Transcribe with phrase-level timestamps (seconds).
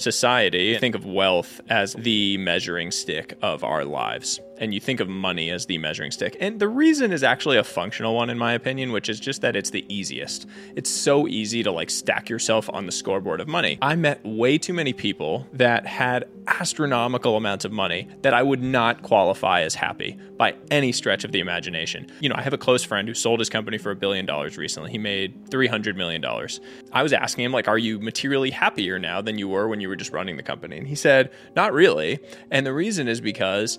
[0.00, 5.08] society think of wealth as the measuring stick of our lives and you think of
[5.08, 6.36] money as the measuring stick.
[6.38, 9.56] And the reason is actually a functional one in my opinion which is just that
[9.56, 10.46] it's the easiest.
[10.76, 13.78] It's so easy to like stack yourself on the scoreboard of money.
[13.82, 18.62] I met way too many people that had astronomical amounts of money that i would
[18.62, 22.06] not qualify as happy by any stretch of the imagination.
[22.20, 24.58] You know i have a close friend who sold his company for a billion dollars
[24.58, 24.90] recently.
[24.90, 26.60] He made 300 million dollars.
[26.92, 29.88] I was asking him like are you materially happier now than you were when you
[29.90, 30.78] were just running the company?
[30.78, 32.18] And he said, Not really.
[32.50, 33.78] And the reason is because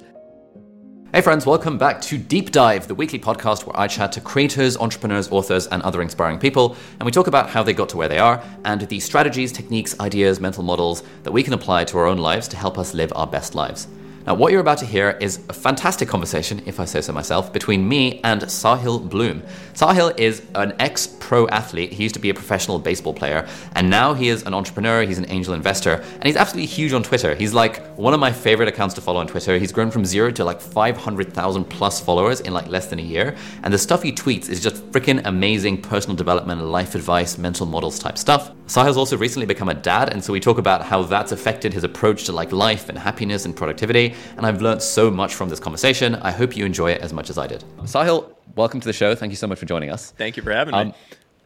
[1.14, 4.78] Hey, friends, welcome back to Deep Dive, the weekly podcast where I chat to creators,
[4.78, 8.08] entrepreneurs, authors, and other inspiring people, and we talk about how they got to where
[8.08, 12.06] they are and the strategies, techniques, ideas, mental models that we can apply to our
[12.06, 13.90] own lives to help us live our best lives.
[14.26, 17.52] Now, what you're about to hear is a fantastic conversation, if I say so myself,
[17.52, 19.42] between me and Sahil Bloom.
[19.74, 21.92] Sahil is an ex pro athlete.
[21.92, 25.02] He used to be a professional baseball player, and now he is an entrepreneur.
[25.04, 27.34] He's an angel investor, and he's absolutely huge on Twitter.
[27.34, 29.58] He's like one of my favorite accounts to follow on Twitter.
[29.58, 33.36] He's grown from zero to like 500,000 plus followers in like less than a year,
[33.64, 37.98] and the stuff he tweets is just freaking amazing personal development, life advice, mental models
[37.98, 38.52] type stuff.
[38.68, 41.84] Sahil's also recently become a dad, and so we talk about how that's affected his
[41.84, 45.60] approach to like life and happiness and productivity and I've learned so much from this
[45.60, 46.16] conversation.
[46.16, 47.64] I hope you enjoy it as much as I did.
[47.84, 49.16] Sahil, welcome to the show.
[49.16, 50.12] Thank you so much for joining us.
[50.12, 50.94] Thank you for having um, me.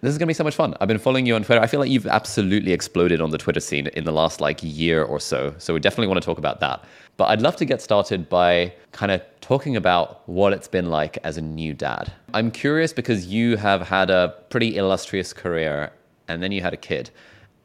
[0.02, 0.76] This is going to be so much fun.
[0.80, 1.62] I've been following you on Twitter.
[1.62, 5.04] I feel like you've absolutely exploded on the Twitter scene in the last like year
[5.04, 5.56] or so.
[5.58, 6.84] So we definitely want to talk about that.
[7.18, 11.18] But I'd love to get started by kind of talking about what it's been like
[11.24, 12.14] as a new dad.
[12.34, 15.92] I'm curious because you have had a pretty illustrious career
[16.28, 17.10] and then you had a kid.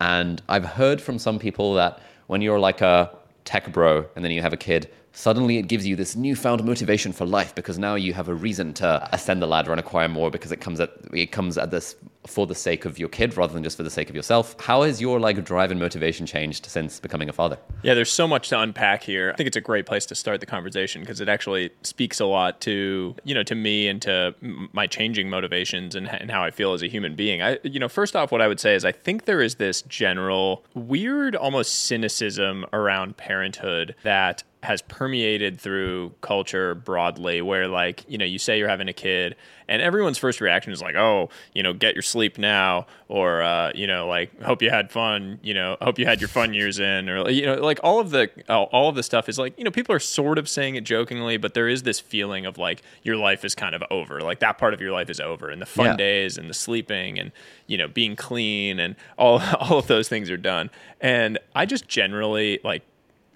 [0.01, 3.11] And I've heard from some people that when you're like a
[3.51, 7.13] tech bro and then you have a kid, suddenly it gives you this newfound motivation
[7.13, 10.31] for life because now you have a reason to ascend the ladder and acquire more
[10.31, 13.53] because it comes at it comes at this for the sake of your kid rather
[13.53, 14.55] than just for the sake of yourself.
[14.61, 17.59] How has your like drive and motivation changed since becoming a father?
[17.83, 19.31] Yeah, there's so much to unpack here.
[19.33, 22.27] I think it's a great place to start the conversation because it actually speaks a
[22.27, 24.35] lot to, you know, to me and to
[24.73, 27.41] my changing motivations and, and how I feel as a human being.
[27.43, 29.83] I you know, first off what I would say is I think there is this
[29.83, 38.19] general weird almost cynicism around parenthood that has permeated through culture broadly where like you
[38.19, 39.35] know you say you're having a kid
[39.71, 43.73] and everyone's first reaction is like oh you know get your sleep now or uh,
[43.75, 46.79] you know like hope you had fun you know hope you had your fun years
[46.79, 49.65] in or you know like all of the all of the stuff is like you
[49.65, 52.83] know people are sort of saying it jokingly but there is this feeling of like
[53.03, 55.63] your life is kind of over like that part of your life is over and
[55.63, 55.97] the fun yeah.
[55.97, 57.31] days and the sleeping and
[57.67, 60.69] you know being clean and all all of those things are done
[61.01, 62.83] and i just generally like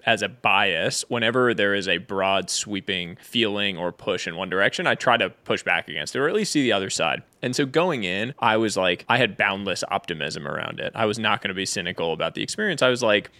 [0.05, 4.87] as a bias whenever there is a broad sweeping feeling or push in one direction
[4.87, 7.55] i try to push back against it or at least see the other side and
[7.55, 11.41] so going in i was like i had boundless optimism around it i was not
[11.41, 13.31] going to be cynical about the experience i was like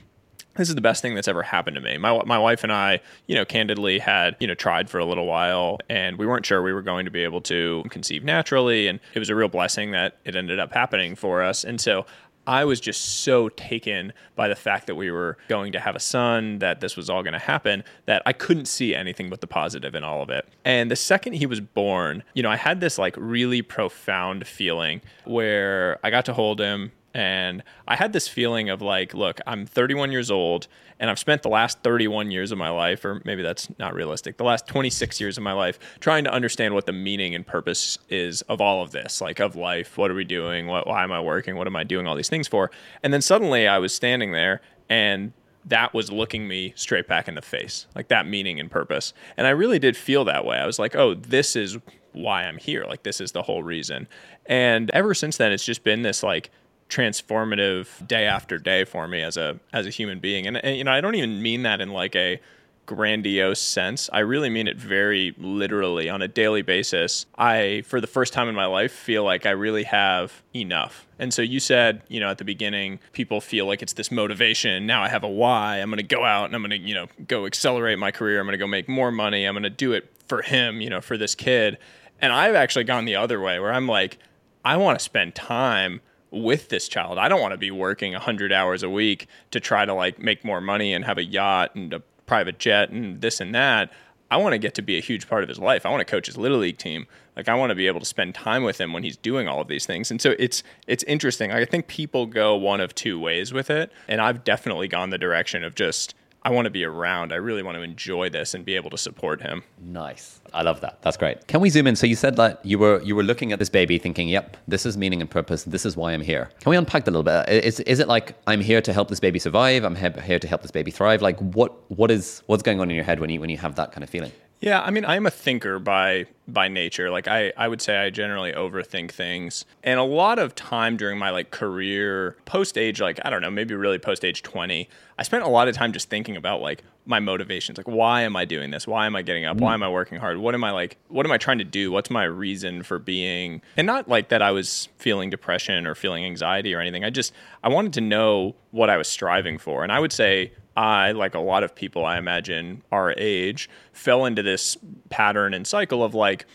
[0.56, 1.98] this is the best thing that's ever happened to me.
[1.98, 5.26] My my wife and I, you know, candidly had, you know, tried for a little
[5.26, 9.00] while and we weren't sure we were going to be able to conceive naturally and
[9.14, 11.64] it was a real blessing that it ended up happening for us.
[11.64, 12.06] And so
[12.48, 16.00] I was just so taken by the fact that we were going to have a
[16.00, 19.48] son, that this was all going to happen, that I couldn't see anything but the
[19.48, 20.48] positive in all of it.
[20.64, 25.02] And the second he was born, you know, I had this like really profound feeling
[25.26, 29.66] where I got to hold him and I had this feeling of like, look, I'm
[29.66, 30.68] 31 years old
[31.00, 34.36] and I've spent the last 31 years of my life, or maybe that's not realistic,
[34.36, 37.98] the last 26 years of my life trying to understand what the meaning and purpose
[38.10, 39.98] is of all of this, like of life.
[39.98, 40.68] What are we doing?
[40.68, 41.56] What, why am I working?
[41.56, 42.70] What am I doing all these things for?
[43.02, 44.60] And then suddenly I was standing there
[44.90, 45.32] and
[45.64, 49.14] that was looking me straight back in the face, like that meaning and purpose.
[49.38, 50.58] And I really did feel that way.
[50.58, 51.78] I was like, oh, this is
[52.12, 52.84] why I'm here.
[52.84, 54.10] Like, this is the whole reason.
[54.48, 56.52] And ever since then, it's just been this like,
[56.90, 60.48] transformative day after day for me as a as a human being.
[60.48, 62.40] And, and, you know I don't even mean that in like a
[62.86, 64.08] grandiose sense.
[64.14, 66.08] I really mean it very literally.
[66.08, 69.52] On a daily basis I for the first time in my life feel like I
[69.52, 71.08] really have enough.
[71.18, 74.86] And so you said you know at the beginning people feel like it's this motivation.
[74.86, 75.78] Now I have a why.
[75.78, 78.40] I'm going to go out and I'm going to you know go accelerate my career.
[78.40, 79.46] I'm going to go make more money.
[79.46, 81.80] I'm going to do it for him you know for this kid.
[82.22, 84.20] And I've actually gone the other way where I'm like
[84.64, 86.02] I want to spend time
[86.32, 87.18] with this child.
[87.18, 90.44] I don't want to be working 100 hours a week to try to like make
[90.44, 93.92] more money and have a yacht and a private jet and this and that.
[94.32, 95.86] I want to get to be a huge part of his life.
[95.86, 97.06] I want to coach his little league team.
[97.36, 99.62] Like I want to be able to spend time with him when he's doing all
[99.62, 100.10] of these things.
[100.10, 101.52] And so it's it's interesting.
[101.52, 105.18] I think people go one of two ways with it, and I've definitely gone the
[105.18, 107.34] direction of just I want to be around.
[107.34, 109.64] I really want to enjoy this and be able to support him.
[109.82, 110.40] Nice.
[110.54, 111.02] I love that.
[111.02, 111.48] That's great.
[111.48, 111.96] Can we zoom in?
[111.96, 114.86] So you said that you were you were looking at this baby thinking, "Yep, this
[114.86, 115.64] is meaning and purpose.
[115.64, 117.50] This is why I'm here." Can we unpack that a little bit?
[117.66, 119.84] Is is it like I'm here to help this baby survive?
[119.84, 121.24] I'm here to help this baby thrive?
[121.24, 123.74] Like what what is what's going on in your head when you when you have
[123.76, 124.32] that kind of feeling?
[124.62, 127.10] Yeah, I mean, I'm a thinker by by nature.
[127.10, 129.66] Like I, I would say I generally overthink things.
[129.84, 133.50] And a lot of time during my like career post age, like, I don't know,
[133.50, 134.88] maybe really post age 20,
[135.18, 137.78] I spent a lot of time just thinking about like my motivations.
[137.78, 138.88] Like, why am I doing this?
[138.88, 139.58] Why am I getting up?
[139.58, 140.38] Why am I working hard?
[140.38, 141.92] What am I like, what am I trying to do?
[141.92, 143.62] What's my reason for being?
[143.78, 147.04] And not like that I was feeling depression or feeling anxiety or anything.
[147.04, 149.84] I just, I wanted to know what I was striving for.
[149.84, 154.26] And I would say I, like a lot of people I imagine our age, fell
[154.26, 154.78] into this
[155.10, 156.46] pattern and cycle of like,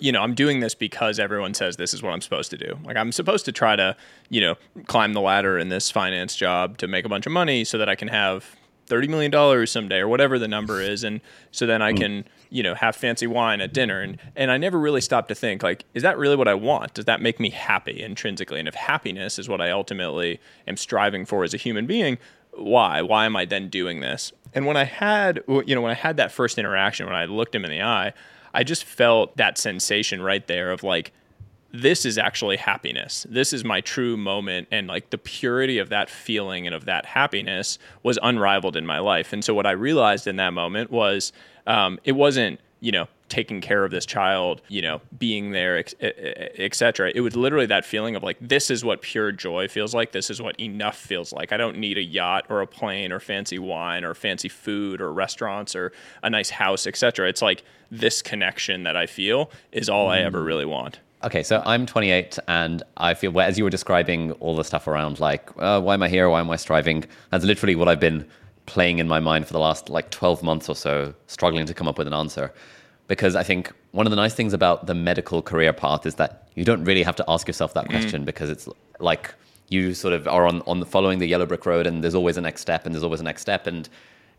[0.00, 2.78] you know, I'm doing this because everyone says this is what I'm supposed to do.
[2.84, 3.96] Like, I'm supposed to try to,
[4.28, 4.54] you know,
[4.86, 7.88] climb the ladder in this finance job to make a bunch of money so that
[7.88, 8.56] I can have
[8.88, 11.02] $30 million someday or whatever the number is.
[11.02, 11.20] And
[11.50, 11.98] so then I hmm.
[11.98, 14.00] can, you know, have fancy wine at dinner.
[14.00, 16.94] And, and I never really stopped to think, like, is that really what I want?
[16.94, 18.58] Does that make me happy intrinsically?
[18.58, 22.18] And if happiness is what I ultimately am striving for as a human being,
[22.52, 23.02] why?
[23.02, 24.32] Why am I then doing this?
[24.54, 27.54] And when I had, you know, when I had that first interaction, when I looked
[27.54, 28.12] him in the eye,
[28.52, 31.12] I just felt that sensation right there of like,
[31.72, 33.26] this is actually happiness.
[33.30, 34.68] This is my true moment.
[34.70, 38.98] And like the purity of that feeling and of that happiness was unrivaled in my
[38.98, 39.32] life.
[39.32, 41.32] And so what I realized in that moment was
[41.66, 45.78] um, it wasn't, you know, taking care of this child, you know, being there,
[46.58, 47.12] etc.
[47.14, 50.10] It was literally that feeling of like, this is what pure joy feels like.
[50.10, 51.52] This is what enough feels like.
[51.52, 55.12] I don't need a yacht or a plane or fancy wine or fancy food or
[55.12, 55.92] restaurants or
[56.24, 57.28] a nice house, etc.
[57.28, 57.62] It's like
[57.92, 60.08] this connection that I feel is all.
[60.08, 60.46] I ever mm.
[60.46, 60.98] really want.
[61.24, 65.20] Okay, so I'm 28, and I feel, as you were describing all the stuff around,
[65.20, 66.28] like, uh, why am I here?
[66.28, 67.04] Why am I striving?
[67.30, 68.26] That's literally what I've been
[68.66, 71.88] playing in my mind for the last like 12 months or so, struggling to come
[71.88, 72.52] up with an answer
[73.08, 76.48] because I think one of the nice things about the medical career path is that
[76.54, 77.90] you don't really have to ask yourself that mm.
[77.90, 78.24] question mm.
[78.24, 78.68] because it's
[79.00, 79.34] like
[79.68, 82.36] you sort of are on, on the following the yellow brick road and there's always
[82.36, 83.88] a next step and there's always a next step and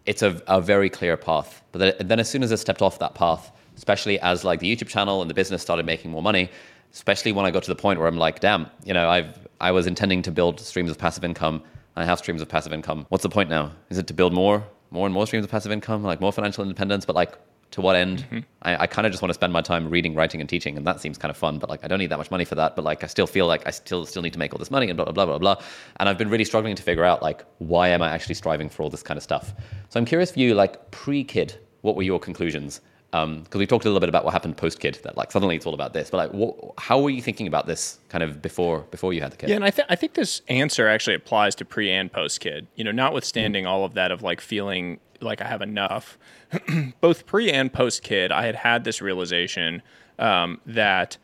[0.06, 1.62] it's a, a very clear path.
[1.72, 4.88] But then as soon as I stepped off that path, especially as like the YouTube
[4.88, 6.50] channel and the business started making more money,
[6.94, 9.72] especially when I got to the point where I'm like, damn, you know, I've I
[9.72, 11.62] was intending to build streams of passive income.
[11.96, 13.06] I have streams of passive income.
[13.10, 13.72] What's the point now?
[13.90, 16.64] Is it to build more, more and more streams of passive income, like more financial
[16.64, 17.06] independence?
[17.06, 17.38] But like,
[17.72, 18.20] to what end?
[18.20, 18.40] Mm-hmm.
[18.62, 20.86] I, I kind of just want to spend my time reading, writing, and teaching, and
[20.86, 21.58] that seems kind of fun.
[21.58, 22.76] But like, I don't need that much money for that.
[22.76, 24.90] But like, I still feel like I still still need to make all this money
[24.90, 25.56] and blah blah blah blah blah.
[25.98, 28.84] And I've been really struggling to figure out like why am I actually striving for
[28.84, 29.56] all this kind of stuff.
[29.90, 32.82] So I'm curious for you, like pre-kid, what were your conclusions?
[33.14, 35.68] Because um, we talked a little bit about what happened post-kid, that like suddenly it's
[35.68, 36.10] all about this.
[36.10, 39.38] But like, how were you thinking about this kind of before before you had the
[39.38, 39.50] kid?
[39.50, 42.66] Yeah, and I think I think this answer actually applies to pre and post-kid.
[42.76, 43.72] You know, notwithstanding mm-hmm.
[43.72, 46.18] all of that of like feeling like I have enough.
[47.02, 49.84] Both pre and post kid, I had had this realization
[50.18, 51.18] um, that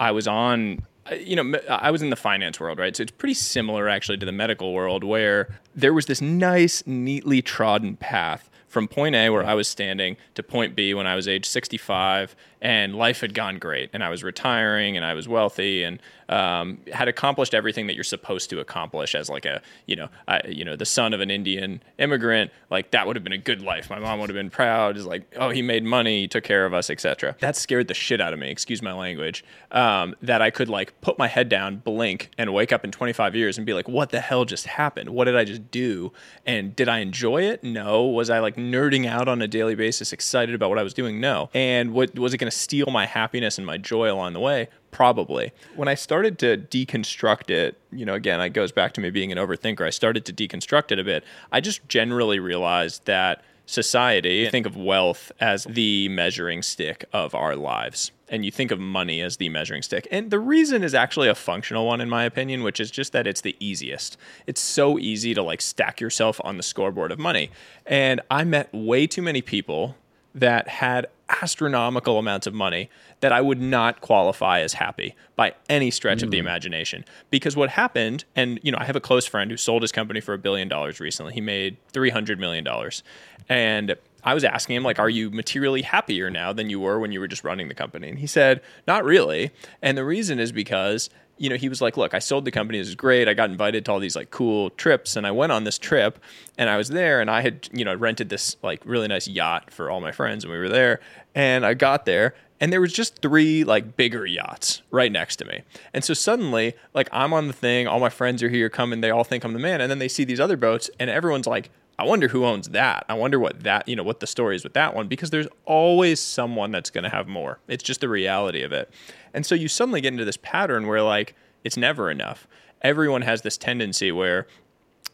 [0.00, 0.82] I was on.
[1.16, 2.96] You know, I was in the finance world, right?
[2.96, 7.40] So it's pretty similar actually to the medical world, where there was this nice, neatly
[7.40, 11.26] trodden path from point A, where I was standing, to point B when I was
[11.26, 15.82] age 65, and life had gone great, and I was retiring, and I was wealthy,
[15.82, 20.08] and um, had accomplished everything that you're supposed to accomplish as like a you know
[20.26, 22.50] I, you know the son of an Indian immigrant.
[22.70, 23.90] Like that would have been a good life.
[23.90, 24.96] My mom would have been proud.
[24.96, 27.36] Is like oh he made money, he took care of us, etc.
[27.40, 28.50] That scared the shit out of me.
[28.50, 29.44] Excuse my language.
[29.70, 33.34] Um, that I could like put my head down, blink, and wake up in 25
[33.34, 35.10] years and be like, what the hell just happened?
[35.10, 36.12] What did I just do?
[36.44, 37.62] And did I enjoy it?
[37.62, 38.04] No.
[38.06, 41.20] Was I like nerding out on a daily basis, excited about what I was doing?
[41.20, 41.50] No.
[41.54, 44.68] And what was it going to steal my happiness and my joy along the way?
[44.90, 45.52] Probably.
[45.74, 49.30] When I started to deconstruct it, you know, again, it goes back to me being
[49.30, 49.86] an overthinker.
[49.86, 51.24] I started to deconstruct it a bit.
[51.52, 57.56] I just generally realized that society think of wealth as the measuring stick of our
[57.56, 60.08] lives and you think of money as the measuring stick.
[60.10, 63.26] And the reason is actually a functional one, in my opinion, which is just that
[63.26, 64.16] it's the easiest.
[64.46, 67.50] It's so easy to like stack yourself on the scoreboard of money.
[67.86, 69.96] And I met way too many people
[70.36, 71.06] that had
[71.42, 72.88] astronomical amounts of money
[73.20, 76.24] that I would not qualify as happy by any stretch mm.
[76.24, 76.46] of the hmm.
[76.46, 77.04] imagination.
[77.30, 80.20] Because what happened, and you know, I have a close friend who sold his company
[80.20, 81.34] for a billion dollars recently.
[81.34, 83.02] He made three hundred million dollars,
[83.48, 87.12] and I was asking him, like, are you materially happier now than you were when
[87.12, 88.08] you were just running the company?
[88.08, 89.52] And he said, not really.
[89.80, 92.78] And the reason is because you know, he was like, look, I sold the company.
[92.78, 93.28] This is great.
[93.28, 95.16] I got invited to all these like cool trips.
[95.16, 96.18] And I went on this trip
[96.56, 99.70] and I was there and I had, you know, rented this like really nice yacht
[99.70, 101.00] for all my friends and we were there.
[101.34, 105.44] And I got there and there was just three like bigger yachts right next to
[105.44, 105.62] me.
[105.92, 109.10] And so suddenly, like I'm on the thing, all my friends are here coming, they
[109.10, 109.80] all think I'm the man.
[109.80, 113.06] And then they see these other boats and everyone's like, I wonder who owns that.
[113.08, 115.48] I wonder what that, you know, what the story is with that one because there's
[115.64, 117.58] always someone that's going to have more.
[117.68, 118.90] It's just the reality of it.
[119.36, 122.48] And so you suddenly get into this pattern where like it's never enough.
[122.80, 124.46] Everyone has this tendency where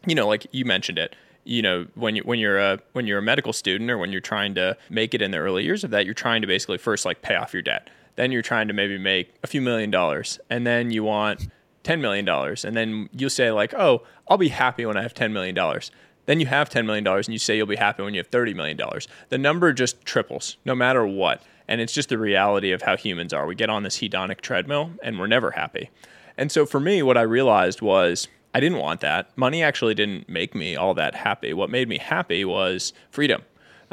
[0.07, 3.19] you know, like you mentioned it, you know, when you when you're a when you're
[3.19, 5.91] a medical student or when you're trying to make it in the early years of
[5.91, 7.89] that, you're trying to basically first like pay off your debt.
[8.15, 11.49] Then you're trying to maybe make a few million dollars and then you want
[11.83, 15.13] 10 million dollars and then you'll say like, "Oh, I'll be happy when I have
[15.13, 15.91] 10 million dollars."
[16.25, 18.55] Then you have $10 million and you say you'll be happy when you have $30
[18.55, 18.79] million.
[19.27, 21.43] The number just triples no matter what.
[21.67, 23.45] And it's just the reality of how humans are.
[23.45, 25.89] We get on this hedonic treadmill and we're never happy.
[26.37, 29.35] And so for me, what I realized was I didn't want that.
[29.37, 31.53] Money actually didn't make me all that happy.
[31.53, 33.43] What made me happy was freedom.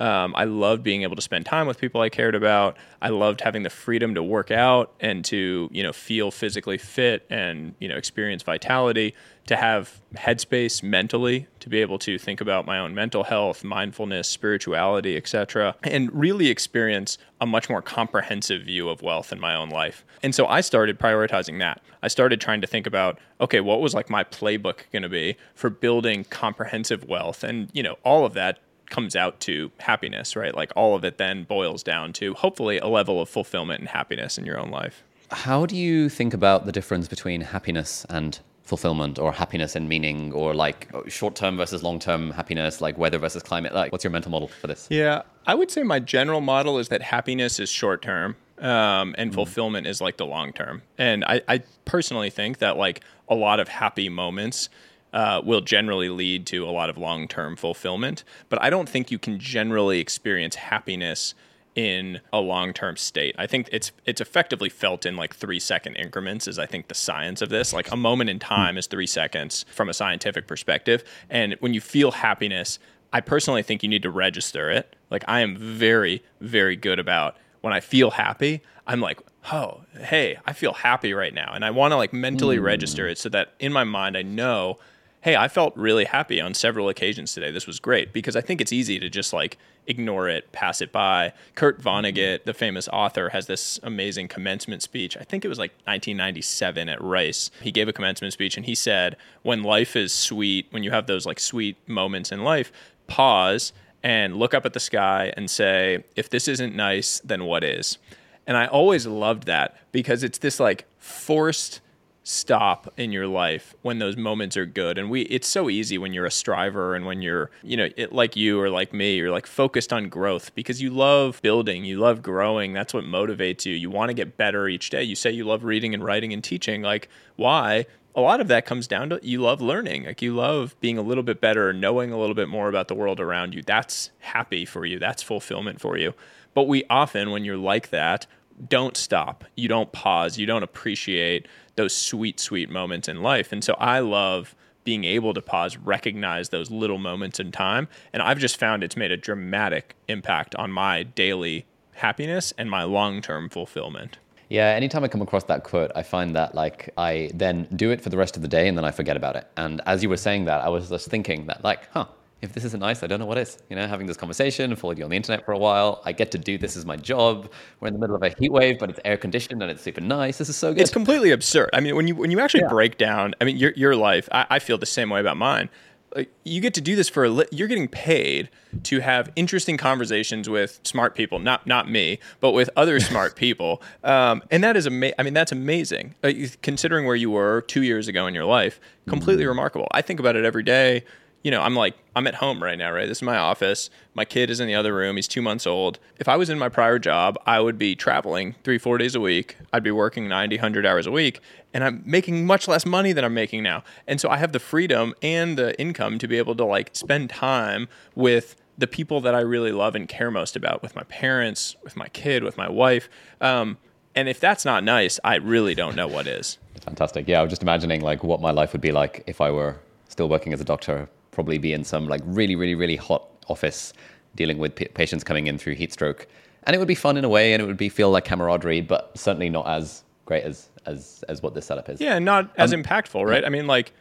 [0.00, 2.78] Um, I loved being able to spend time with people I cared about.
[3.02, 7.26] I loved having the freedom to work out and to you know feel physically fit
[7.28, 9.14] and you know experience vitality.
[9.50, 14.28] To have headspace mentally to be able to think about my own mental health, mindfulness,
[14.28, 19.68] spirituality, etc., and really experience a much more comprehensive view of wealth in my own
[19.68, 20.04] life.
[20.22, 21.82] And so I started prioritizing that.
[22.00, 25.36] I started trying to think about okay, what was like my playbook going to be
[25.56, 30.54] for building comprehensive wealth, and you know all of that comes out to happiness, right?
[30.54, 34.38] Like all of it then boils down to hopefully a level of fulfillment and happiness
[34.38, 35.02] in your own life.
[35.32, 38.38] How do you think about the difference between happiness and
[38.70, 43.18] fulfillment or happiness and meaning or like short term versus long term happiness, like weather
[43.18, 43.74] versus climate?
[43.74, 44.86] Like, what's your mental model for this?
[44.90, 49.30] Yeah, I would say my general model is that happiness is short term um, and
[49.30, 49.34] mm.
[49.34, 50.82] fulfillment is like the long term.
[50.96, 54.68] And I, I personally think that like a lot of happy moments
[55.12, 58.22] uh, will generally lead to a lot of long term fulfillment.
[58.48, 61.34] But I don't think you can generally experience happiness
[61.74, 63.34] in a long term state.
[63.38, 66.94] I think it's it's effectively felt in like three second increments is I think the
[66.94, 67.72] science of this.
[67.72, 71.04] Like a moment in time is three seconds from a scientific perspective.
[71.28, 72.78] And when you feel happiness,
[73.12, 74.96] I personally think you need to register it.
[75.10, 79.20] Like I am very, very good about when I feel happy, I'm like,
[79.52, 81.52] oh, hey, I feel happy right now.
[81.54, 82.62] And I want to like mentally mm.
[82.62, 84.78] register it so that in my mind I know
[85.22, 87.50] hey, I felt really happy on several occasions today.
[87.50, 90.92] This was great because I think it's easy to just like ignore it, pass it
[90.92, 91.32] by.
[91.54, 92.46] Kurt Vonnegut, mm-hmm.
[92.46, 95.16] the famous author, has this amazing commencement speech.
[95.16, 97.50] I think it was like 1997 at Rice.
[97.60, 101.06] He gave a commencement speech and he said, when life is sweet, when you have
[101.06, 102.72] those like sweet moments in life,
[103.06, 103.72] pause
[104.02, 107.98] and look up at the sky and say, if this isn't nice, then what is?
[108.46, 111.80] And I always loved that because it's this like forced
[112.22, 114.98] stop in your life when those moments are good.
[114.98, 118.12] And we it's so easy when you're a striver and when you're you know it,
[118.12, 121.98] like you or like me you're like focused on growth because you love building you
[121.98, 122.72] love growing.
[122.72, 123.74] That's what motivates you.
[123.74, 125.02] You want to get better each day.
[125.02, 126.82] You say you love reading and writing and teaching.
[126.82, 127.86] Like why?
[128.14, 130.04] A lot of that comes down to you love learning.
[130.04, 132.94] Like you love being a little bit better knowing a little bit more about the
[132.94, 133.62] world around you.
[133.62, 134.98] That's happy for you.
[134.98, 136.14] That's fulfillment for you.
[136.52, 138.26] But we often when you're like that
[138.68, 139.44] don't stop.
[139.56, 140.38] You don't pause.
[140.38, 141.46] You don't appreciate
[141.76, 143.52] those sweet, sweet moments in life.
[143.52, 147.88] And so I love being able to pause, recognize those little moments in time.
[148.12, 152.82] And I've just found it's made a dramatic impact on my daily happiness and my
[152.84, 154.18] long term fulfillment.
[154.48, 158.00] Yeah, anytime I come across that quote, I find that like I then do it
[158.00, 159.46] for the rest of the day and then I forget about it.
[159.56, 162.06] And as you were saying that, I was just thinking that like, huh,
[162.42, 163.58] if this isn't nice, I don't know what is.
[163.68, 166.00] You know, having this conversation, followed you on the internet for a while.
[166.04, 167.50] I get to do this as my job.
[167.80, 170.00] We're in the middle of a heat wave, but it's air conditioned and it's super
[170.00, 170.38] nice.
[170.38, 170.80] This is so good.
[170.80, 171.70] It's completely absurd.
[171.72, 172.68] I mean, when you when you actually yeah.
[172.68, 174.28] break down, I mean, your your life.
[174.32, 175.68] I, I, feel the same way about mine.
[176.16, 178.48] Like, you get to do this for a li- you're getting paid
[178.84, 183.82] to have interesting conversations with smart people, not not me, but with other smart people,
[184.02, 185.14] um, and that is amazing.
[185.18, 186.14] I mean, that's amazing.
[186.24, 186.32] Uh,
[186.62, 189.48] considering where you were two years ago in your life, completely mm.
[189.48, 189.88] remarkable.
[189.92, 191.04] I think about it every day
[191.42, 193.06] you know, I'm like, I'm at home right now, right?
[193.06, 193.88] This is my office.
[194.14, 195.16] My kid is in the other room.
[195.16, 195.98] He's two months old.
[196.18, 199.20] If I was in my prior job, I would be traveling three, four days a
[199.20, 199.56] week.
[199.72, 201.40] I'd be working 90, 100 hours a week,
[201.72, 203.84] and I'm making much less money than I'm making now.
[204.06, 207.30] And so I have the freedom and the income to be able to like spend
[207.30, 211.76] time with the people that I really love and care most about, with my parents,
[211.82, 213.08] with my kid, with my wife.
[213.40, 213.78] Um,
[214.14, 216.58] and if that's not nice, I really don't know what is.
[216.82, 217.28] Fantastic.
[217.28, 219.78] Yeah, I was just imagining like what my life would be like if I were
[220.08, 221.08] still working as a doctor
[221.40, 223.94] probably be in some like really, really, really hot office
[224.34, 226.26] dealing with p- patients coming in through heat stroke.
[226.64, 228.82] And it would be fun in a way, and it would be feel like camaraderie,
[228.82, 231.98] but certainly not as great as as as what this setup is.
[231.98, 233.40] Yeah, not as um, impactful, right?
[233.40, 233.46] Yeah.
[233.46, 233.92] I mean, like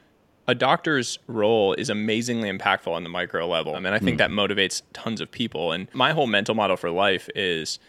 [0.49, 3.75] a doctor's role is amazingly impactful on the micro level.
[3.75, 4.17] I mean, I think mm.
[4.17, 5.71] that motivates tons of people.
[5.71, 7.79] And my whole mental model for life is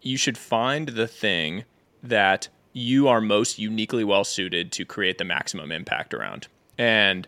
[0.00, 1.64] you should find the thing
[2.04, 6.46] that you are most uniquely well suited to create the maximum impact around.
[6.78, 7.26] And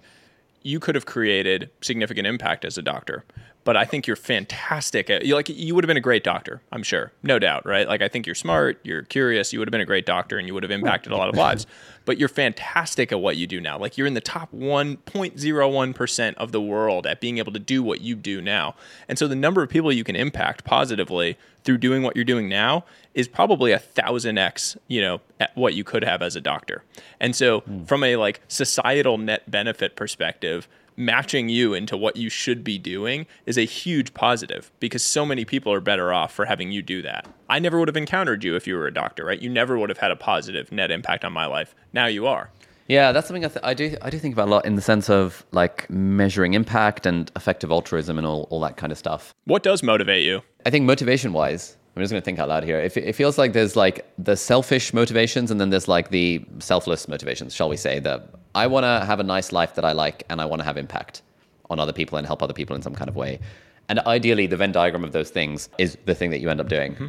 [0.65, 3.25] you could have created significant impact as a doctor
[3.65, 6.61] but I think you're fantastic at you like you would have been a great doctor,
[6.71, 7.13] I'm sure.
[7.23, 7.89] No doubt, right?
[7.89, 10.47] Like I think you're smart, you're curious, you would have been a great doctor and
[10.47, 11.67] you would have impacted a lot of lives.
[12.07, 13.79] But you're fantastic at what you do now.
[13.79, 18.03] Like you're in the top 1.01% of the world at being able to do what
[18.03, 18.75] you do now.
[19.09, 22.47] And so the number of people you can impact positively through doing what you're doing
[22.47, 26.43] now is probably a thousand X, you know, at what you could have as a
[26.43, 26.85] doctor.
[27.21, 27.89] And so mm.
[27.89, 33.27] from a like societal net benefit perspective, matching you into what you should be doing
[33.47, 37.03] is a huge positive because so many people are better off for having you do
[37.03, 37.27] that.
[37.49, 39.41] I never would have encountered you if you were a doctor, right?
[39.41, 41.75] You never would have had a positive net impact on my life.
[41.93, 42.51] Now you are.
[42.87, 43.97] Yeah, that's something I, th- I do.
[44.03, 47.71] I do think about a lot in the sense of like measuring impact and effective
[47.71, 49.35] altruism and all, all that kind of stuff.
[49.45, 50.43] What does motivate you?
[50.67, 52.79] I think motivation wise, I'm just going to think out loud here.
[52.79, 57.09] It, it feels like there's like the selfish motivations and then there's like the selfless
[57.09, 60.25] motivations, shall we say, that I want to have a nice life that I like
[60.29, 61.23] and I want to have impact
[61.71, 63.41] on other people and help other people in some kind of way.
[63.89, 66.69] And ideally, the Venn diagram of those things is the thing that you end up
[66.69, 66.95] doing.
[66.95, 67.07] Mm-hmm.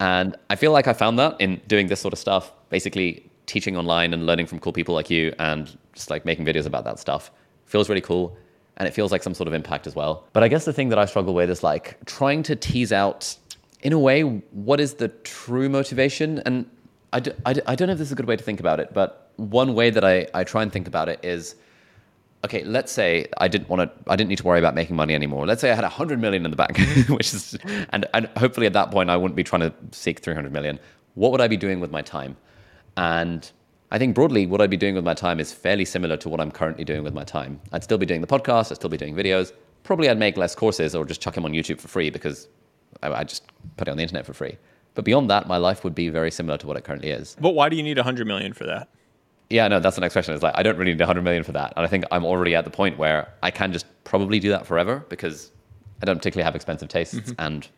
[0.00, 3.76] And I feel like I found that in doing this sort of stuff, basically teaching
[3.76, 6.98] online and learning from cool people like you and just like making videos about that
[6.98, 7.30] stuff.
[7.64, 8.36] Feels really cool
[8.76, 10.24] and it feels like some sort of impact as well.
[10.32, 13.36] But I guess the thing that I struggle with is like trying to tease out
[13.82, 16.40] in a way, what is the true motivation?
[16.40, 16.68] And
[17.16, 18.78] I, do, I, I don't know if this is a good way to think about
[18.78, 21.54] it, but one way that I, I try and think about it is
[22.44, 25.14] okay, let's say I didn't want to, I didn't need to worry about making money
[25.14, 25.46] anymore.
[25.46, 27.56] Let's say I had 100 million in the bank, which is,
[27.88, 30.78] and, and hopefully at that point I wouldn't be trying to seek 300 million.
[31.14, 32.36] What would I be doing with my time?
[32.98, 33.50] And
[33.90, 36.38] I think broadly, what I'd be doing with my time is fairly similar to what
[36.38, 37.58] I'm currently doing with my time.
[37.72, 39.52] I'd still be doing the podcast, I'd still be doing videos.
[39.84, 42.46] Probably I'd make less courses or just chuck them on YouTube for free because
[43.02, 43.44] I, I just
[43.78, 44.58] put it on the internet for free.
[44.96, 47.36] But beyond that, my life would be very similar to what it currently is.
[47.38, 48.88] But why do you need 100 million for that?
[49.50, 50.34] Yeah, no, that's the next question.
[50.34, 52.56] It's like I don't really need 100 million for that, and I think I'm already
[52.56, 55.52] at the point where I can just probably do that forever because
[56.02, 57.34] I don't particularly have expensive tastes, mm-hmm.
[57.38, 57.68] and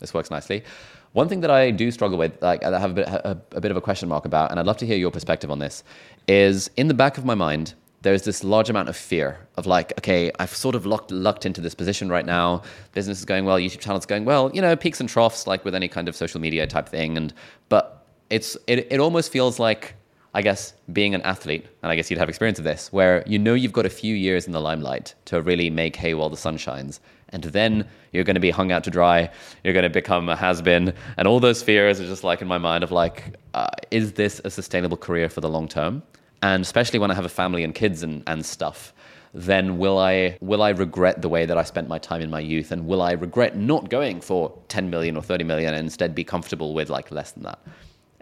[0.00, 0.64] this works nicely.
[1.12, 3.70] One thing that I do struggle with, like I have a bit, a, a bit
[3.70, 5.82] of a question mark about, and I'd love to hear your perspective on this,
[6.26, 9.92] is in the back of my mind, there's this large amount of fear of like,
[9.98, 12.62] okay, I've sort of lucked, lucked into this position right now.
[12.92, 15.74] Business is going well, YouTube channel's going well, you know, peaks and troughs like with
[15.74, 17.16] any kind of social media type thing.
[17.16, 17.34] And
[17.68, 19.94] but it's it, it almost feels like,
[20.32, 23.38] I guess, being an athlete, and I guess you'd have experience of this, where you
[23.38, 26.36] know you've got a few years in the limelight to really make hay while the
[26.36, 27.00] sun shines.
[27.30, 29.30] And then you're going to be hung out to dry.
[29.64, 30.94] You're going to become a has been.
[31.16, 34.40] And all those fears are just like in my mind of like, uh, is this
[34.44, 36.02] a sustainable career for the long term?
[36.42, 38.92] And especially when I have a family and kids and, and stuff,
[39.34, 42.40] then will I will I regret the way that I spent my time in my
[42.40, 46.14] youth, and will I regret not going for 10 million or 30 million and instead
[46.14, 47.58] be comfortable with like less than that?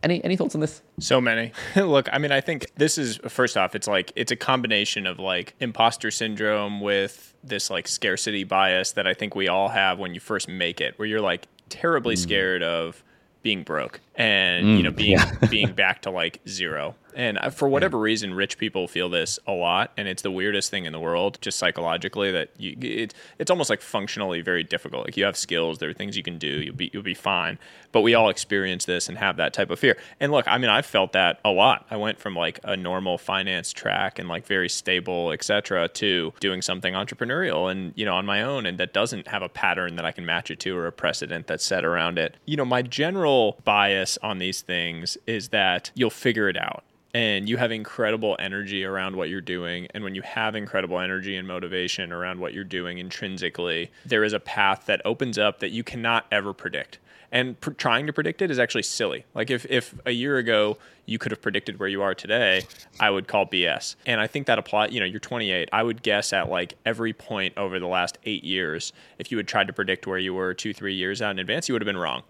[0.02, 0.82] Any any thoughts on this?
[0.98, 1.52] So many.
[1.76, 5.18] Look, I mean, I think this is first off, it's like it's a combination of
[5.18, 10.12] like imposter syndrome with this like scarcity bias that I think we all have when
[10.12, 12.18] you first make it, where you're like terribly mm.
[12.18, 13.02] scared of
[13.42, 15.34] being broke and mm, you know being yeah.
[15.50, 19.90] being back to like zero and for whatever reason, rich people feel this a lot,
[19.96, 22.30] and it's the weirdest thing in the world, just psychologically.
[22.30, 25.06] That you, it, it's almost like functionally very difficult.
[25.06, 27.58] Like you have skills, there are things you can do, you'll be you'll be fine.
[27.90, 29.96] But we all experience this and have that type of fear.
[30.20, 31.86] And look, I mean, I felt that a lot.
[31.90, 36.60] I went from like a normal finance track and like very stable, etc., to doing
[36.60, 40.04] something entrepreneurial and you know on my own, and that doesn't have a pattern that
[40.04, 42.36] I can match it to or a precedent that's set around it.
[42.44, 46.84] You know, my general bias on these things is that you'll figure it out
[47.16, 49.86] and you have incredible energy around what you're doing.
[49.94, 54.34] And when you have incredible energy and motivation around what you're doing intrinsically, there is
[54.34, 56.98] a path that opens up that you cannot ever predict.
[57.32, 59.24] And pr- trying to predict it is actually silly.
[59.34, 62.64] Like if, if a year ago you could have predicted where you are today,
[63.00, 63.96] I would call BS.
[64.04, 64.88] And I think that apply.
[64.88, 65.70] You know, you're 28.
[65.72, 69.48] I would guess at like every point over the last eight years, if you had
[69.48, 71.86] tried to predict where you were two, three years out in advance, you would have
[71.86, 72.24] been wrong.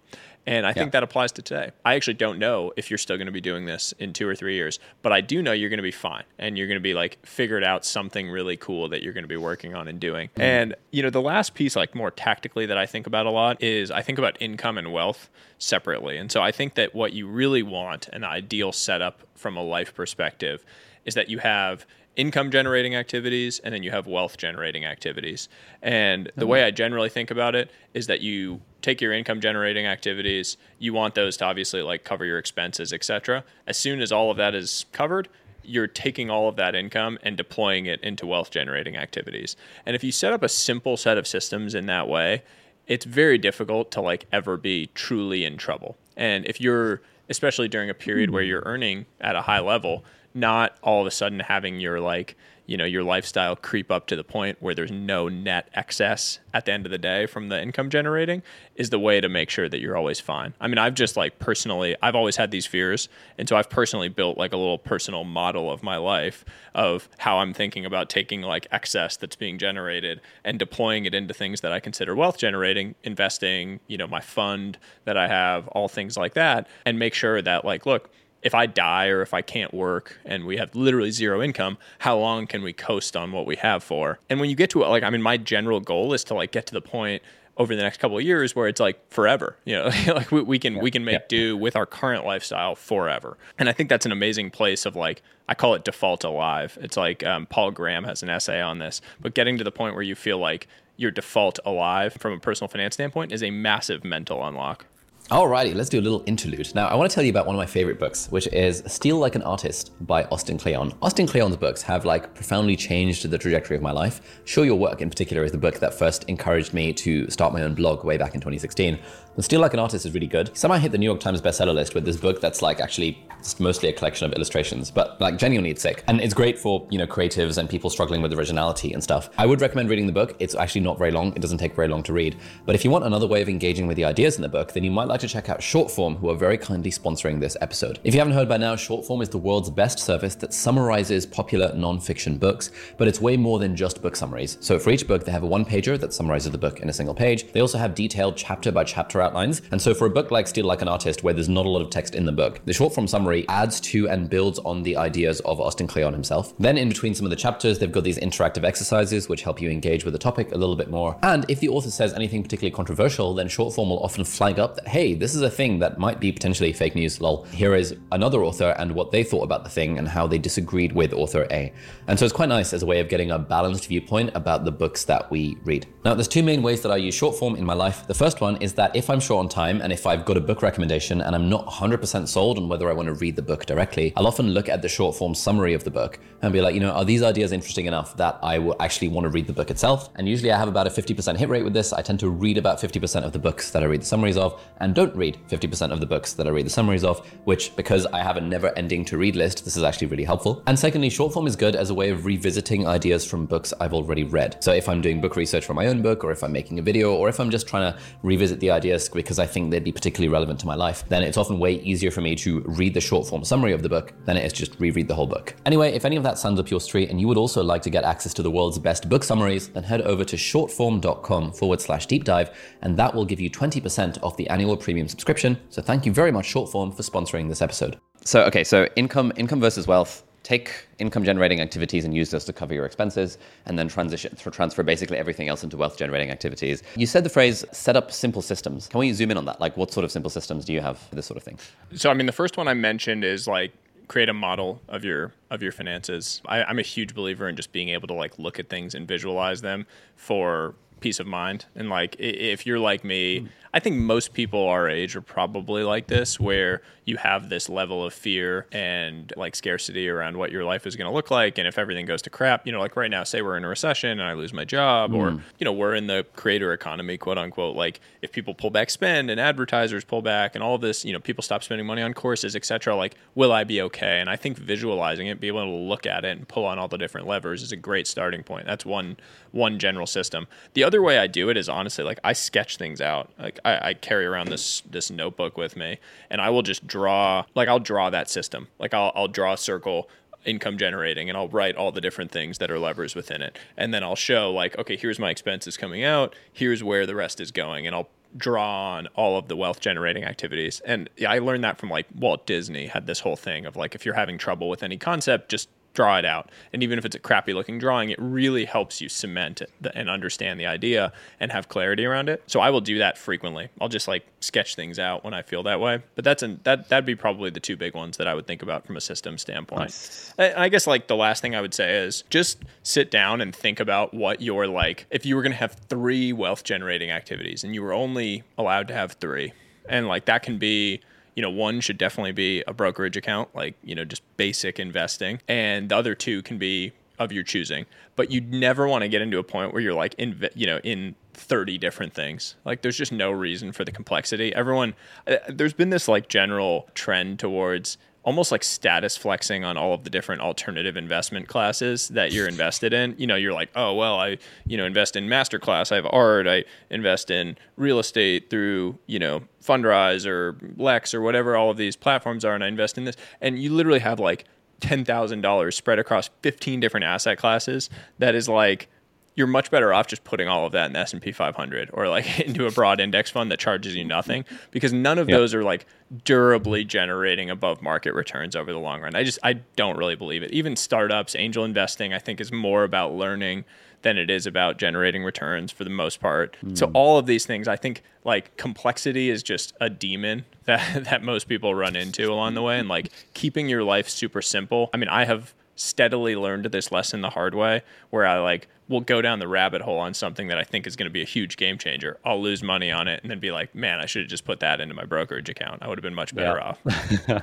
[0.47, 0.75] And I yeah.
[0.75, 1.73] think that applies to today.
[1.85, 4.37] I actually don't know if you're still going to be doing this in two or
[4.37, 6.83] three years, but I do know you're going to be fine and you're going to
[6.83, 9.99] be like figured out something really cool that you're going to be working on and
[9.99, 10.29] doing.
[10.29, 10.43] Mm-hmm.
[10.43, 13.61] And, you know, the last piece, like more tactically, that I think about a lot
[13.63, 15.29] is I think about income and wealth
[15.59, 16.17] separately.
[16.17, 19.95] And so I think that what you really want, an ideal setup from a life
[19.95, 20.65] perspective,
[21.05, 25.49] is that you have income generating activities and then you have wealth generating activities.
[25.83, 26.51] And the mm-hmm.
[26.51, 30.93] way I generally think about it is that you take your income generating activities, you
[30.93, 33.45] want those to obviously like cover your expenses, etc.
[33.67, 35.29] As soon as all of that is covered,
[35.63, 39.57] you're taking all of that income and deploying it into wealth generating activities.
[39.85, 42.43] And if you set up a simple set of systems in that way,
[42.87, 45.97] it's very difficult to like ever be truly in trouble.
[46.17, 48.51] And if you're especially during a period where mm-hmm.
[48.51, 50.05] you're earning at a high level,
[50.37, 54.17] not all of a sudden having your like you know your lifestyle creep up to
[54.17, 57.61] the point where there's no net excess at the end of the day from the
[57.61, 58.43] income generating
[58.75, 60.53] is the way to make sure that you're always fine.
[60.61, 64.09] I mean, I've just like personally, I've always had these fears, and so I've personally
[64.09, 66.45] built like a little personal model of my life
[66.75, 71.33] of how I'm thinking about taking like excess that's being generated and deploying it into
[71.33, 75.89] things that I consider wealth generating, investing, you know, my fund that I have, all
[75.89, 78.11] things like that, and make sure that like look,
[78.43, 82.17] if I die or if I can't work and we have literally zero income, how
[82.19, 84.19] long can we coast on what we have for?
[84.31, 86.53] And when you get to it, like, I mean, my general goal is to like
[86.53, 87.23] get to the point
[87.57, 90.59] over the next couple of years where it's like forever, you know, like we, we
[90.59, 90.83] can, yeah.
[90.83, 91.27] we can make yeah.
[91.29, 93.37] do with our current lifestyle forever.
[93.59, 96.77] And I think that's an amazing place of like, I call it default alive.
[96.81, 99.95] It's like um, Paul Graham has an essay on this, but getting to the point
[99.95, 104.05] where you feel like your default alive from a personal finance standpoint is a massive
[104.05, 104.87] mental unlock.
[105.31, 106.73] Alrighty, let's do a little interlude.
[106.77, 109.19] Now, I want to tell you about one of my favorite books, which is Steal
[109.19, 110.95] Like an Artist by Austin Kleon.
[111.03, 114.41] Austin Kleon's books have like profoundly changed the trajectory of my life.
[114.45, 117.63] Show Your Work, in particular, is the book that first encouraged me to start my
[117.63, 119.01] own blog way back in 2016.
[119.35, 120.57] And Steal Like an Artist is really good.
[120.57, 123.59] Somehow hit the New York Times bestseller list with this book that's like actually it's
[123.59, 126.05] mostly a collection of illustrations, but like genuinely it's sick.
[126.07, 129.29] And it's great for, you know, creatives and people struggling with originality and stuff.
[129.39, 130.37] I would recommend reading the book.
[130.39, 131.35] It's actually not very long.
[131.35, 132.37] It doesn't take very long to read.
[132.65, 134.85] But if you want another way of engaging with the ideas in the book, then
[134.85, 137.99] you might like to check out Shortform, who are very kindly sponsoring this episode.
[138.05, 141.73] If you haven't heard by now, Shortform is the world's best service that summarizes popular
[141.73, 144.59] nonfiction books, but it's way more than just book summaries.
[144.61, 146.93] So for each book, they have a one pager that summarizes the book in a
[146.93, 147.53] single page.
[147.53, 149.63] They also have detailed chapter by chapter outlines.
[149.71, 151.83] And so for a book like Steal Like an Artist, where there's not a lot
[151.83, 155.41] of text in the book, the shortform summary adds to and builds on the ideas
[155.41, 156.57] of Austin Kleon himself.
[156.59, 159.71] Then in between some of the chapters, they've got these interactive exercises which help you
[159.71, 161.19] engage with the topic a little bit more.
[161.23, 164.89] And if the author says anything particularly controversial, then shortform will often flag up that,
[164.89, 167.45] hey, this is a thing that might be potentially fake news, lol.
[167.45, 170.93] Here is another author and what they thought about the thing and how they disagreed
[170.93, 171.73] with author A.
[172.07, 174.73] And so it's quite nice as a way of getting a balanced viewpoint about the
[174.73, 175.87] books that we read.
[176.05, 178.07] Now, there's two main ways that I use short form in my life.
[178.07, 180.41] The first one is that if I'm short on time and if I've got a
[180.41, 183.67] book recommendation and I'm not 100% sold on whether I want to read the book
[183.67, 186.75] directly, I'll often look at the short form summary of the book and be like,
[186.75, 189.53] you know, are these ideas interesting enough that I will actually want to read the
[189.53, 190.11] book itself?
[190.17, 191.93] And usually I have about a 50% hit rate with this.
[191.93, 194.61] I tend to read about 50% of the books that I read the summaries of
[194.79, 198.07] and don't read 50% of the books that I read the summaries of, which because
[198.07, 200.63] I have a never ending to read list, this is actually really helpful.
[200.67, 203.93] And secondly, short form is good as a way of revisiting ideas from books I've
[203.93, 204.57] already read.
[204.65, 206.83] So if I'm doing book research for my own book, or if I'm making a
[206.83, 209.93] video, or if I'm just trying to revisit the ideas because I think they'd be
[209.93, 213.01] particularly relevant to my life, then it's often way easier for me to read the
[213.03, 215.55] short form summary of the book than it is just reread the whole book.
[215.67, 217.91] Anyway, if any of that sounds up your street and you would also like to
[217.91, 222.07] get access to the world's best book summaries, then head over to shortform.com forward slash
[222.07, 225.59] deep dive, and that will give you 20% off the annual premium subscription.
[225.69, 227.99] So thank you very much, Shortform, for sponsoring this episode.
[228.25, 232.53] So, okay, so income, income versus wealth take income generating activities and use those to
[232.53, 237.05] cover your expenses and then transition transfer basically everything else into wealth generating activities you
[237.05, 239.91] said the phrase set up simple systems can we zoom in on that like what
[239.91, 241.59] sort of simple systems do you have for this sort of thing
[241.97, 243.73] so i mean the first one i mentioned is like
[244.07, 247.73] create a model of your of your finances I, i'm a huge believer in just
[247.73, 251.89] being able to like look at things and visualize them for peace of mind and
[251.89, 253.49] like if you're like me mm.
[253.77, 258.03] I think most people our age are probably like this, where you have this level
[258.07, 261.59] of fear and like scarcity around what your life is going to look like.
[261.59, 263.69] And if everything goes to crap, you know, like right now, say we're in a
[263.69, 265.17] recession and I lose my job, mm.
[265.17, 267.77] or, you know, we're in the creator economy, quote unquote.
[267.77, 271.21] Like if people pull back spend and advertisers pull back and all this, you know,
[271.21, 272.97] people stop spending money on courses, etc.
[272.97, 274.21] Like, will I be okay?
[274.21, 276.89] And I think visualizing it, be able to look at it and pull on all
[276.89, 278.65] the different levers is a great starting point.
[278.65, 279.19] That's one
[279.53, 280.47] one general system.
[280.75, 283.31] The other way I do it is honestly like I sketch things out.
[283.39, 285.99] Like I, I carry around this this notebook with me,
[286.31, 288.69] and I will just draw like I'll draw that system.
[288.79, 290.09] Like I'll I'll draw a circle
[290.45, 293.59] income generating and I'll write all the different things that are levers within it.
[293.77, 297.41] And then I'll show like, okay, here's my expenses coming out, here's where the rest
[297.41, 297.85] is going.
[297.85, 300.81] And I'll draw on all of the wealth generating activities.
[300.85, 304.05] And I learned that from like Walt Disney had this whole thing of like if
[304.05, 306.51] you're having trouble with any concept, just draw it out.
[306.73, 310.09] And even if it's a crappy looking drawing, it really helps you cement it and
[310.09, 312.45] understand the idea and have clarity around it.
[312.47, 313.69] So I will do that frequently.
[313.81, 316.03] I'll just like sketch things out when I feel that way.
[316.15, 318.63] But that's an, that that'd be probably the two big ones that I would think
[318.63, 319.81] about from a system standpoint.
[319.81, 320.35] Nice.
[320.39, 323.81] I guess like the last thing I would say is just sit down and think
[323.81, 327.75] about what you're like if you were going to have three wealth generating activities and
[327.75, 329.53] you were only allowed to have 3
[329.89, 331.01] and like that can be
[331.37, 335.41] you know, one should definitely be a brokerage account, like, you know, just basic investing.
[335.47, 337.87] And the other two can be of your choosing.
[338.17, 340.79] But you'd never want to get into a point where you're like in, you know,
[340.83, 342.57] in 30 different things.
[342.65, 344.55] Like there's just no reason for the complexity.
[344.55, 344.95] Everyone,
[345.27, 350.03] uh, there's been this like general trend towards almost like status flexing on all of
[350.03, 353.15] the different alternative investment classes that you're invested in.
[353.17, 354.37] You know, you're like, oh well, I
[354.67, 359.19] you know invest in masterclass, I have art, I invest in real estate through you
[359.19, 363.05] know Fundrise or Lex or whatever all of these platforms are, and I invest in
[363.05, 364.45] this, and you literally have like
[364.81, 367.89] ten thousand dollars spread across fifteen different asset classes.
[368.19, 368.89] That is like
[369.37, 372.41] you're much better off just putting all of that in the S&P 500 or like
[372.47, 375.39] into a broad index fund that charges you nothing because none of yep.
[375.39, 375.87] those are like
[376.25, 379.15] durably generating above market returns over the long run.
[379.15, 380.51] I just I don't really believe it.
[380.51, 383.65] Even startups, angel investing, I think is more about learning
[384.03, 386.57] than it is about generating returns for the most part.
[386.65, 386.79] Mm.
[386.79, 391.23] So all of these things, I think like complexity is just a demon that that
[391.23, 394.89] most people run into along the way and like keeping your life super simple.
[394.95, 399.01] I mean, I have steadily learned this lesson the hard way where I like will
[399.01, 401.27] go down the rabbit hole on something that I think is going to be a
[401.27, 402.19] huge game changer.
[402.25, 404.61] I'll lose money on it and then be like, man, I should have just put
[404.61, 405.83] that into my brokerage account.
[405.83, 407.43] I would have been much better yeah.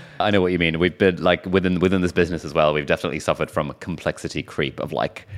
[0.20, 0.78] I know what you mean.
[0.78, 2.72] We've been like within within this business as well.
[2.72, 5.28] We've definitely suffered from a complexity creep of like,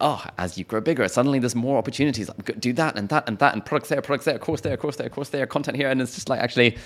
[0.00, 2.28] oh, as you grow bigger, suddenly there's more opportunities.
[2.28, 4.96] Like, do that and that and that and products there, products there, course there, course
[4.96, 6.76] there, course there, content here, and it's just like actually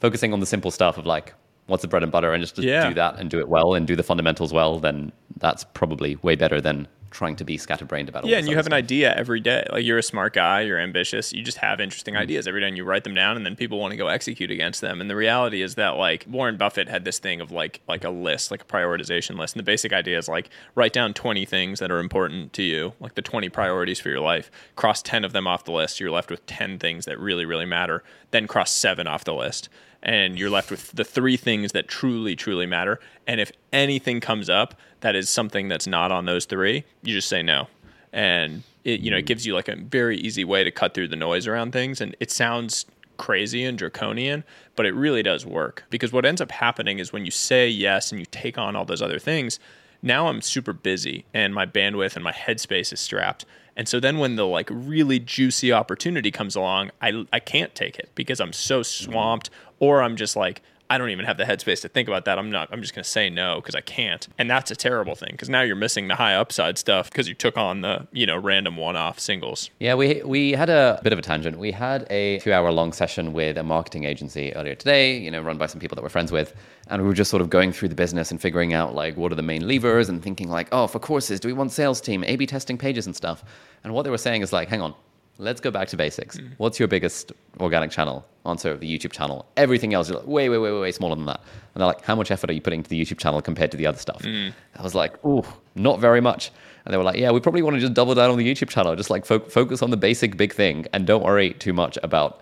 [0.00, 1.32] focusing on the simple stuff of like
[1.68, 2.88] what's the bread and butter and just, yeah.
[2.88, 6.34] do that and do it well and do the fundamentals well, then that's probably way
[6.34, 8.72] better than trying to be scatterbrained about yeah and you have stuff.
[8.72, 9.66] an idea every day.
[9.70, 12.22] Like you're a smart guy you're ambitious you just have interesting mm-hmm.
[12.22, 14.50] ideas every day and you write them down and then people want to go execute
[14.50, 15.00] against them.
[15.00, 18.10] And the reality is that like warren buffett had this thing of like like a
[18.10, 19.54] list like a prioritization list.
[19.54, 22.92] And the basic idea is like write down 20 things that are important to you
[23.00, 24.50] like the 20 priorities for your life.
[24.76, 27.66] Cross 10 of them off the list you're left with 10 things that really really
[27.66, 28.02] matter.
[28.30, 29.68] Then cross 7 off the list
[30.02, 33.00] and you're left with the three things that truly, truly matter.
[33.26, 37.28] And if anything comes up that is something that's not on those three, you just
[37.28, 37.68] say no.
[38.12, 41.08] And it, you know, it gives you like a very easy way to cut through
[41.08, 42.00] the noise around things.
[42.00, 44.44] And it sounds crazy and draconian,
[44.76, 48.12] but it really does work because what ends up happening is when you say yes
[48.12, 49.58] and you take on all those other things,
[50.02, 53.44] now I'm super busy and my bandwidth and my headspace is strapped.
[53.76, 57.98] And so then when the like really juicy opportunity comes along, I, I can't take
[57.98, 61.82] it because I'm so swamped or I'm just like, I don't even have the headspace
[61.82, 62.38] to think about that.
[62.38, 64.26] I'm not, I'm just going to say no because I can't.
[64.38, 67.34] And that's a terrible thing because now you're missing the high upside stuff because you
[67.34, 69.70] took on the, you know, random one off singles.
[69.80, 71.58] Yeah, we, we had a bit of a tangent.
[71.58, 75.42] We had a two hour long session with a marketing agency earlier today, you know,
[75.42, 76.54] run by some people that we're friends with.
[76.88, 79.30] And we were just sort of going through the business and figuring out like what
[79.30, 82.24] are the main levers and thinking like, oh, for courses, do we want sales team,
[82.24, 83.44] A B testing pages and stuff?
[83.84, 84.94] And what they were saying is like, hang on,
[85.38, 86.36] let's go back to basics.
[86.36, 86.50] Mm.
[86.58, 88.26] What's your biggest organic channel?
[88.44, 89.46] Answer the YouTube channel.
[89.56, 91.40] Everything else is like way, way, way, way, way smaller than that.
[91.74, 93.76] And they're like, how much effort are you putting to the YouTube channel compared to
[93.76, 94.22] the other stuff?
[94.22, 94.52] Mm.
[94.76, 96.50] I was like, oh, not very much.
[96.84, 98.68] And they were like, yeah, we probably want to just double down on the YouTube
[98.68, 101.98] channel, just like fo- focus on the basic big thing and don't worry too much
[102.02, 102.40] about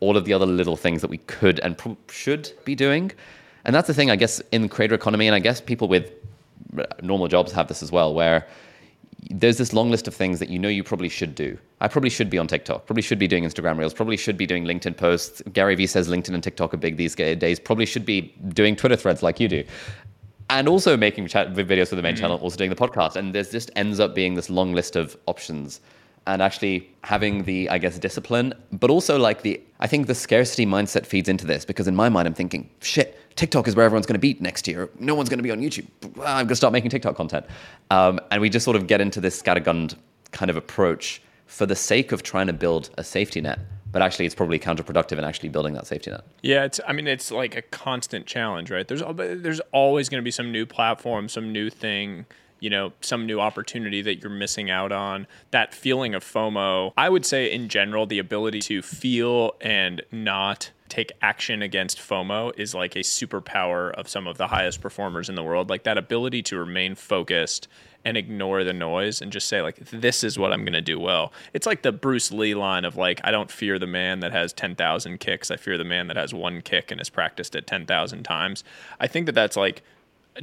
[0.00, 3.12] all of the other little things that we could and pro- should be doing.
[3.64, 6.10] And that's the thing, I guess, in the creator economy, and I guess people with
[7.02, 8.46] normal jobs have this as well, where
[9.28, 11.58] there's this long list of things that you know you probably should do.
[11.80, 14.46] I probably should be on TikTok, probably should be doing Instagram Reels, probably should be
[14.46, 15.42] doing LinkedIn posts.
[15.52, 18.96] Gary Vee says LinkedIn and TikTok are big these days, probably should be doing Twitter
[18.96, 19.64] threads like you do.
[20.48, 22.22] And also making chat videos for the main mm-hmm.
[22.22, 23.16] channel, also doing the podcast.
[23.16, 25.80] And there's just ends up being this long list of options
[26.26, 30.66] and actually having the, I guess, discipline, but also like the, I think the scarcity
[30.66, 34.06] mindset feeds into this because in my mind, I'm thinking, shit, TikTok is where everyone's
[34.06, 34.90] going to be next year.
[34.98, 35.86] No one's going to be on YouTube.
[36.18, 37.46] I'm going to start making TikTok content.
[37.90, 39.94] Um, and we just sort of get into this scattergun
[40.32, 43.58] kind of approach for the sake of trying to build a safety net.
[43.92, 46.22] But actually, it's probably counterproductive in actually building that safety net.
[46.42, 46.78] Yeah, it's.
[46.86, 48.86] I mean, it's like a constant challenge, right?
[48.86, 52.26] There's there's always going to be some new platform, some new thing
[52.60, 55.26] you know, some new opportunity that you're missing out on.
[55.50, 60.70] That feeling of FOMO, I would say in general, the ability to feel and not
[60.88, 65.36] take action against FOMO is like a superpower of some of the highest performers in
[65.36, 65.70] the world.
[65.70, 67.68] Like that ability to remain focused
[68.04, 70.98] and ignore the noise and just say like this is what I'm going to do
[70.98, 71.32] well.
[71.52, 74.52] It's like the Bruce Lee line of like I don't fear the man that has
[74.52, 75.50] 10,000 kicks.
[75.50, 78.64] I fear the man that has one kick and has practiced it 10,000 times.
[78.98, 79.82] I think that that's like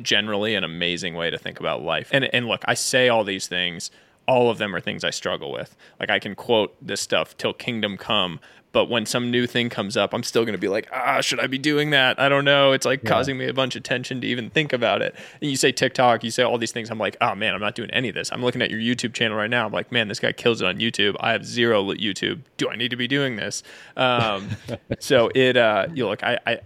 [0.02, 2.10] generally an amazing way to think about life.
[2.12, 3.92] And and look, I say all these things,
[4.28, 5.76] all of them are things I struggle with.
[6.00, 8.40] Like I can quote this stuff till kingdom come,
[8.78, 11.40] but when some new thing comes up, I'm still going to be like, ah, should
[11.40, 12.20] I be doing that?
[12.20, 12.74] I don't know.
[12.74, 13.10] It's like yeah.
[13.10, 15.16] causing me a bunch of tension to even think about it.
[15.42, 16.92] And you say TikTok, you say all these things.
[16.92, 18.32] I'm like, oh man, I'm not doing any of this.
[18.32, 19.66] I'm looking at your YouTube channel right now.
[19.66, 21.16] I'm like, man, this guy kills it on YouTube.
[21.20, 22.42] I have zero YouTube.
[22.58, 23.64] Do I need to be doing this?
[23.96, 24.50] Um,
[25.00, 26.60] so it, uh, you look, I, I,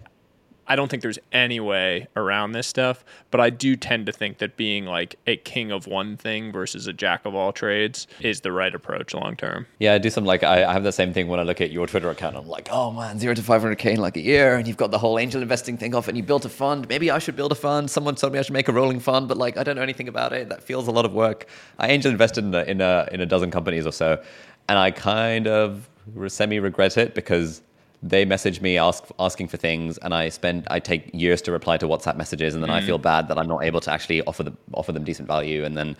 [0.72, 4.38] I don't think there's any way around this stuff, but I do tend to think
[4.38, 8.40] that being like a king of one thing versus a jack of all trades is
[8.40, 9.68] the right approach long term.
[9.80, 11.72] Yeah, I do some like I, I have the same thing when I look at
[11.72, 12.38] your Twitter account.
[12.38, 14.98] I'm like, oh man, zero to 500k in like a year, and you've got the
[14.98, 16.88] whole angel investing thing off, and you built a fund.
[16.88, 17.92] Maybe I should build a fund.
[17.92, 20.08] Someone told me I should make a rolling fund, but like I don't know anything
[20.08, 20.48] about it.
[20.48, 21.48] That feels a lot of work.
[21.80, 24.24] I angel invested in a, in a, in a dozen companies or so,
[24.70, 25.90] and I kind of
[26.30, 27.62] semi regret it because
[28.04, 31.78] they message me ask, asking for things and i spend i take years to reply
[31.78, 32.76] to whatsapp messages and then mm.
[32.76, 35.64] i feel bad that i'm not able to actually offer them offer them decent value
[35.64, 35.96] and then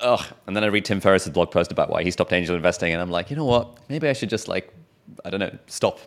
[0.00, 2.92] ugh, and then i read tim ferriss's blog post about why he stopped angel investing
[2.92, 4.72] and i'm like you know what maybe i should just like
[5.24, 5.98] i don't know stop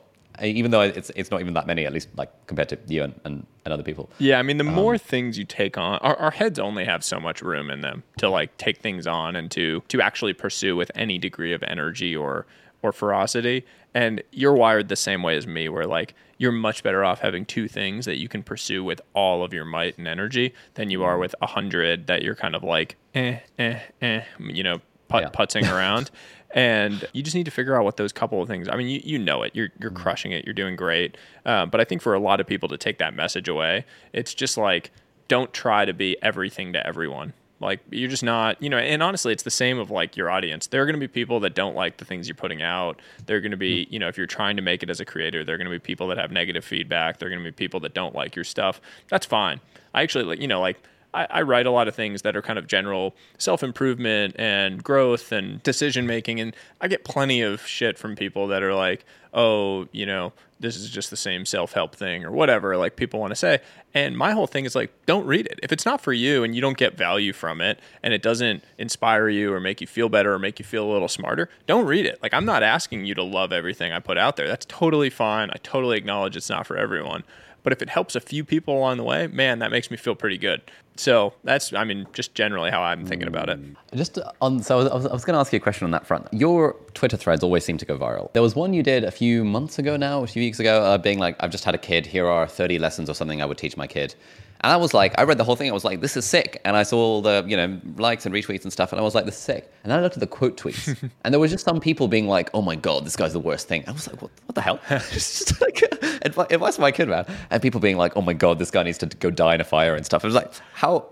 [0.43, 3.19] even though it's it's not even that many, at least like compared to you and,
[3.23, 4.09] and, and other people.
[4.19, 7.03] Yeah, I mean, the um, more things you take on, our, our heads only have
[7.03, 10.75] so much room in them to like take things on and to to actually pursue
[10.75, 12.45] with any degree of energy or
[12.81, 13.65] or ferocity.
[13.93, 17.45] And you're wired the same way as me, where like you're much better off having
[17.45, 21.03] two things that you can pursue with all of your might and energy than you
[21.03, 25.23] are with a hundred that you're kind of like, eh, eh, eh, you know, put,
[25.23, 25.29] yeah.
[25.29, 26.11] putzing around.
[26.51, 28.69] and you just need to figure out what those couple of things.
[28.69, 29.55] I mean, you, you know it.
[29.55, 30.01] You're you're mm-hmm.
[30.01, 30.45] crushing it.
[30.45, 31.17] You're doing great.
[31.45, 34.33] Uh, but I think for a lot of people to take that message away, it's
[34.33, 34.91] just like
[35.27, 37.33] don't try to be everything to everyone.
[37.59, 40.67] Like you're just not, you know, and honestly, it's the same of like your audience.
[40.67, 43.01] There are going to be people that don't like the things you're putting out.
[43.25, 43.93] There are going to be, hmm.
[43.93, 45.71] you know, if you're trying to make it as a creator, there are going to
[45.71, 47.17] be people that have negative feedback.
[47.17, 48.79] There are going to be people that don't like your stuff.
[49.09, 49.59] That's fine.
[49.93, 50.77] I actually like, you know, like
[51.13, 54.83] I, I write a lot of things that are kind of general self improvement and
[54.83, 59.05] growth and decision making, and I get plenty of shit from people that are like,
[59.33, 63.19] "Oh, you know, this is just the same self help thing or whatever." Like people
[63.19, 63.59] want to say,
[63.93, 66.55] and my whole thing is like, don't read it if it's not for you and
[66.55, 70.09] you don't get value from it, and it doesn't inspire you or make you feel
[70.09, 71.49] better or make you feel a little smarter.
[71.65, 72.21] Don't read it.
[72.21, 74.47] Like I'm not asking you to love everything I put out there.
[74.47, 75.49] That's totally fine.
[75.51, 77.23] I totally acknowledge it's not for everyone.
[77.63, 80.15] But if it helps a few people along the way, man, that makes me feel
[80.15, 80.61] pretty good.
[80.95, 83.59] So that's, I mean, just generally how I'm thinking about it.
[83.93, 86.07] Just on, so I was, I was going to ask you a question on that
[86.07, 86.27] front.
[86.31, 88.31] Your Twitter threads always seem to go viral.
[88.33, 90.97] There was one you did a few months ago now, a few weeks ago, uh,
[90.97, 92.05] being like, I've just had a kid.
[92.05, 94.15] Here are 30 lessons or something I would teach my kid.
[94.61, 95.69] And I was like, I read the whole thing.
[95.69, 96.61] I was like, this is sick.
[96.65, 98.91] And I saw all the, you know, likes and retweets and stuff.
[98.91, 99.71] And I was like, this is sick.
[99.83, 100.97] And then I looked at the quote tweets.
[101.23, 103.67] and there was just some people being like, oh my God, this guy's the worst
[103.67, 103.83] thing.
[103.87, 104.79] I was like, what, what the hell?
[105.11, 105.81] just like
[106.23, 107.25] advice for my kid, man.
[107.49, 109.65] And people being like, oh my God, this guy needs to go die in a
[109.65, 110.23] fire and stuff.
[110.23, 111.07] I was like, how,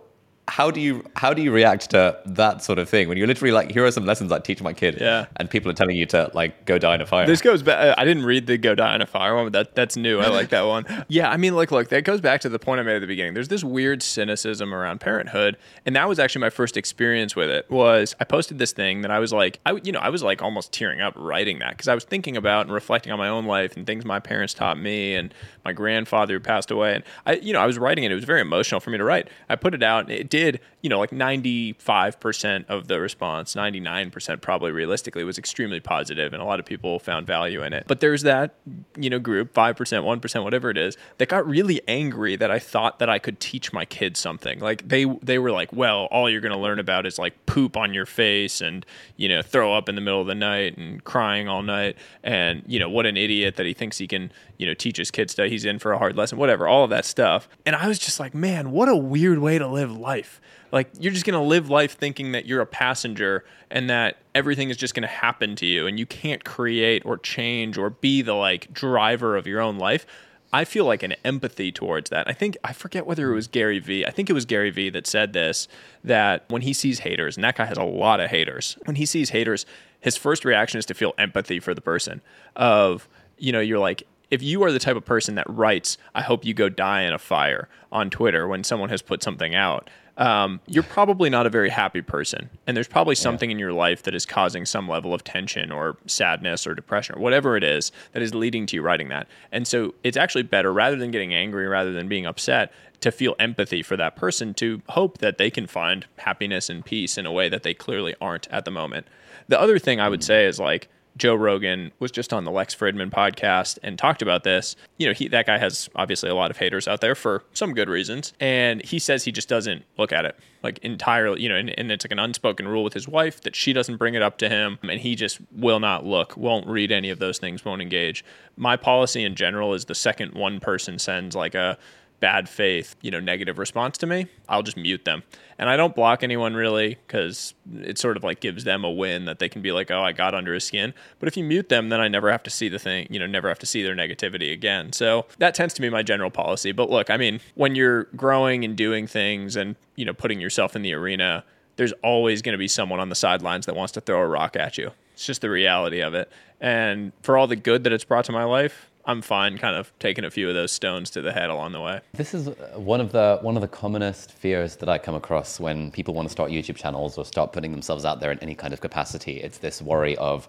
[0.48, 3.52] how do you how do you react to that sort of thing when you're literally
[3.52, 5.26] like here are some lessons I teach my kid yeah.
[5.38, 7.26] and people are telling you to like go die in a fire?
[7.26, 9.54] This goes back uh, I didn't read the go die in a fire one but
[9.54, 10.20] that that's new.
[10.20, 10.86] I like that one.
[11.08, 13.08] Yeah I mean like look that goes back to the point I made at the
[13.08, 13.34] beginning.
[13.34, 17.70] There's this weird cynicism around parenthood and that was actually my first experience with it
[17.72, 20.44] was I posted this thing that I was like I you know I was like
[20.44, 23.46] almost tearing up writing that because I was thinking about and reflecting on my own
[23.46, 27.34] life and things my parents taught me and my grandfather who passed away and I
[27.34, 28.12] you know I was writing it.
[28.12, 29.30] It was very emotional for me to write.
[29.50, 34.40] I put it out and it did you know, like 95% of the response, 99%
[34.40, 37.86] probably realistically was extremely positive and a lot of people found value in it.
[37.88, 38.54] But there's that,
[38.96, 43.00] you know, group, 5%, 1%, whatever it is, that got really angry that I thought
[43.00, 44.60] that I could teach my kids something.
[44.60, 47.76] Like they they were like, "Well, all you're going to learn about is like poop
[47.76, 48.86] on your face and,
[49.18, 52.62] you know, throw up in the middle of the night and crying all night and,
[52.68, 55.34] you know, what an idiot that he thinks he can, you know, teach his kids
[55.34, 57.98] that he's in for a hard lesson, whatever, all of that stuff." And I was
[57.98, 60.25] just like, "Man, what a weird way to live life."
[60.72, 64.70] Like you're just going to live life thinking that you're a passenger and that everything
[64.70, 68.22] is just going to happen to you and you can't create or change or be
[68.22, 70.06] the like driver of your own life.
[70.54, 72.30] I feel like an empathy towards that.
[72.30, 74.06] I think I forget whether it was Gary Vee.
[74.06, 75.68] I think it was Gary Vee that said this
[76.04, 78.78] that when he sees haters, and that guy has a lot of haters.
[78.86, 79.66] When he sees haters,
[80.00, 82.22] his first reaction is to feel empathy for the person
[82.56, 86.22] of, you know, you're like if you are the type of person that writes, I
[86.22, 89.90] hope you go die in a fire on Twitter when someone has put something out,
[90.18, 92.50] um, you're probably not a very happy person.
[92.66, 93.56] And there's probably something yeah.
[93.56, 97.20] in your life that is causing some level of tension or sadness or depression or
[97.20, 99.28] whatever it is that is leading to you writing that.
[99.52, 103.36] And so it's actually better rather than getting angry, rather than being upset, to feel
[103.40, 107.32] empathy for that person to hope that they can find happiness and peace in a
[107.32, 109.06] way that they clearly aren't at the moment.
[109.48, 110.26] The other thing I would mm.
[110.26, 114.44] say is like, Joe Rogan was just on the Lex Fridman podcast and talked about
[114.44, 114.76] this.
[114.98, 117.74] You know, he that guy has obviously a lot of haters out there for some
[117.74, 121.42] good reasons, and he says he just doesn't look at it like entirely.
[121.42, 123.98] You know, and, and it's like an unspoken rule with his wife that she doesn't
[123.98, 127.20] bring it up to him, and he just will not look, won't read any of
[127.20, 128.26] those things, won't engage.
[128.58, 131.78] My policy in general is the second one person sends like a
[132.20, 135.24] bad faith, you know, negative response to me, I'll just mute them.
[135.58, 139.26] And I don't block anyone really because it sort of like gives them a win
[139.26, 140.94] that they can be like, oh, I got under his skin.
[141.20, 143.28] But if you mute them, then I never have to see the thing, you know,
[143.28, 144.92] never have to see their negativity again.
[144.92, 146.72] So that tends to be my general policy.
[146.72, 150.76] But look, I mean, when you're growing and doing things and, you know, putting yourself
[150.76, 151.44] in the arena,
[151.78, 154.56] there's always going to be someone on the sidelines that wants to throw a rock
[154.56, 154.92] at you.
[155.14, 156.32] It's just the reality of it.
[156.60, 159.92] And for all the good that it's brought to my life, I'm fine kind of
[160.00, 162.02] taking a few of those stones to the head along the way.
[162.14, 165.60] This is uh, one of the one of the commonest fears that I come across
[165.60, 168.56] when people want to start YouTube channels or start putting themselves out there in any
[168.56, 169.42] kind of capacity.
[169.42, 170.48] It's this worry of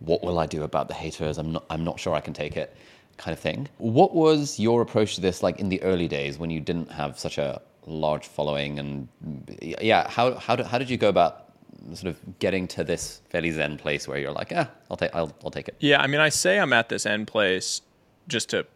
[0.00, 1.38] what will I do about the haters?
[1.38, 2.76] I'm not I'm not sure I can take it
[3.16, 3.68] kind of thing.
[3.78, 7.18] What was your approach to this like in the early days when you didn't have
[7.18, 9.08] such a large following and
[9.62, 11.44] yeah, how how did, how did you go about
[11.94, 15.32] sort of getting to this fairly zen place where you're like, yeah, I'll take I'll,
[15.44, 15.76] I'll take it.
[15.80, 17.80] Yeah, I mean, I say I'm at this end place
[18.28, 18.66] just to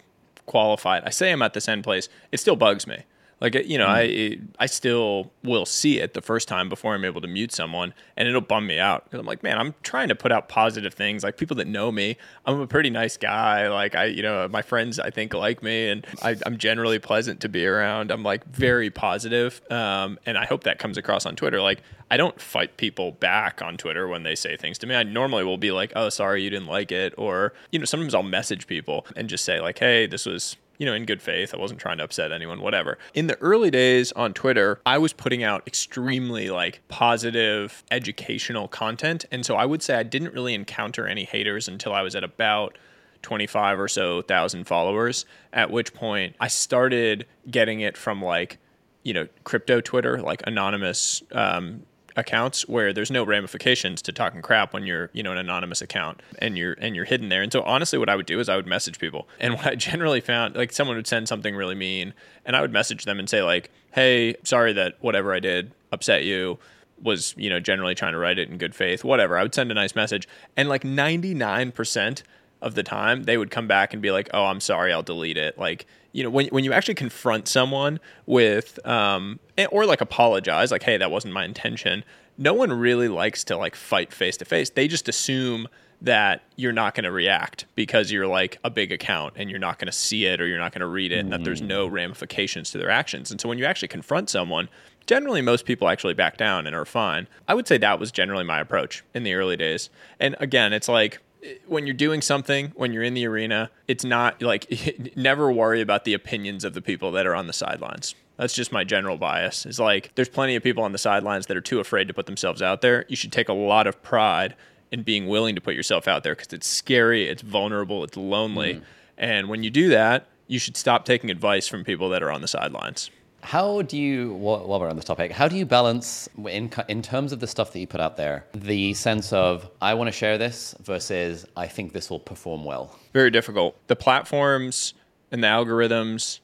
[0.46, 1.04] qualify it.
[1.06, 2.08] I say I'm at this end place.
[2.32, 3.04] It still bugs me.
[3.40, 4.38] Like you know, mm.
[4.58, 7.94] I I still will see it the first time before I'm able to mute someone,
[8.16, 10.92] and it'll bum me out because I'm like, man, I'm trying to put out positive
[10.92, 11.24] things.
[11.24, 13.68] Like people that know me, I'm a pretty nice guy.
[13.68, 17.40] Like I, you know, my friends I think like me, and I, am generally pleasant
[17.40, 18.10] to be around.
[18.10, 21.62] I'm like very positive, um, and I hope that comes across on Twitter.
[21.62, 24.94] Like I don't fight people back on Twitter when they say things to me.
[24.94, 28.14] I normally will be like, oh, sorry, you didn't like it, or you know, sometimes
[28.14, 31.52] I'll message people and just say like, hey, this was you know, in good faith.
[31.52, 32.96] I wasn't trying to upset anyone, whatever.
[33.12, 39.26] In the early days on Twitter, I was putting out extremely like positive educational content.
[39.30, 42.24] And so I would say I didn't really encounter any haters until I was at
[42.24, 42.78] about
[43.20, 48.56] 25 or so thousand followers, at which point I started getting it from like,
[49.02, 51.82] you know, crypto Twitter, like anonymous um,
[52.16, 56.20] accounts where there's no ramifications to talking crap when you're you know an anonymous account
[56.38, 57.42] and you're and you're hidden there.
[57.42, 59.28] And so honestly what i would do is i would message people.
[59.40, 62.72] And what i generally found like someone would send something really mean and i would
[62.72, 66.58] message them and say like hey sorry that whatever i did upset you
[67.02, 69.38] was you know generally trying to write it in good faith whatever.
[69.38, 70.28] I would send a nice message.
[70.56, 72.22] And like 99%
[72.62, 75.38] of the time they would come back and be like oh i'm sorry i'll delete
[75.38, 75.58] it.
[75.58, 79.38] Like you know when, when you actually confront someone with um
[79.70, 82.04] or like apologize like hey that wasn't my intention
[82.38, 85.68] no one really likes to like fight face to face they just assume
[86.02, 89.78] that you're not going to react because you're like a big account and you're not
[89.78, 91.88] going to see it or you're not going to read it and that there's no
[91.88, 91.92] mm.
[91.92, 93.30] ramifications to their actions.
[93.30, 94.68] And so when you actually confront someone
[95.06, 97.26] generally most people actually back down and are fine.
[97.48, 99.90] I would say that was generally my approach in the early days.
[100.18, 101.20] And again it's like
[101.66, 106.04] when you're doing something, when you're in the arena, it's not like never worry about
[106.04, 108.14] the opinions of the people that are on the sidelines.
[108.36, 109.66] That's just my general bias.
[109.66, 112.26] Is like there's plenty of people on the sidelines that are too afraid to put
[112.26, 113.04] themselves out there.
[113.08, 114.54] You should take a lot of pride
[114.90, 118.74] in being willing to put yourself out there because it's scary, it's vulnerable, it's lonely.
[118.74, 118.82] Mm.
[119.18, 122.40] And when you do that, you should stop taking advice from people that are on
[122.40, 123.10] the sidelines.
[123.42, 127.32] How do you, while we're on this topic, how do you balance, in, in terms
[127.32, 130.38] of the stuff that you put out there, the sense of, I want to share
[130.38, 132.96] this versus I think this will perform well?
[133.12, 133.76] Very difficult.
[133.86, 134.94] The platforms
[135.30, 136.40] and the algorithms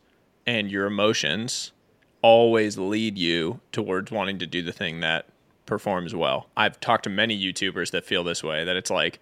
[0.47, 1.73] and your emotions
[2.23, 5.27] always lead you towards wanting to do the thing that
[5.67, 6.49] performs well.
[6.57, 9.21] I've talked to many YouTubers that feel this way, that it's like,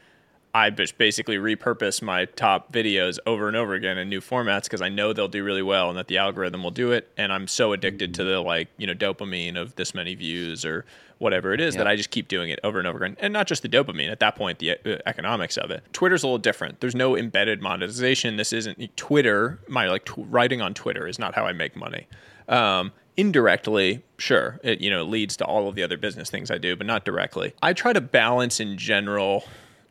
[0.55, 4.89] I basically repurpose my top videos over and over again in new formats because I
[4.89, 7.11] know they'll do really well and that the algorithm will do it.
[7.17, 10.85] And I'm so addicted to the like, you know, dopamine of this many views or
[11.19, 11.79] whatever it is yeah.
[11.79, 13.17] that I just keep doing it over and over again.
[13.19, 15.83] And not just the dopamine, at that point, the uh, economics of it.
[15.93, 16.79] Twitter's a little different.
[16.79, 18.37] There's no embedded monetization.
[18.37, 19.59] This isn't Twitter.
[19.67, 22.07] My like t- writing on Twitter is not how I make money.
[22.49, 26.59] Um, indirectly sure it you know leads to all of the other business things i
[26.59, 29.45] do but not directly i try to balance in general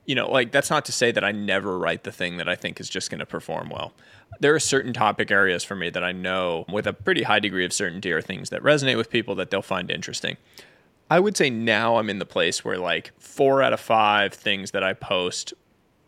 [0.06, 2.56] you know, like that's not to say that I never write the thing that I
[2.56, 3.94] think is just going to perform well.
[4.40, 7.66] There are certain topic areas for me that I know with a pretty high degree
[7.66, 10.38] of certainty are things that resonate with people that they'll find interesting.
[11.10, 14.72] I would say now I'm in the place where like four out of five things
[14.72, 15.54] that I post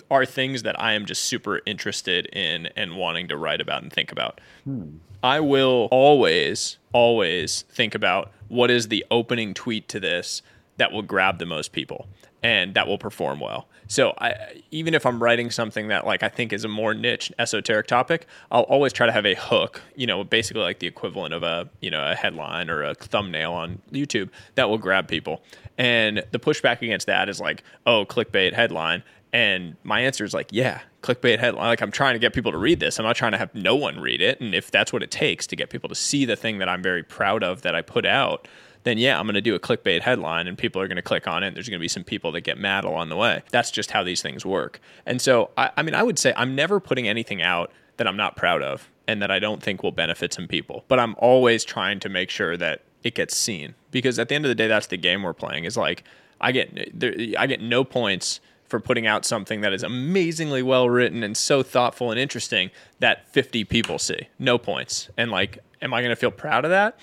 [0.10, 3.92] are things that I am just super interested in and wanting to write about and
[3.92, 4.42] think about.
[4.64, 4.98] Hmm.
[5.24, 10.42] I will always, always think about what is the opening tweet to this
[10.78, 12.08] that will grab the most people
[12.46, 13.68] and that will perform well.
[13.88, 17.32] So I, even if I'm writing something that like I think is a more niche
[17.40, 21.34] esoteric topic, I'll always try to have a hook, you know, basically like the equivalent
[21.34, 25.42] of a, you know, a headline or a thumbnail on YouTube that will grab people.
[25.80, 29.02] And the pushback against that is like, oh, clickbait headline
[29.36, 31.68] And my answer is like, yeah, clickbait headline.
[31.68, 33.00] Like I'm trying to get people to read this.
[33.00, 34.40] I'm not trying to have no one read it.
[34.40, 36.82] And if that's what it takes to get people to see the thing that I'm
[36.82, 38.48] very proud of that I put out,
[38.86, 41.28] then yeah, I'm going to do a clickbait headline and people are going to click
[41.28, 41.48] on it.
[41.48, 43.42] And there's going to be some people that get mad along the way.
[43.50, 44.80] That's just how these things work.
[45.08, 48.16] And so, I, I mean, I would say I'm never putting anything out that I'm
[48.16, 50.86] not proud of and that I don't think will benefit some people.
[50.88, 54.46] But I'm always trying to make sure that it gets seen because at the end
[54.46, 55.66] of the day, that's the game we're playing.
[55.66, 56.04] Is like
[56.40, 60.90] I get there, I get no points for putting out something that is amazingly well
[60.90, 64.28] written and so thoughtful and interesting that 50 people see.
[64.40, 65.10] No points.
[65.18, 67.00] And like, am I going to feel proud of that?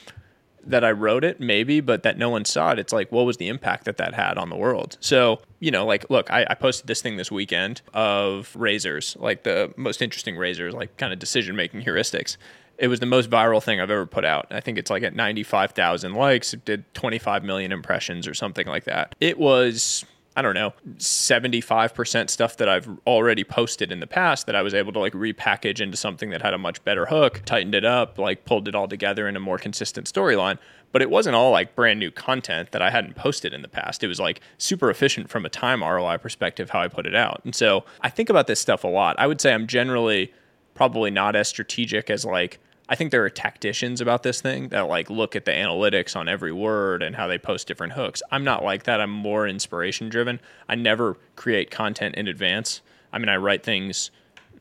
[0.66, 2.78] That I wrote it, maybe, but that no one saw it.
[2.78, 4.96] It's like, what was the impact that that had on the world?
[5.00, 9.42] So, you know, like, look, I, I posted this thing this weekend of razors, like
[9.42, 12.36] the most interesting razors, like kind of decision making heuristics.
[12.78, 14.46] It was the most viral thing I've ever put out.
[14.50, 16.54] I think it's like at 95,000 likes.
[16.54, 19.14] It did 25 million impressions or something like that.
[19.20, 20.04] It was
[20.34, 24.72] I don't know, 75% stuff that I've already posted in the past that I was
[24.72, 28.18] able to like repackage into something that had a much better hook, tightened it up,
[28.18, 30.58] like pulled it all together in a more consistent storyline.
[30.90, 34.02] But it wasn't all like brand new content that I hadn't posted in the past.
[34.02, 37.42] It was like super efficient from a time ROI perspective how I put it out.
[37.44, 39.16] And so I think about this stuff a lot.
[39.18, 40.32] I would say I'm generally
[40.74, 42.58] probably not as strategic as like
[42.88, 46.28] I think there are tacticians about this thing that like look at the analytics on
[46.28, 48.22] every word and how they post different hooks.
[48.30, 49.00] I'm not like that.
[49.00, 50.40] I'm more inspiration driven.
[50.68, 52.82] I never create content in advance.
[53.12, 54.10] I mean, I write things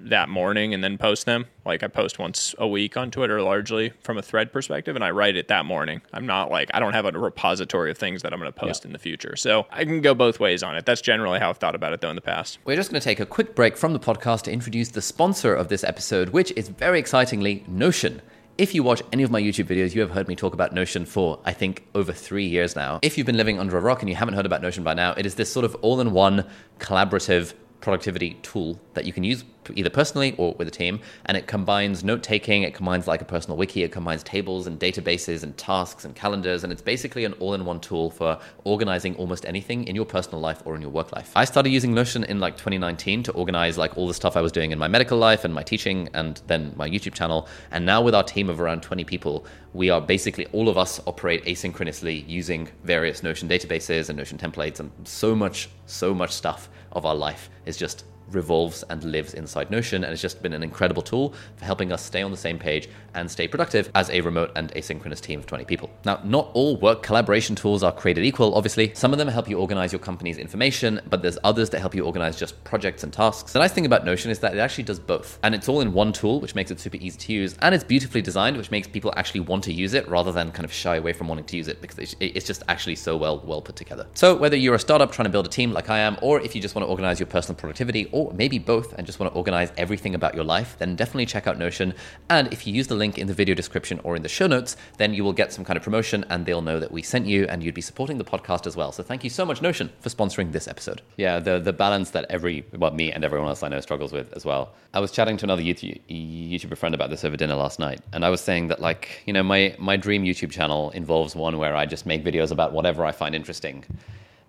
[0.10, 1.46] that morning and then post them.
[1.66, 5.12] Like I post once a week on Twitter, largely from a thread perspective, and I
[5.12, 6.02] write it that morning.
[6.14, 8.84] I'm not like I don't have a repository of things that I'm going to post
[8.84, 8.90] yeah.
[8.90, 9.36] in the future.
[9.36, 10.86] So I can go both ways on it.
[10.86, 12.60] That's generally how I've thought about it though in the past.
[12.66, 15.54] We're just going to take a quick break from the podcast to introduce the sponsor
[15.54, 18.22] of this episode, which is very excitingly Notion.
[18.58, 21.06] If you watch any of my YouTube videos, you have heard me talk about Notion
[21.06, 23.00] for, I think, over three years now.
[23.02, 25.14] If you've been living under a rock and you haven't heard about Notion by now,
[25.14, 26.48] it is this sort of all in one
[26.80, 29.44] collaborative productivity tool that you can use
[29.76, 31.00] either personally or with a team.
[31.26, 34.80] And it combines note taking, it combines like a personal wiki, it combines tables and
[34.80, 36.64] databases and tasks and calendars.
[36.64, 40.40] And it's basically an all in one tool for organizing almost anything in your personal
[40.40, 41.32] life or in your work life.
[41.36, 44.52] I started using Notion in like 2019 to organize like all the stuff I was
[44.52, 47.48] doing in my medical life and my teaching and then my YouTube channel.
[47.72, 51.00] And now with our team of around 20 people, we are basically all of us
[51.08, 56.70] operate asynchronously using various Notion databases and Notion templates and so much, so much stuff
[56.92, 60.64] of our life is just revolves and lives inside Notion, and it's just been an
[60.64, 64.22] incredible tool for helping us stay on the same page and stay productive as a
[64.22, 65.90] remote and asynchronous team of 20 people.
[66.06, 68.94] Now, not all work collaboration tools are created equal, obviously.
[68.94, 72.06] Some of them help you organize your company's information, but there's others that help you
[72.06, 73.54] organize just projects and tasks.
[73.54, 75.94] The nice thing about Notion is that it actually does both, and it's all in
[75.94, 78.88] one tool, which makes it super easy to use, and it's beautifully designed, which makes
[78.88, 81.58] people actually want to use it rather than kind of shy away from wanting to
[81.58, 84.08] use it because it's just actually so well well put together.
[84.14, 86.56] So whether you're a startup trying to build a team like I am, or if
[86.56, 89.38] you just want to organize your personal productivity, or maybe both and just want to
[89.38, 91.94] organize everything about your life, then definitely check out Notion.
[92.30, 94.78] And if you use the link in the video description or in the show notes,
[94.98, 97.46] then you will get some kind of promotion and they'll know that we sent you
[97.50, 98.92] and you'd be supporting the podcast as well.
[98.92, 101.02] So thank you so much, Notion, for sponsoring this episode.
[101.18, 104.32] Yeah, the, the balance that every, well, me and everyone else I know struggles with
[104.34, 104.74] as well.
[104.94, 108.26] I was chatting to another YouTube, YouTuber friend about this over dinner last night, and
[108.26, 111.76] I was saying that, like, you know, my, my dream YouTube channel involves one where
[111.76, 113.86] I just make videos about whatever I find interesting.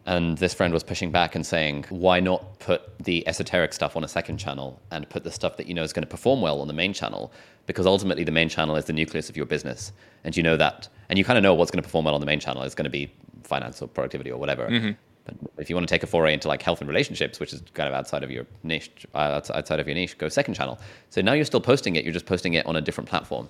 [0.04, 4.02] And this friend was pushing back and saying, why not put the esoteric stuff on
[4.02, 6.60] a second channel and put the stuff that you know is going to perform well
[6.60, 7.32] on the main channel?
[7.66, 9.92] Because ultimately, the main channel is the nucleus of your business.
[10.24, 10.88] And you know that.
[11.08, 12.74] And you kind of know what's going to perform well on the main channel is
[12.74, 13.12] going to be
[13.44, 14.66] finance or productivity or whatever.
[14.68, 14.92] Mm-hmm.
[15.24, 17.62] But if you want to take a foray into like health and relationships, which is
[17.74, 20.80] kind of outside of your niche, uh, outside of your niche, go second channel.
[21.10, 23.48] So now you're still posting it, you're just posting it on a different platform.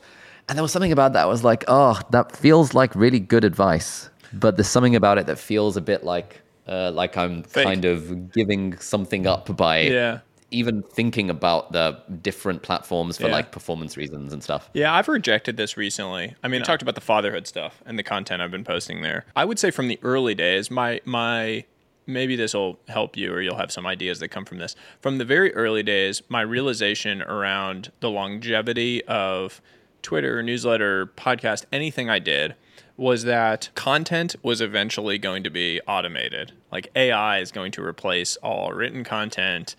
[0.49, 3.45] And there was something about that I was like, oh, that feels like really good
[3.45, 4.11] advice.
[4.35, 7.65] But there's something about it that feels a bit like uh, like I'm Fake.
[7.65, 10.21] kind of giving something up by yeah.
[10.51, 13.33] even thinking about the different platforms for yeah.
[13.33, 14.71] like performance reasons and stuff.
[14.73, 16.35] Yeah, I've rejected this recently.
[16.43, 16.65] I mean, yeah.
[16.65, 19.25] I talked about the fatherhood stuff and the content I've been posting there.
[19.35, 21.65] I would say from the early days, my my
[22.07, 24.75] maybe this will help you or you'll have some ideas that come from this.
[25.01, 29.61] From the very early days, my realization around the longevity of
[30.03, 32.57] Twitter, newsletter, podcast, anything I did
[32.97, 36.53] was that content was eventually going to be automated.
[36.71, 39.77] Like AI is going to replace all written content,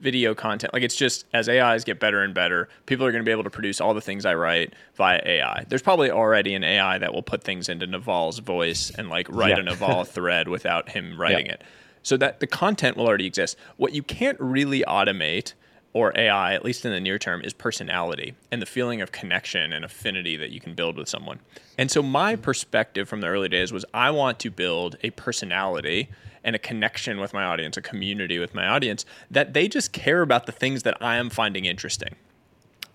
[0.00, 0.72] video content.
[0.72, 3.44] Like it's just as AIs get better and better, people are going to be able
[3.44, 5.64] to produce all the things I write via AI.
[5.68, 9.56] There's probably already an AI that will put things into Naval's voice and like write
[9.56, 9.60] yeah.
[9.60, 11.52] a Naval thread without him writing yeah.
[11.52, 11.64] it.
[12.02, 13.56] So that the content will already exist.
[13.76, 15.54] What you can't really automate
[15.96, 19.72] or AI, at least in the near term, is personality and the feeling of connection
[19.72, 21.40] and affinity that you can build with someone.
[21.78, 26.10] And so, my perspective from the early days was I want to build a personality
[26.44, 30.20] and a connection with my audience, a community with my audience, that they just care
[30.20, 32.14] about the things that I am finding interesting.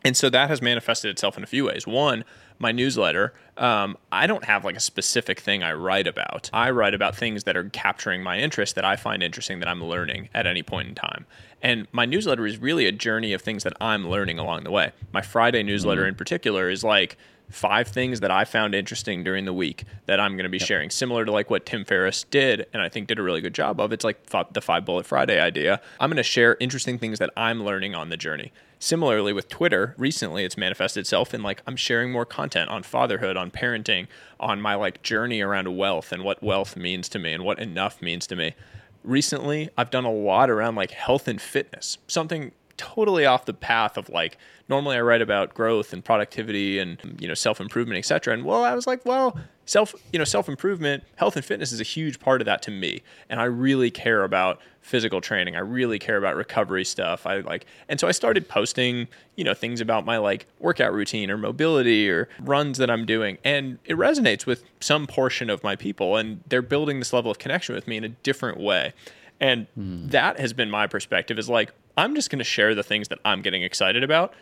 [0.06, 1.88] And so that has manifested itself in a few ways.
[1.88, 2.24] One,
[2.62, 6.50] my newsletter, um, I don't have like a specific thing I write about.
[6.54, 9.84] I write about things that are capturing my interest that I find interesting that I'm
[9.84, 11.26] learning at any point in time.
[11.62, 14.92] And my newsletter is really a journey of things that I'm learning along the way.
[15.12, 16.10] My Friday newsletter mm-hmm.
[16.10, 17.18] in particular is like
[17.50, 20.68] five things that I found interesting during the week that I'm going to be yep.
[20.68, 23.54] sharing, similar to like what Tim Ferriss did, and I think did a really good
[23.54, 23.92] job of.
[23.92, 25.82] It's like the five bullet Friday idea.
[26.00, 28.52] I'm going to share interesting things that I'm learning on the journey.
[28.84, 33.38] Similarly with Twitter, recently it's manifested itself in like I'm sharing more content on fatherhood,
[33.38, 34.08] on parenting,
[34.40, 38.02] on my like journey around wealth and what wealth means to me and what enough
[38.02, 38.56] means to me.
[39.04, 43.98] Recently, I've done a lot around like health and fitness, something totally off the path
[43.98, 48.34] of like normally I write about growth and productivity and you know self improvement, etc.
[48.34, 49.38] And well, I was like, well,
[49.72, 52.72] self you know self improvement, health and fitness is a huge part of that to
[52.72, 55.56] me, and I really care about physical training.
[55.56, 57.26] I really care about recovery stuff.
[57.26, 59.08] I like, and so I started posting
[59.38, 63.38] you know things about my like workout routine or mobility or runs that I'm doing,
[63.46, 67.40] and it resonates with some portion of my people, and they're building this level of
[67.40, 68.94] connection with me in a different way.
[69.40, 70.12] And mm.
[70.12, 73.18] that has been my perspective is like, I'm just going to share the things that
[73.26, 74.34] I'm getting excited about.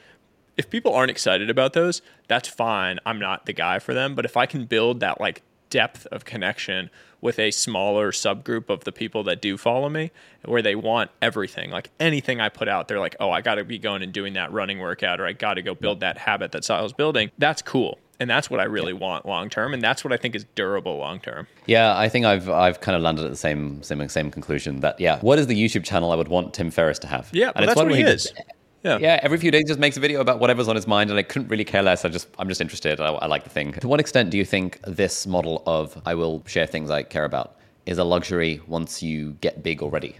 [0.59, 2.99] If people aren't excited about those, that's fine.
[3.05, 4.13] I'm not the guy for them.
[4.13, 6.89] But if I can build that like depth of connection
[7.21, 10.11] with a smaller subgroup of the people that do follow me
[10.43, 13.63] where they want everything like anything i put out they're like oh i got to
[13.63, 16.51] be going and doing that running workout or i got to go build that habit
[16.53, 20.03] that Sahil's building that's cool and that's what I really want long term, and that's
[20.03, 21.47] what I think is durable long term.
[21.65, 24.99] Yeah, I think I've I've kind of landed at the same same same conclusion that
[24.99, 27.29] yeah, what is the YouTube channel I would want Tim Ferriss to have?
[27.31, 28.33] Yeah, and well, it's that's what he is.
[28.83, 28.97] Yeah.
[28.97, 31.23] yeah, every few days just makes a video about whatever's on his mind, and I
[31.23, 32.05] couldn't really care less.
[32.05, 32.99] I just, I'm just interested.
[32.99, 33.73] I, I, like the thing.
[33.73, 37.25] To what extent do you think this model of I will share things I care
[37.25, 37.55] about
[37.85, 40.15] is a luxury once you get big already,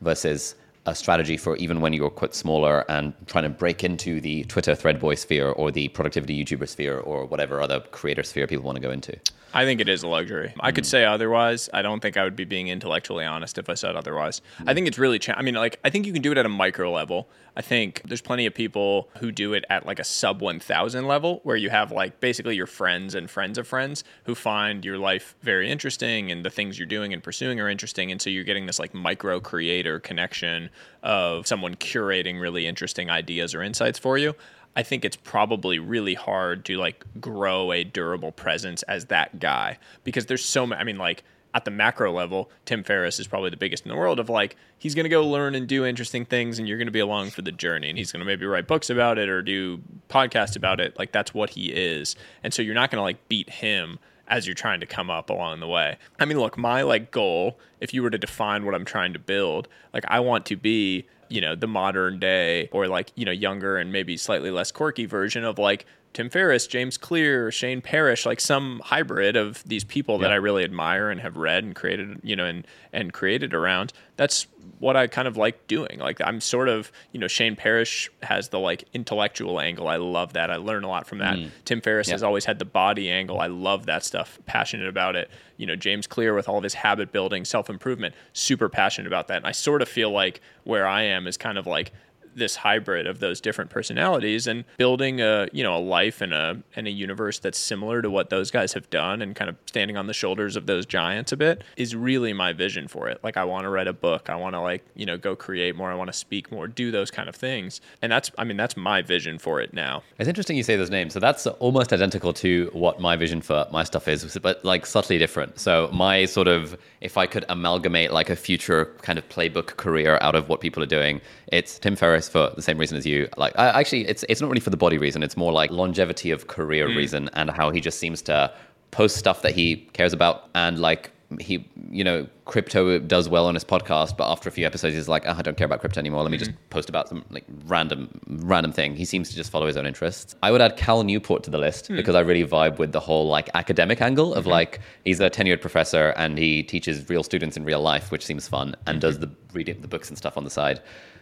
[0.00, 0.54] versus
[0.86, 4.74] a strategy for even when you're quite smaller and trying to break into the Twitter
[4.74, 8.76] thread boy sphere or the productivity YouTuber sphere or whatever other creator sphere people want
[8.76, 9.14] to go into?
[9.54, 10.52] I think it is a luxury.
[10.60, 10.88] I could mm.
[10.88, 11.68] say otherwise.
[11.72, 14.42] I don't think I would be being intellectually honest if I said otherwise.
[14.66, 16.46] I think it's really, cha- I mean, like, I think you can do it at
[16.46, 17.28] a micro level.
[17.56, 21.40] I think there's plenty of people who do it at like a sub 1000 level
[21.42, 25.34] where you have like basically your friends and friends of friends who find your life
[25.42, 28.12] very interesting and the things you're doing and pursuing are interesting.
[28.12, 30.70] And so you're getting this like micro creator connection
[31.02, 34.34] of someone curating really interesting ideas or insights for you.
[34.76, 39.78] I think it's probably really hard to like grow a durable presence as that guy
[40.04, 40.80] because there's so many.
[40.80, 43.96] I mean, like at the macro level, Tim Ferriss is probably the biggest in the
[43.96, 44.20] world.
[44.20, 46.92] Of like, he's going to go learn and do interesting things, and you're going to
[46.92, 47.88] be along for the journey.
[47.88, 50.98] And he's going to maybe write books about it or do podcasts about it.
[50.98, 52.16] Like that's what he is.
[52.42, 53.98] And so you're not going to like beat him
[54.28, 55.96] as you're trying to come up along the way.
[56.20, 59.18] I mean, look, my like goal, if you were to define what I'm trying to
[59.18, 63.32] build, like I want to be you know the modern day or like you know
[63.32, 68.26] younger and maybe slightly less quirky version of like Tim Ferriss, James Clear, Shane Parrish,
[68.26, 70.22] like some hybrid of these people yeah.
[70.22, 73.92] that I really admire and have read and created, you know, and and created around.
[74.16, 74.46] That's
[74.78, 75.98] what I kind of like doing.
[75.98, 79.88] Like I'm sort of, you know, Shane Parrish has the like intellectual angle.
[79.88, 80.50] I love that.
[80.50, 81.36] I learn a lot from that.
[81.36, 81.50] Mm.
[81.64, 82.14] Tim Ferriss yeah.
[82.14, 83.40] has always had the body angle.
[83.40, 84.38] I love that stuff.
[84.46, 85.30] Passionate about it.
[85.56, 89.28] You know, James Clear with all of his habit building, self improvement, super passionate about
[89.28, 89.38] that.
[89.38, 91.92] And I sort of feel like where I am is kind of like
[92.34, 96.62] this hybrid of those different personalities and building a you know a life and a
[96.76, 99.96] and a universe that's similar to what those guys have done and kind of standing
[99.96, 103.18] on the shoulders of those giants a bit is really my vision for it.
[103.22, 105.76] Like I want to write a book, I want to like you know go create
[105.76, 108.56] more, I want to speak more, do those kind of things, and that's I mean
[108.56, 110.02] that's my vision for it now.
[110.18, 111.12] It's interesting you say those names.
[111.12, 115.18] So that's almost identical to what my vision for my stuff is, but like subtly
[115.18, 115.58] different.
[115.58, 120.18] So my sort of if I could amalgamate like a future kind of playbook career
[120.20, 121.20] out of what people are doing,
[121.52, 123.28] it's Tim Ferriss for the same reason as you.
[123.36, 125.22] Like, I, actually, it's it's not really for the body reason.
[125.22, 126.96] It's more like longevity of career mm.
[126.96, 128.50] reason and how he just seems to
[128.90, 133.54] post stuff that he cares about and like he you know crypto does well on
[133.54, 136.00] his podcast but after a few episodes he's like oh, i don't care about crypto
[136.00, 136.46] anymore let me mm-hmm.
[136.46, 139.84] just post about some like random random thing he seems to just follow his own
[139.84, 141.96] interests i would add cal newport to the list mm.
[141.96, 144.52] because i really vibe with the whole like academic angle of mm-hmm.
[144.52, 148.48] like he's a tenured professor and he teaches real students in real life which seems
[148.48, 149.00] fun and mm-hmm.
[149.00, 150.80] does the reading the books and stuff on the side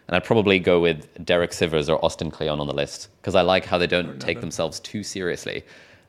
[0.09, 3.43] and I'd probably go with Derek Sivers or Austin Kleon on the list because I
[3.43, 5.65] like how they don't take themselves too seriously.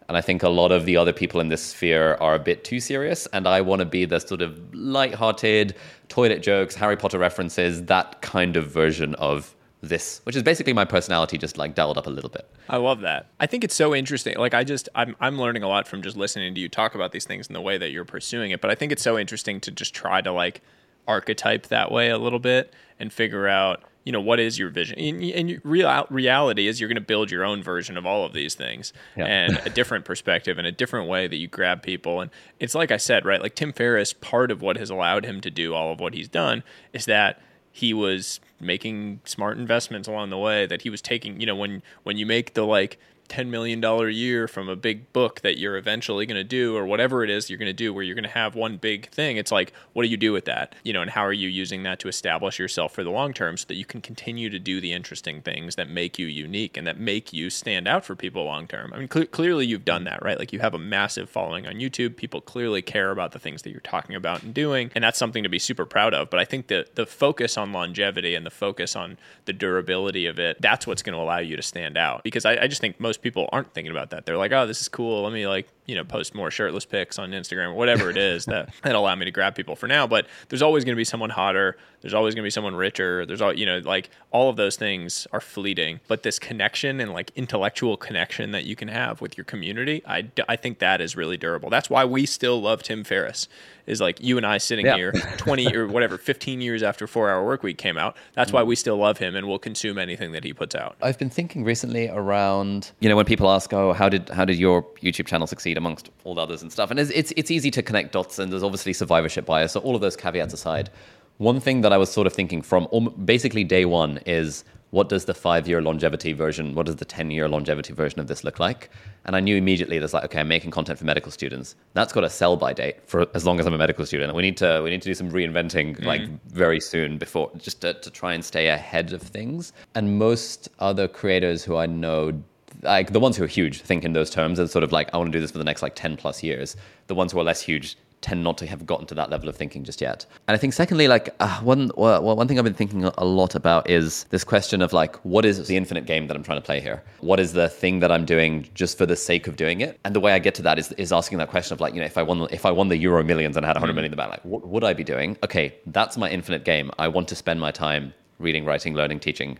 [0.07, 2.63] And I think a lot of the other people in this sphere are a bit
[2.63, 3.27] too serious.
[3.33, 5.75] And I want to be the sort of light-hearted,
[6.07, 10.85] toilet jokes, Harry Potter references, that kind of version of this, which is basically my
[10.85, 12.49] personality just like dialed up a little bit.
[12.69, 13.27] I love that.
[13.39, 14.37] I think it's so interesting.
[14.37, 17.11] Like I just I'm I'm learning a lot from just listening to you talk about
[17.11, 18.61] these things and the way that you're pursuing it.
[18.61, 20.61] But I think it's so interesting to just try to like
[21.07, 24.97] archetype that way a little bit and figure out you know what is your vision
[24.97, 28.31] and, and real reality is you're going to build your own version of all of
[28.31, 29.25] these things yeah.
[29.25, 32.89] and a different perspective and a different way that you grab people and it's like
[32.89, 35.91] i said right like tim ferriss part of what has allowed him to do all
[35.91, 40.83] of what he's done is that he was making smart investments along the way that
[40.83, 42.97] he was taking you know when when you make the like
[43.29, 46.85] $10 million a year from a big book that you're eventually going to do or
[46.85, 49.37] whatever it is you're going to do where you're going to have one big thing
[49.37, 50.75] it's like what do you do with that?
[50.83, 53.57] You know and how are you using that to establish yourself for the long term
[53.57, 56.85] so that you can continue to do the interesting things that make you unique and
[56.87, 58.93] that make you stand out for people long term?
[58.93, 60.37] I mean cl- clearly you've done that right?
[60.37, 62.15] Like you have a massive following on youtube.
[62.15, 65.43] People clearly care about the things that you're talking about and doing and that's something
[65.43, 68.51] to be super proud of but i think that the focus on longevity and the
[68.51, 72.23] focus on the durability of it that's what's going to allow you to stand out
[72.23, 74.25] because I, I just think most most people aren't thinking about that.
[74.25, 75.23] They're like, oh, this is cool.
[75.23, 78.45] Let me like you know post more shirtless pics on Instagram or whatever it is
[78.45, 80.05] that that allow me to grab people for now.
[80.05, 81.77] But there's always going to be someone hotter.
[82.01, 83.25] There's always going to be someone richer.
[83.25, 85.99] There's all you know like all of those things are fleeting.
[86.07, 90.29] But this connection and like intellectual connection that you can have with your community, I
[90.47, 91.71] I think that is really durable.
[91.71, 93.47] That's why we still love Tim Ferriss.
[93.87, 94.97] Is like you and I sitting yeah.
[94.97, 98.17] here 20 or whatever 15 years after 4 Hour Work Week came out.
[98.33, 98.67] That's why mm.
[98.67, 100.97] we still love him and will consume anything that he puts out.
[101.01, 104.57] I've been thinking recently around you know when people ask, "Oh, how did how did
[104.57, 107.71] your YouTube channel succeed amongst all the others and stuff?" And it's it's, it's easy
[107.71, 109.73] to connect dots, and there's obviously survivorship bias.
[109.73, 110.89] So all of those caveats aside,
[111.37, 112.87] one thing that I was sort of thinking from
[113.25, 117.31] basically day one is what does the five year longevity version, what does the 10
[117.31, 118.89] year longevity version of this look like?
[119.25, 121.75] And I knew immediately that's like, okay, I'm making content for medical students.
[121.93, 124.33] That's got a sell by date for as long as I'm a medical student.
[124.33, 126.05] We need to, we need to do some reinventing mm-hmm.
[126.05, 129.73] like very soon before just to, to try and stay ahead of things.
[129.95, 132.41] And most other creators who I know
[132.83, 135.17] like the ones who are huge think in those terms and sort of like I
[135.17, 136.75] want to do this for the next like 10 plus years.
[137.07, 139.55] The ones who are less huge tend not to have gotten to that level of
[139.55, 140.25] thinking just yet.
[140.47, 143.55] And I think secondly, like uh, one well, one thing I've been thinking a lot
[143.55, 146.65] about is this question of like, what is the infinite game that I'm trying to
[146.65, 147.03] play here?
[147.19, 149.99] What is the thing that I'm doing just for the sake of doing it?
[150.03, 151.99] And the way I get to that is, is asking that question of like, you
[151.99, 154.11] know, if I won if I won the Euro Millions and I had 100 million
[154.11, 155.37] in the bank, like, what would I be doing?
[155.43, 156.91] Okay, that's my infinite game.
[156.97, 159.57] I want to spend my time reading, writing, learning, teaching.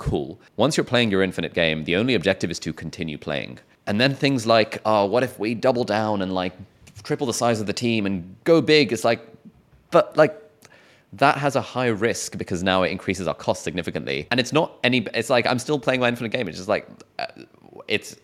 [0.00, 0.40] Cool.
[0.56, 3.58] Once you're playing your infinite game, the only objective is to continue playing.
[3.86, 6.54] And then things like, oh, what if we double down and like
[7.02, 8.92] triple the size of the team and go big.
[8.92, 9.26] It's like,
[9.90, 10.36] but like
[11.12, 14.26] that has a high risk because now it increases our cost significantly.
[14.30, 16.48] And it's not any, it's like I'm still playing my infinite game.
[16.48, 16.88] It's just like,
[17.18, 17.26] uh,
[17.88, 18.16] it's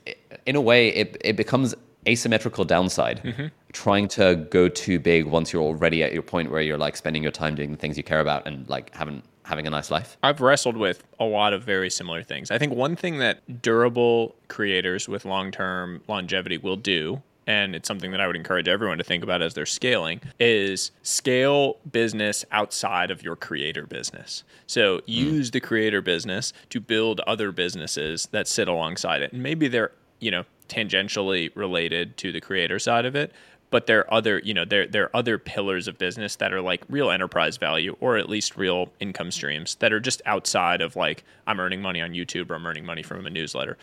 [0.47, 1.75] in a way, it, it becomes
[2.07, 3.21] asymmetrical downside.
[3.25, 3.47] Mm-hmm.
[3.73, 7.23] Trying to go too big once you're already at your point where you're like spending
[7.23, 10.17] your time doing the things you care about and like haven't having a nice life?
[10.23, 12.51] I've wrestled with a lot of very similar things.
[12.51, 17.87] I think one thing that durable creators with long term longevity will do and it's
[17.87, 22.45] something that I would encourage everyone to think about as they're scaling, is scale business
[22.51, 24.43] outside of your creator business.
[24.67, 25.03] So hmm.
[25.07, 25.53] use mm.
[25.53, 29.33] the creator business to build other businesses that sit alongside it.
[29.33, 33.33] And maybe they're, you know, tangentially related to the creator side of it,
[33.71, 36.61] but there are other, you know, there there are other pillars of business that are
[36.61, 40.97] like real enterprise value or at least real income streams that are just outside of
[40.97, 43.77] like I'm earning money on YouTube or I'm earning money from a newsletter.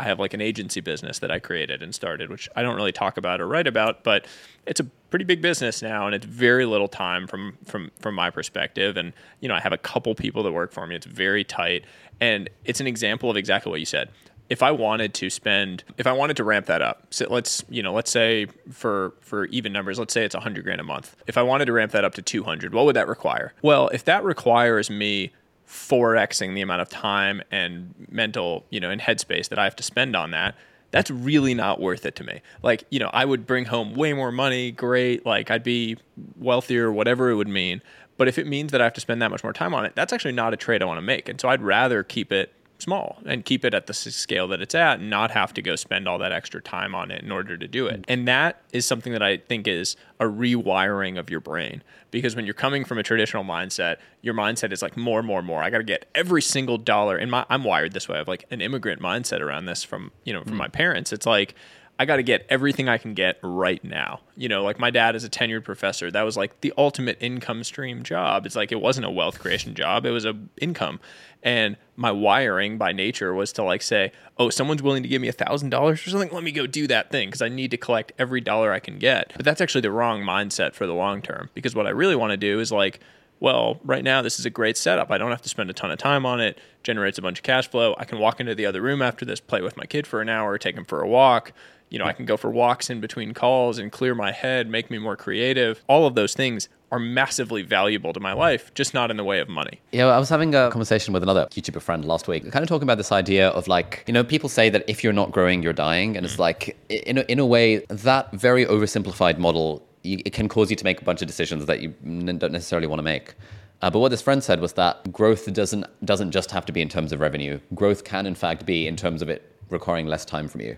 [0.00, 2.92] I have like an agency business that I created and started, which I don't really
[2.92, 4.26] talk about or write about, but
[4.64, 8.30] it's a pretty big business now, and it's very little time from from from my
[8.30, 8.96] perspective.
[8.96, 10.94] And you know, I have a couple people that work for me.
[10.94, 11.84] It's very tight,
[12.20, 14.10] and it's an example of exactly what you said.
[14.48, 17.82] If I wanted to spend, if I wanted to ramp that up, so let's you
[17.82, 21.16] know, let's say for for even numbers, let's say it's hundred grand a month.
[21.26, 23.52] If I wanted to ramp that up to two hundred, what would that require?
[23.62, 25.32] Well, if that requires me
[25.68, 29.82] 4xing the amount of time and mental, you know, and headspace that I have to
[29.82, 30.54] spend on that,
[30.90, 32.40] that's really not worth it to me.
[32.62, 35.98] Like, you know, I would bring home way more money, great, like I'd be
[36.38, 37.82] wealthier, whatever it would mean.
[38.16, 39.94] But if it means that I have to spend that much more time on it,
[39.94, 41.28] that's actually not a trade I want to make.
[41.28, 44.74] And so I'd rather keep it small and keep it at the scale that it's
[44.74, 47.56] at and not have to go spend all that extra time on it in order
[47.56, 48.04] to do it.
[48.08, 52.44] And that is something that I think is a rewiring of your brain because when
[52.44, 55.62] you're coming from a traditional mindset, your mindset is like more, more, more.
[55.62, 57.16] I got to get every single dollar.
[57.16, 58.14] And my, I'm wired this way.
[58.14, 60.58] I have like an immigrant mindset around this from, you know, from mm.
[60.58, 61.12] my parents.
[61.12, 61.54] It's like,
[61.98, 64.20] I got to get everything I can get right now.
[64.36, 66.10] You know, like my dad is a tenured professor.
[66.10, 68.46] That was like the ultimate income stream job.
[68.46, 71.00] It's like it wasn't a wealth creation job, it was a income.
[71.42, 75.28] And my wiring by nature was to like say, oh, someone's willing to give me
[75.28, 76.30] a thousand dollars or something.
[76.32, 78.98] Let me go do that thing because I need to collect every dollar I can
[78.98, 79.32] get.
[79.36, 82.30] But that's actually the wrong mindset for the long term because what I really want
[82.30, 83.00] to do is like
[83.40, 85.10] well, right now this is a great setup.
[85.10, 87.42] I don't have to spend a ton of time on it, generates a bunch of
[87.42, 87.94] cash flow.
[87.98, 90.28] I can walk into the other room after this, play with my kid for an
[90.28, 91.52] hour, take him for a walk.
[91.90, 94.90] You know, I can go for walks in between calls and clear my head, make
[94.90, 95.82] me more creative.
[95.88, 99.40] All of those things are massively valuable to my life, just not in the way
[99.40, 99.80] of money.
[99.92, 102.84] Yeah, I was having a conversation with another YouTuber friend last week, kind of talking
[102.84, 105.72] about this idea of like, you know, people say that if you're not growing, you're
[105.72, 106.16] dying.
[106.16, 106.40] And it's mm.
[106.40, 110.84] like, in a, in a way, that very oversimplified model, it can cause you to
[110.84, 113.34] make a bunch of decisions that you don't necessarily want to make.
[113.80, 116.80] Uh, but what this friend said was that growth doesn't doesn't just have to be
[116.80, 117.60] in terms of revenue.
[117.74, 120.76] Growth can, in fact, be in terms of it requiring less time from you.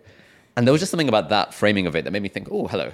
[0.57, 2.66] And there was just something about that framing of it that made me think, oh,
[2.66, 2.92] hello.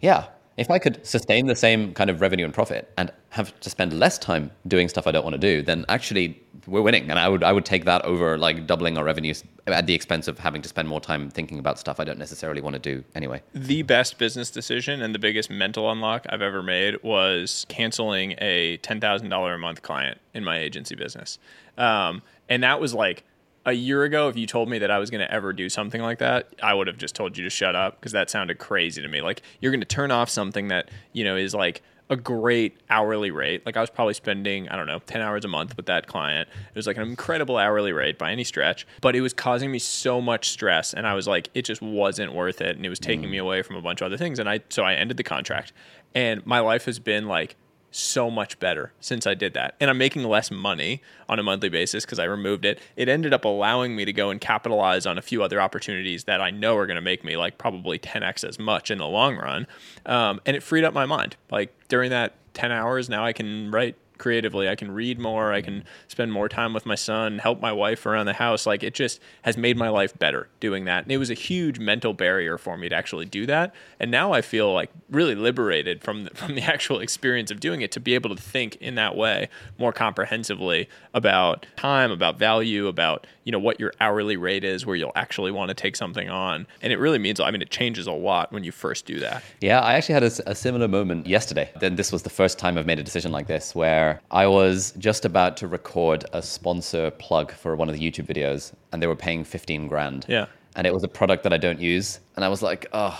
[0.00, 0.26] Yeah,
[0.56, 3.98] if I could sustain the same kind of revenue and profit and have to spend
[3.98, 7.08] less time doing stuff I don't want to do, then actually we're winning.
[7.10, 10.28] And I would I would take that over like doubling our revenues at the expense
[10.28, 13.02] of having to spend more time thinking about stuff I don't necessarily want to do
[13.14, 13.42] anyway.
[13.54, 18.76] The best business decision and the biggest mental unlock I've ever made was canceling a
[18.78, 21.38] ten thousand dollar a month client in my agency business,
[21.78, 23.24] um, and that was like
[23.64, 26.00] a year ago, if you told me that I was going to ever do something
[26.00, 29.02] like that, I would have just told you to shut up because that sounded crazy
[29.02, 29.20] to me.
[29.20, 33.30] Like you're going to turn off something that you know is like a great hourly
[33.30, 33.64] rate.
[33.64, 36.48] Like I was probably spending, I don't know, 10 hours a month with that client.
[36.48, 39.78] It was like an incredible hourly rate by any stretch, but it was causing me
[39.78, 42.98] so much stress and I was like it just wasn't worth it and it was
[42.98, 43.30] taking mm.
[43.30, 45.72] me away from a bunch of other things and I so I ended the contract.
[46.14, 47.56] And my life has been like
[47.92, 49.76] so much better since I did that.
[49.80, 52.80] And I'm making less money on a monthly basis because I removed it.
[52.96, 56.40] It ended up allowing me to go and capitalize on a few other opportunities that
[56.40, 59.36] I know are going to make me like probably 10x as much in the long
[59.36, 59.66] run.
[60.06, 61.36] Um, and it freed up my mind.
[61.50, 64.68] Like during that 10 hours, now I can write creatively.
[64.68, 65.52] I can read more.
[65.52, 65.88] I can mm-hmm.
[66.06, 68.66] spend more time with my son, help my wife around the house.
[68.66, 71.02] Like it just has made my life better doing that.
[71.02, 73.74] And it was a huge mental barrier for me to actually do that.
[73.98, 77.82] And now I feel like really liberated from the, from the actual experience of doing
[77.82, 82.86] it to be able to think in that way more comprehensively about time, about value,
[82.86, 86.28] about you know what your hourly rate is, where you'll actually want to take something
[86.28, 86.66] on.
[86.80, 89.42] And it really means I mean it changes a lot when you first do that.
[89.60, 91.70] Yeah, I actually had a, a similar moment yesterday.
[91.80, 94.92] Then this was the first time I've made a decision like this where I was
[94.98, 99.06] just about to record a sponsor plug for one of the YouTube videos, and they
[99.06, 100.26] were paying 15 grand.
[100.28, 100.46] Yeah.
[100.74, 102.20] And it was a product that I don't use.
[102.34, 103.18] And I was like, oh,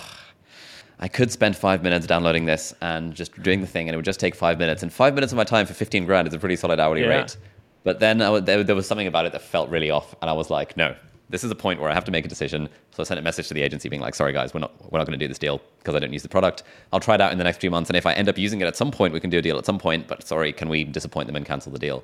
[0.99, 4.05] I could spend five minutes downloading this and just doing the thing, and it would
[4.05, 4.83] just take five minutes.
[4.83, 7.07] And five minutes of my time for 15 grand is a pretty solid hourly yeah.
[7.07, 7.37] rate.
[7.83, 10.15] But then there, there was something about it that felt really off.
[10.21, 10.95] And I was like, no,
[11.29, 12.69] this is a point where I have to make a decision.
[12.91, 14.99] So I sent a message to the agency being like, sorry guys, we're not we're
[14.99, 16.63] not going to do this deal because I don't use the product.
[16.91, 18.61] I'll try it out in the next few months, and if I end up using
[18.61, 20.07] it at some point, we can do a deal at some point.
[20.07, 22.03] But sorry, can we disappoint them and cancel the deal?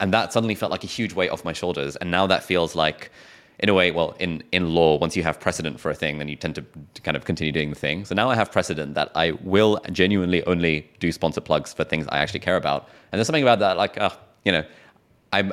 [0.00, 1.96] And that suddenly felt like a huge weight off my shoulders.
[1.96, 3.10] And now that feels like,
[3.58, 6.28] in a way, well, in in law, once you have precedent for a thing, then
[6.28, 6.64] you tend to,
[6.94, 8.04] to kind of continue doing the thing.
[8.04, 12.06] So now I have precedent that I will genuinely only do sponsor plugs for things
[12.10, 12.88] I actually care about.
[13.10, 14.10] And there's something about that, like, uh,
[14.44, 14.64] you know
[15.32, 15.52] I'm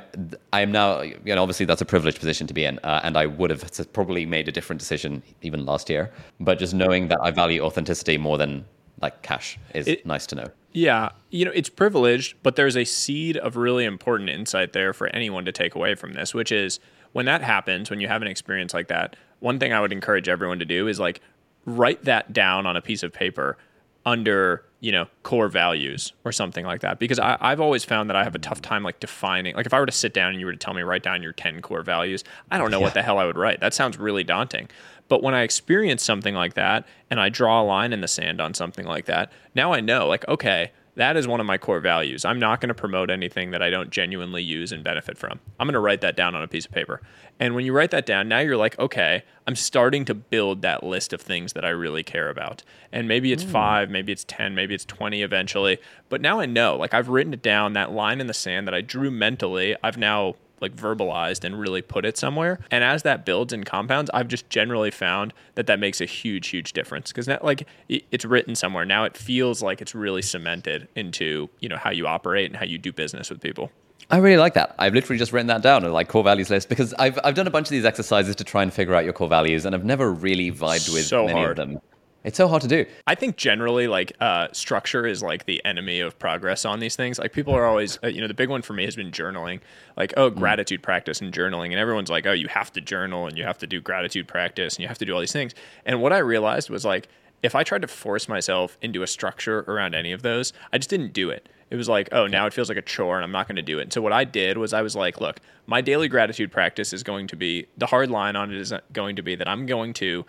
[0.53, 3.25] I'm now you know obviously that's a privileged position to be in, uh, and I
[3.25, 6.11] would have probably made a different decision even last year.
[6.39, 8.65] But just knowing that I value authenticity more than
[9.01, 10.47] like cash is it, nice to know.
[10.71, 15.07] Yeah, you know it's privileged, but there's a seed of really important insight there for
[15.07, 16.79] anyone to take away from this, which is
[17.11, 19.15] when that happens, when you have an experience like that.
[19.39, 21.21] One thing I would encourage everyone to do is like
[21.65, 23.57] write that down on a piece of paper
[24.05, 28.15] under you know core values or something like that because I, i've always found that
[28.15, 30.39] i have a tough time like defining like if i were to sit down and
[30.39, 32.83] you were to tell me write down your 10 core values i don't know yeah.
[32.83, 34.69] what the hell i would write that sounds really daunting
[35.07, 38.39] but when i experience something like that and i draw a line in the sand
[38.39, 41.79] on something like that now i know like okay that is one of my core
[41.79, 42.25] values.
[42.25, 45.39] I'm not going to promote anything that I don't genuinely use and benefit from.
[45.59, 47.01] I'm going to write that down on a piece of paper.
[47.39, 50.83] And when you write that down, now you're like, okay, I'm starting to build that
[50.83, 52.63] list of things that I really care about.
[52.91, 53.51] And maybe it's mm.
[53.51, 55.79] five, maybe it's 10, maybe it's 20 eventually.
[56.07, 58.73] But now I know, like, I've written it down, that line in the sand that
[58.73, 62.59] I drew mentally, I've now like verbalized and really put it somewhere.
[62.71, 66.47] And as that builds and compounds, I've just generally found that that makes a huge,
[66.47, 68.85] huge difference because now, like, it's written somewhere.
[68.85, 72.65] Now it feels like it's really cemented into you know how you operate and how
[72.65, 73.71] you do business with people.
[74.09, 74.75] I really like that.
[74.77, 77.47] I've literally just written that down a like core values list because I've I've done
[77.47, 79.85] a bunch of these exercises to try and figure out your core values, and I've
[79.85, 81.59] never really vibed with so many hard.
[81.59, 81.81] of them.
[82.25, 82.87] It's so hard to do.
[83.05, 87.19] I think generally, like uh, structure is like the enemy of progress on these things.
[87.19, 89.59] Like people are always, uh, you know, the big one for me has been journaling.
[89.95, 90.35] Like, oh, mm.
[90.35, 93.59] gratitude practice and journaling, and everyone's like, oh, you have to journal and you have
[93.59, 95.53] to do gratitude practice and you have to do all these things.
[95.85, 97.07] And what I realized was like,
[97.43, 100.89] if I tried to force myself into a structure around any of those, I just
[100.89, 101.47] didn't do it.
[101.69, 103.61] It was like, oh, now it feels like a chore and I'm not going to
[103.61, 103.83] do it.
[103.83, 107.03] And so what I did was I was like, look, my daily gratitude practice is
[107.03, 109.93] going to be the hard line on it is going to be that I'm going
[109.95, 110.25] to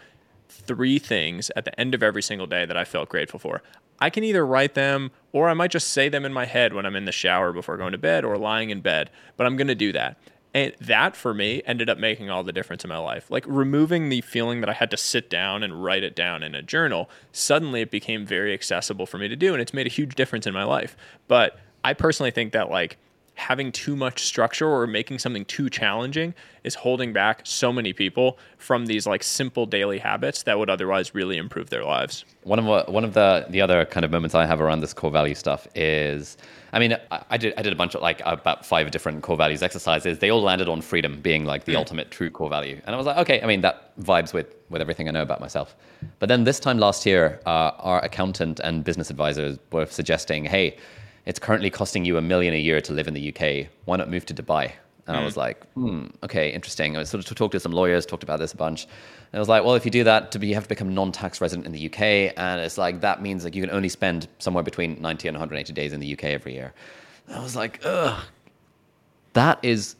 [0.48, 3.62] three things at the end of every single day that I felt grateful for.
[3.98, 6.84] I can either write them or I might just say them in my head when
[6.84, 9.68] I'm in the shower before going to bed or lying in bed, but I'm going
[9.68, 10.18] to do that.
[10.54, 13.30] And that for me ended up making all the difference in my life.
[13.30, 16.54] Like removing the feeling that I had to sit down and write it down in
[16.54, 19.52] a journal, suddenly it became very accessible for me to do.
[19.52, 20.96] And it's made a huge difference in my life.
[21.28, 22.96] But I personally think that like
[23.36, 26.34] having too much structure or making something too challenging
[26.64, 31.14] is holding back so many people from these like simple daily habits that would otherwise
[31.14, 32.24] really improve their lives.
[32.44, 35.10] One of one of the the other kind of moments I have around this core
[35.10, 36.36] value stuff is
[36.72, 39.62] I mean, I, did I did a bunch of like about five different core values
[39.62, 40.18] exercises.
[40.18, 41.78] They all landed on freedom being like the mm.
[41.78, 44.80] ultimate true core value, and I was like, okay, I mean that vibes with with
[44.80, 45.76] everything I know about myself.
[46.18, 50.76] But then this time last year, uh, our accountant and business advisors were suggesting, hey,
[51.26, 53.68] it's currently costing you a million a year to live in the UK.
[53.84, 54.72] Why not move to Dubai?
[55.06, 55.20] And mm.
[55.20, 56.96] I was like, hmm, okay, interesting.
[56.96, 58.84] I was sort of talked to some lawyers, talked about this a bunch.
[58.84, 61.66] And I was like, well, if you do that, you have to become non-tax resident
[61.66, 65.00] in the UK, and it's like that means like you can only spend somewhere between
[65.00, 66.72] 90 and 180 days in the UK every year.
[67.26, 68.22] And I was like, ugh,
[69.32, 69.96] that is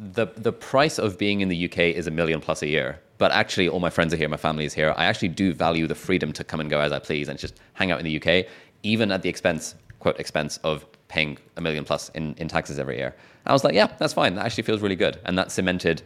[0.00, 3.00] the the price of being in the UK is a million plus a year.
[3.16, 4.92] But actually, all my friends are here, my family is here.
[4.96, 7.60] I actually do value the freedom to come and go as I please and just
[7.74, 8.46] hang out in the UK,
[8.82, 12.98] even at the expense, quote, expense of paying a million plus in, in taxes every
[12.98, 13.16] year.
[13.46, 14.34] I was like, yeah, that's fine.
[14.34, 15.18] That actually feels really good.
[15.24, 16.02] And that cemented,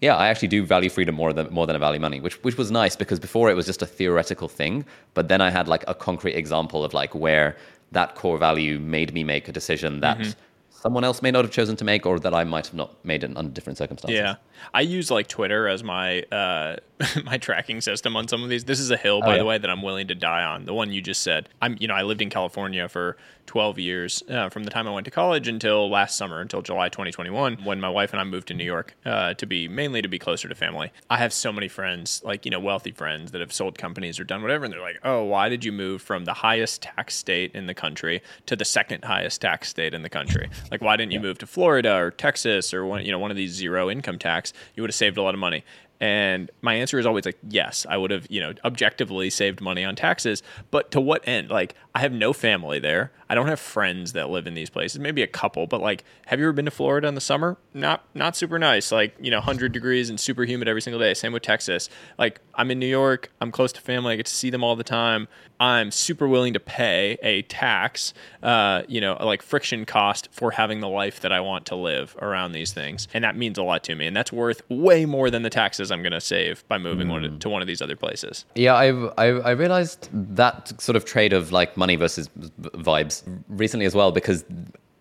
[0.00, 2.56] yeah, I actually do value freedom more than more than I value money, which which
[2.56, 4.84] was nice because before it was just a theoretical thing.
[5.14, 7.56] But then I had like a concrete example of like where
[7.90, 10.40] that core value made me make a decision that mm-hmm
[10.80, 13.22] someone else may not have chosen to make or that I might have not made
[13.22, 14.18] it under different circumstances.
[14.18, 14.36] Yeah.
[14.72, 16.76] I use like Twitter as my uh,
[17.24, 18.64] my tracking system on some of these.
[18.64, 19.38] This is a hill, by oh, yeah.
[19.38, 20.64] the way, that I'm willing to die on.
[20.64, 21.48] The one you just said.
[21.60, 23.16] I'm, you know, I lived in California for
[23.50, 26.88] 12 years uh, from the time I went to college until last summer, until July
[26.88, 30.06] 2021, when my wife and I moved to New York uh, to be mainly to
[30.06, 30.92] be closer to family.
[31.10, 34.24] I have so many friends, like you know, wealthy friends that have sold companies or
[34.24, 37.50] done whatever, and they're like, "Oh, why did you move from the highest tax state
[37.52, 40.48] in the country to the second highest tax state in the country?
[40.70, 43.36] Like, why didn't you move to Florida or Texas or one, you know, one of
[43.36, 44.52] these zero income tax?
[44.76, 45.64] You would have saved a lot of money."
[46.00, 49.84] And my answer is always like, yes, I would have, you know, objectively saved money
[49.84, 50.42] on taxes.
[50.70, 51.50] But to what end?
[51.50, 53.12] Like, I have no family there.
[53.28, 54.98] I don't have friends that live in these places.
[54.98, 57.58] Maybe a couple, but like, have you ever been to Florida in the summer?
[57.74, 58.90] Not, not super nice.
[58.90, 61.12] Like, you know, 100 degrees and super humid every single day.
[61.12, 61.90] Same with Texas.
[62.18, 63.30] Like, I'm in New York.
[63.40, 64.14] I'm close to family.
[64.14, 65.28] I get to see them all the time.
[65.60, 70.80] I'm super willing to pay a tax, uh, you know, like friction cost for having
[70.80, 73.06] the life that I want to live around these things.
[73.12, 74.06] And that means a lot to me.
[74.06, 77.10] And that's worth way more than the taxes I'm going to save by moving mm.
[77.10, 78.46] one to one of these other places.
[78.54, 82.30] Yeah, I've, I, I realized that sort of trade of like money versus
[82.60, 84.44] vibes recently as well, because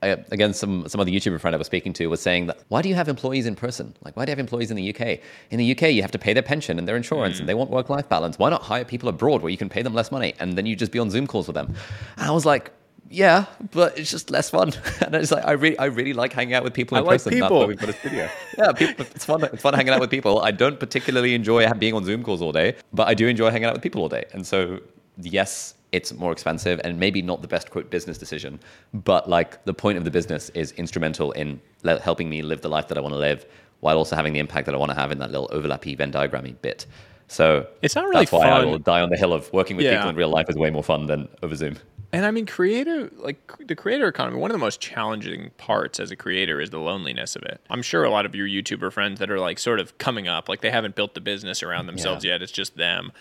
[0.02, 2.82] I, again, some some other YouTuber friend I was speaking to was saying that why
[2.82, 3.94] do you have employees in person?
[4.04, 5.20] Like, why do you have employees in the UK?
[5.52, 7.40] In the UK, you have to pay their pension and their insurance, mm.
[7.42, 8.40] and they want work life balance.
[8.40, 10.76] Why not hire people abroad where you can pay them less money and then you
[10.76, 11.76] just be on Zoom calls with them?
[12.18, 12.72] And I was like,
[13.10, 14.72] yeah, but it's just less fun.
[15.02, 17.32] and it's like I really, I really like hanging out with people in I person.
[17.32, 17.60] Like people.
[17.60, 18.30] That's why we put a studio.
[18.58, 19.44] Yeah, people, it's fun.
[19.44, 20.42] It's fun hanging out with people.
[20.42, 23.66] I don't particularly enjoy being on Zoom calls all day, but I do enjoy hanging
[23.66, 24.26] out with people all day.
[24.34, 24.80] And so,
[25.18, 28.60] yes, it's more expensive and maybe not the best quote business decision,
[28.94, 32.70] but like the point of the business is instrumental in le- helping me live the
[32.70, 33.46] life that I want to live
[33.80, 36.12] while also having the impact that I want to have in that little overlappy Venn
[36.12, 36.86] diagrammy bit.
[37.28, 38.62] So it's not really that's why fun.
[38.62, 39.98] I will die on the hill of working with yeah.
[39.98, 41.78] people in real life is way more fun than over Zoom.
[42.12, 46.10] And I mean, creative, like the creator economy, one of the most challenging parts as
[46.10, 47.62] a creator is the loneliness of it.
[47.70, 50.50] I'm sure a lot of your YouTuber friends that are like sort of coming up,
[50.50, 52.32] like they haven't built the business around themselves yeah.
[52.32, 52.42] yet.
[52.42, 53.12] It's just them.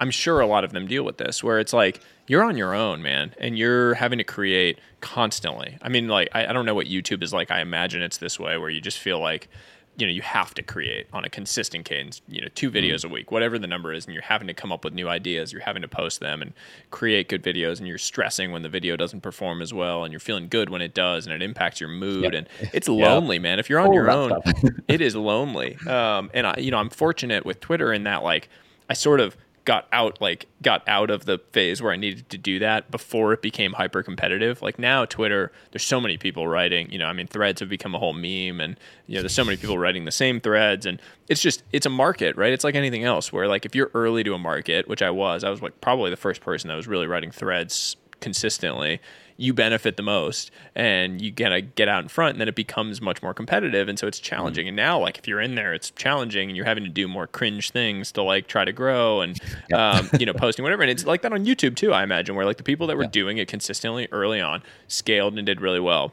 [0.00, 2.74] I'm sure a lot of them deal with this where it's like you're on your
[2.74, 5.78] own, man, and you're having to create constantly.
[5.82, 7.50] I mean, like, I, I, don't know what YouTube is like.
[7.50, 9.48] I imagine it's this way where you just feel like,
[9.96, 13.08] you know, you have to create on a consistent cadence, you know, two videos a
[13.08, 15.52] week, whatever the number is, and you're having to come up with new ideas.
[15.52, 16.52] You're having to post them and
[16.92, 20.20] create good videos, and you're stressing when the video doesn't perform as well, and you're
[20.20, 22.24] feeling good when it does, and it impacts your mood.
[22.24, 22.32] Yep.
[22.34, 23.42] And it's lonely, yep.
[23.42, 23.58] man.
[23.58, 24.40] If you're on oh, your own,
[24.88, 25.76] it is lonely.
[25.86, 28.48] Um, and I, you know, I'm fortunate with Twitter in that, like,
[28.88, 29.36] I sort of
[29.68, 33.34] got out like got out of the phase where I needed to do that before
[33.34, 34.62] it became hyper competitive.
[34.62, 37.94] Like now Twitter, there's so many people writing, you know, I mean threads have become
[37.94, 41.02] a whole meme and you know, there's so many people writing the same threads and
[41.28, 42.50] it's just it's a market, right?
[42.50, 45.44] It's like anything else where like if you're early to a market, which I was,
[45.44, 49.02] I was like probably the first person that was really writing threads consistently
[49.38, 53.00] you benefit the most and you gotta get out in front and then it becomes
[53.00, 54.66] much more competitive and so it's challenging.
[54.66, 54.68] Mm.
[54.68, 57.26] and now like if you're in there it's challenging and you're having to do more
[57.26, 59.38] cringe things to like try to grow and
[59.70, 59.78] yep.
[59.78, 60.82] um, you know posting whatever.
[60.82, 63.06] And it's like that on youtube too i imagine where like the people that were
[63.06, 66.12] doing it consistently early on scaled and did really well.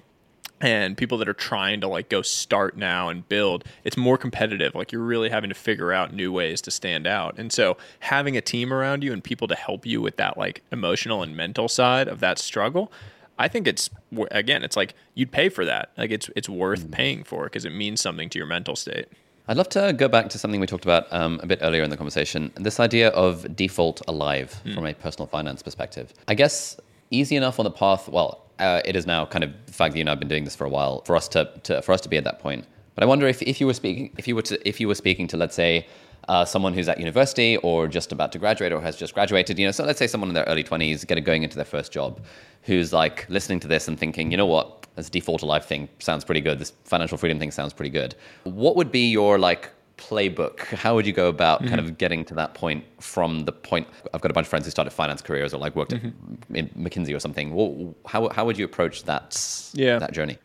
[0.62, 4.74] And people that are trying to like go start now and build it's more competitive.
[4.74, 7.38] Like you're really having to figure out new ways to stand out.
[7.38, 10.64] And so having a team around you and people to help you with that like
[10.72, 12.92] emotional and mental side of that struggle
[13.38, 13.90] i think it's
[14.32, 17.72] again it's like you'd pay for that like it's it's worth paying for because it
[17.72, 19.08] means something to your mental state
[19.48, 21.92] I'd love to go back to something we talked about um, a bit earlier in
[21.92, 24.74] the conversation this idea of default alive mm.
[24.74, 26.12] from a personal finance perspective.
[26.28, 26.78] I guess
[27.12, 28.10] easy enough on the path.
[28.10, 30.46] Well, uh, it is now kind of the fact that you and I've been doing
[30.46, 32.66] this for a while for us to, to for us to be at that point.
[32.96, 34.96] But I wonder if, if you were speaking if you were to, if you were
[34.96, 35.88] speaking to let's say
[36.28, 39.66] uh, someone who's at university or just about to graduate or has just graduated, you
[39.66, 42.20] know, so let's say someone in their early 20s, getting going into their first job,
[42.64, 46.24] who's like listening to this and thinking, you know what, this default alive thing sounds
[46.24, 46.60] pretty good.
[46.60, 48.16] This financial freedom thing sounds pretty good.
[48.44, 50.60] What would be your like playbook?
[50.60, 51.70] How would you go about mm-hmm.
[51.70, 53.88] kind of getting to that point from the point?
[54.14, 56.56] I've got a bunch of friends who started finance careers or like worked mm-hmm.
[56.56, 57.54] in McKinsey or something.
[57.54, 60.00] Well, how, how would you approach that, yeah.
[60.00, 60.38] that journey?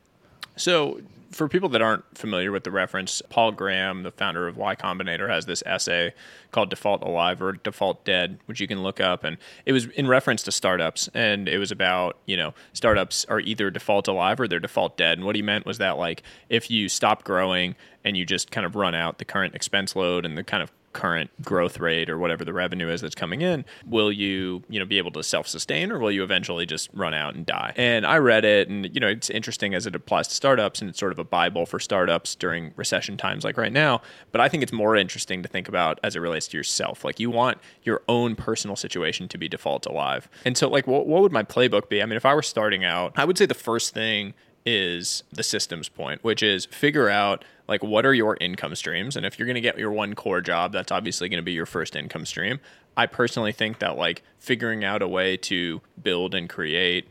[0.56, 1.00] So
[1.30, 5.28] for people that aren't familiar with the reference, Paul Graham, the founder of Y Combinator,
[5.28, 6.12] has this essay
[6.50, 9.22] called Default Alive or Default Dead, which you can look up.
[9.22, 11.08] And it was in reference to startups.
[11.14, 15.18] And it was about, you know, startups are either default alive or they're default dead.
[15.18, 18.66] And what he meant was that, like, if you stop growing and you just kind
[18.66, 22.18] of run out the current expense load and the kind of current growth rate or
[22.18, 25.92] whatever the revenue is that's coming in will you you know be able to self-sustain
[25.92, 27.72] or will you eventually just run out and die?
[27.76, 30.90] And i read it and you know it's interesting as it applies to startups and
[30.90, 34.48] it's sort of a bible for startups during recession times like right now but i
[34.48, 37.04] think it's more interesting to think about as it relates to yourself.
[37.04, 40.28] Like you want your own personal situation to be default alive.
[40.44, 42.02] And so like what, what would my playbook be?
[42.02, 44.34] I mean if i were starting out i would say the first thing
[44.66, 49.16] is the systems point, which is figure out like what are your income streams?
[49.16, 51.52] And if you're going to get your one core job that's obviously going to be
[51.52, 52.60] your first income stream.
[52.96, 57.08] I personally think that like figuring out a way to build and create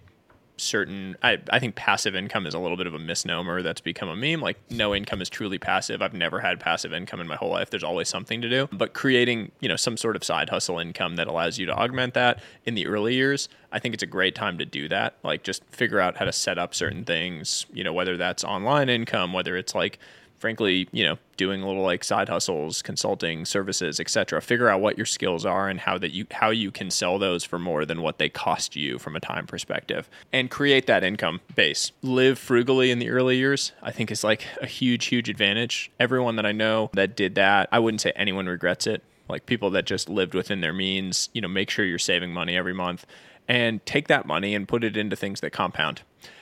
[0.59, 4.09] certain I, I think passive income is a little bit of a misnomer that's become
[4.09, 4.41] a meme.
[4.41, 6.01] Like no income is truly passive.
[6.01, 7.69] I've never had passive income in my whole life.
[7.69, 8.67] There's always something to do.
[8.71, 12.13] But creating you know some sort of side hustle income that allows you to augment
[12.13, 15.15] that in the early years i think it's a great time to do that.
[15.23, 18.89] Like just figure out how to set up certain things you know whether that's online
[18.89, 19.99] income whether it's like
[20.39, 24.41] frankly, you know, doing a little like side hustles, consulting services, etc.
[24.41, 27.43] Figure out what your skills are and how that you how you can sell those
[27.43, 31.41] for more than what they cost you from a time perspective and create that income
[31.55, 31.91] base.
[32.01, 35.91] Live frugally in the early years, I think is like a huge huge advantage.
[35.99, 39.03] Everyone that I know that did that, I wouldn't say anyone regrets it.
[39.27, 42.57] Like people that just lived within their means, you know, make sure you're saving money
[42.57, 43.05] every month
[43.47, 46.01] and take that money and put it into things that compound.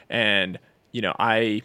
[0.09, 0.59] And
[0.91, 1.63] you know, I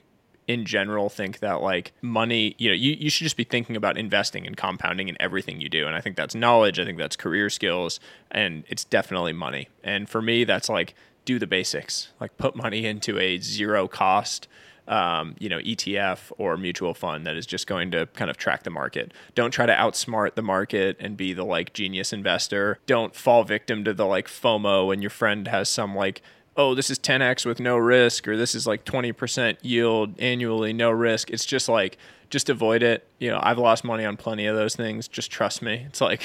[0.48, 3.96] in general think that like money, you know, you, you should just be thinking about
[3.96, 5.86] investing and compounding in everything you do.
[5.86, 6.78] And I think that's knowledge.
[6.78, 9.68] I think that's career skills and it's definitely money.
[9.84, 14.48] And for me, that's like do the basics, like put money into a zero cost,
[14.88, 18.64] um, you know, ETF or mutual fund that is just going to kind of track
[18.64, 19.12] the market.
[19.34, 22.78] Don't try to outsmart the market and be the like genius investor.
[22.86, 26.20] Don't fall victim to the like FOMO when your friend has some like
[26.56, 30.90] oh, this is 10x with no risk, or this is like 20% yield annually, no
[30.90, 31.30] risk.
[31.30, 31.96] It's just like,
[32.28, 33.06] just avoid it.
[33.18, 35.06] You know, I've lost money on plenty of those things.
[35.06, 35.84] Just trust me.
[35.88, 36.24] It's like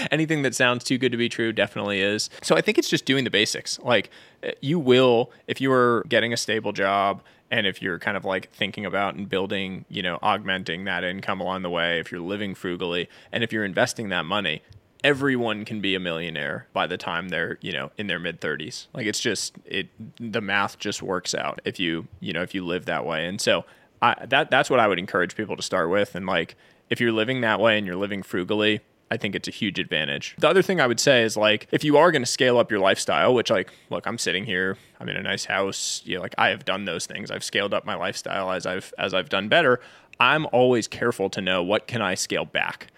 [0.12, 2.30] anything that sounds too good to be true definitely is.
[2.42, 3.78] So I think it's just doing the basics.
[3.80, 4.10] Like,
[4.42, 8.24] eh, you will, if you are getting a stable job, and if you're kind of
[8.24, 12.20] like thinking about and building, you know, augmenting that income along the way, if you're
[12.20, 14.62] living frugally, and if you're investing that money,
[15.06, 18.88] everyone can be a millionaire by the time they're you know in their mid 30s
[18.92, 19.86] like it's just it
[20.18, 23.40] the math just works out if you you know if you live that way and
[23.40, 23.64] so
[24.02, 26.56] I, that that's what I would encourage people to start with and like
[26.90, 30.34] if you're living that way and you're living frugally I think it's a huge advantage.
[30.36, 32.72] The other thing I would say is like if you are going to scale up
[32.72, 36.22] your lifestyle, which like look, I'm sitting here, I'm in a nice house, you know,
[36.22, 37.30] like I have done those things.
[37.30, 39.78] I've scaled up my lifestyle as I've as I've done better.
[40.18, 42.88] I'm always careful to know what can I scale back.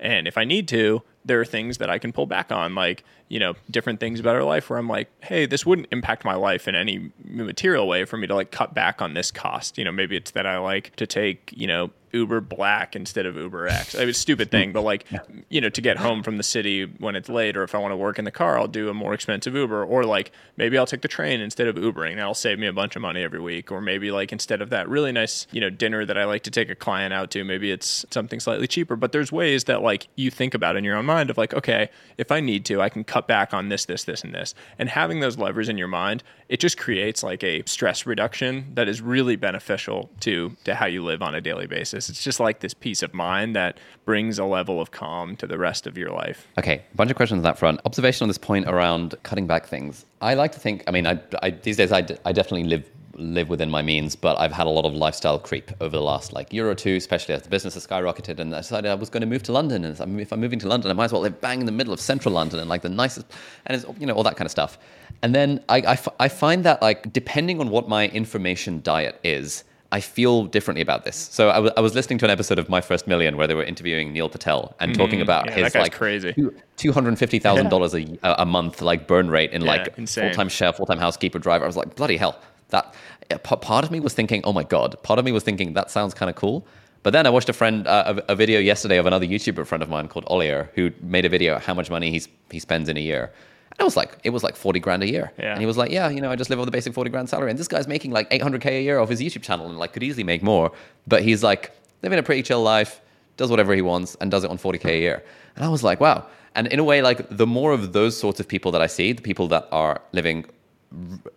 [0.00, 3.04] And if I need to, there are things that I can pull back on, like,
[3.28, 6.34] you know, different things about our life where I'm like, hey, this wouldn't impact my
[6.34, 9.78] life in any material way for me to like cut back on this cost.
[9.78, 13.36] You know, maybe it's that I like to take, you know, Uber Black instead of
[13.36, 13.94] Uber X.
[13.94, 15.04] I mean, it's a stupid thing, but like,
[15.48, 17.92] you know, to get home from the city when it's late, or if I want
[17.92, 20.86] to work in the car, I'll do a more expensive Uber, or like maybe I'll
[20.86, 22.16] take the train instead of Ubering.
[22.16, 23.70] That'll save me a bunch of money every week.
[23.70, 26.50] Or maybe like instead of that really nice, you know, dinner that I like to
[26.50, 28.96] take a client out to, maybe it's something slightly cheaper.
[28.96, 31.90] But there's ways that like you think about in your own mind of like, okay,
[32.16, 34.54] if I need to, I can cut back on this, this, this, and this.
[34.78, 38.88] And having those levers in your mind, it just creates like a stress reduction that
[38.88, 42.08] is really beneficial to to how you live on a daily basis.
[42.08, 45.58] It's just like this peace of mind that brings a level of calm to the
[45.58, 46.46] rest of your life.
[46.58, 47.80] Okay, a bunch of questions on that front.
[47.84, 50.04] Observation on this point around cutting back things.
[50.20, 50.84] I like to think.
[50.86, 52.88] I mean, I, I these days I, d- I definitely live
[53.18, 56.32] live within my means, but I've had a lot of lifestyle creep over the last
[56.32, 58.38] like year or two, especially as the business has skyrocketed.
[58.38, 60.68] And I decided I was going to move to London, and if I'm moving to
[60.68, 62.82] London, I might as well live bang in the middle of central London and like
[62.82, 63.26] the nicest,
[63.66, 64.78] and it's you know all that kind of stuff.
[65.22, 69.18] And then I, I, f- I find that like depending on what my information diet
[69.24, 71.16] is, I feel differently about this.
[71.16, 73.54] So I, w- I was listening to an episode of My First Million where they
[73.54, 76.34] were interviewing Neil Patel and mm, talking about yeah, his like crazy
[76.76, 80.30] two hundred fifty thousand dollars a a month like burn rate in yeah, like full
[80.30, 81.64] time chef, full time housekeeper, driver.
[81.64, 82.38] I was like bloody hell.
[82.68, 82.94] That
[83.42, 85.02] part of me was thinking, oh my god.
[85.02, 86.66] Part of me was thinking that sounds kind of cool.
[87.02, 89.82] But then I watched a friend uh, a, a, video yesterday of another YouTuber friend
[89.82, 92.96] of mine called Olier who made a video how much money he's he spends in
[92.96, 93.32] a year.
[93.70, 95.32] And it was like it was like 40 grand a year.
[95.38, 95.52] Yeah.
[95.52, 97.28] And he was like, Yeah, you know, I just live on the basic 40 grand
[97.28, 97.50] salary.
[97.50, 100.02] And this guy's making like 800k a year off his YouTube channel and like could
[100.02, 100.72] easily make more.
[101.06, 101.72] But he's like
[102.02, 103.00] living a pretty chill life,
[103.36, 105.24] does whatever he wants, and does it on 40k a year.
[105.56, 106.26] And I was like, wow.
[106.54, 109.12] And in a way, like the more of those sorts of people that I see,
[109.12, 110.44] the people that are living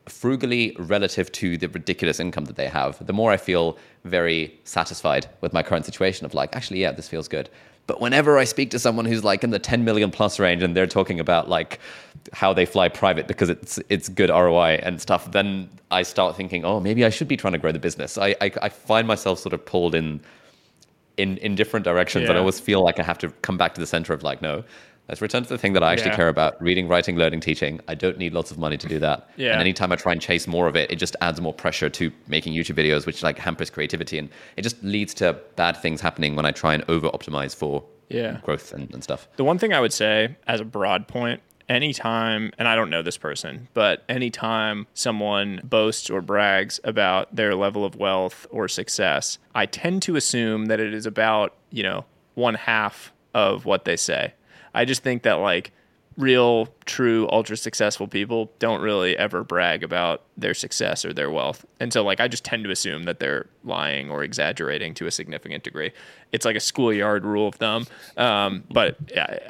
[0.08, 5.28] frugally relative to the ridiculous income that they have, the more I feel very satisfied
[5.42, 7.50] with my current situation of like, actually, yeah, this feels good.
[7.88, 10.76] But whenever I speak to someone who's like in the 10 million plus range and
[10.76, 11.80] they're talking about like
[12.32, 16.64] how they fly private because it's it's good ROI and stuff, then I start thinking,
[16.64, 18.18] oh, maybe I should be trying to grow the business.
[18.18, 20.22] I I, I find myself sort of pulled in
[21.18, 22.30] in in different directions, yeah.
[22.30, 24.42] and I always feel like I have to come back to the center of like,
[24.42, 24.64] no,
[25.12, 26.16] Let's return to the thing that I actually yeah.
[26.16, 27.82] care about reading, writing, learning, teaching.
[27.90, 29.30] I don't need lots of money to do that.
[29.36, 29.52] Yeah.
[29.52, 32.14] And anytime I try and chase more of it, it just adds more pressure to
[32.30, 34.18] making YouTube videos, which like hampers creativity.
[34.18, 37.84] And it just leads to bad things happening when I try and over optimize for
[38.08, 38.40] yeah.
[38.44, 39.28] growth and, and stuff.
[39.36, 43.02] The one thing I would say as a broad point anytime, and I don't know
[43.02, 49.40] this person, but anytime someone boasts or brags about their level of wealth or success,
[49.54, 52.06] I tend to assume that it is about, you know,
[52.36, 54.36] one half of what they say.
[54.74, 55.72] I just think that like
[56.18, 61.66] real, true, ultra successful people don't really ever brag about their success or their wealth.
[61.80, 65.12] And so, like, I just tend to assume that they're lying or exaggerating to a
[65.12, 65.92] significant degree.
[66.32, 67.88] It's like a schoolyard rule of thumb.
[68.18, 68.98] Um, but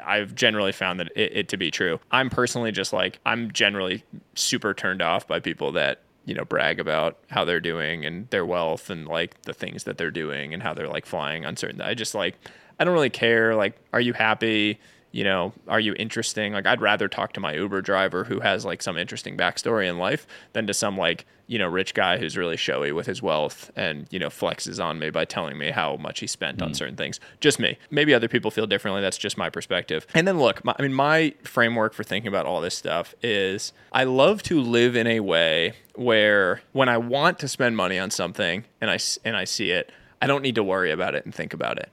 [0.04, 2.00] I've generally found that it, it to be true.
[2.10, 4.04] I'm personally just like, I'm generally
[4.34, 8.46] super turned off by people that you know brag about how they're doing and their
[8.46, 11.80] wealth and like the things that they're doing and how they're like flying on certain
[11.80, 12.36] i just like
[12.78, 14.78] i don't really care like are you happy
[15.12, 16.54] you know, are you interesting?
[16.54, 19.98] Like, I'd rather talk to my Uber driver who has like some interesting backstory in
[19.98, 23.70] life than to some like, you know, rich guy who's really showy with his wealth
[23.76, 26.64] and, you know, flexes on me by telling me how much he spent mm.
[26.64, 27.20] on certain things.
[27.40, 27.78] Just me.
[27.90, 29.02] Maybe other people feel differently.
[29.02, 30.06] That's just my perspective.
[30.14, 33.74] And then look, my, I mean, my framework for thinking about all this stuff is
[33.92, 38.10] I love to live in a way where when I want to spend money on
[38.10, 41.34] something and I, and I see it, I don't need to worry about it and
[41.34, 41.90] think about it.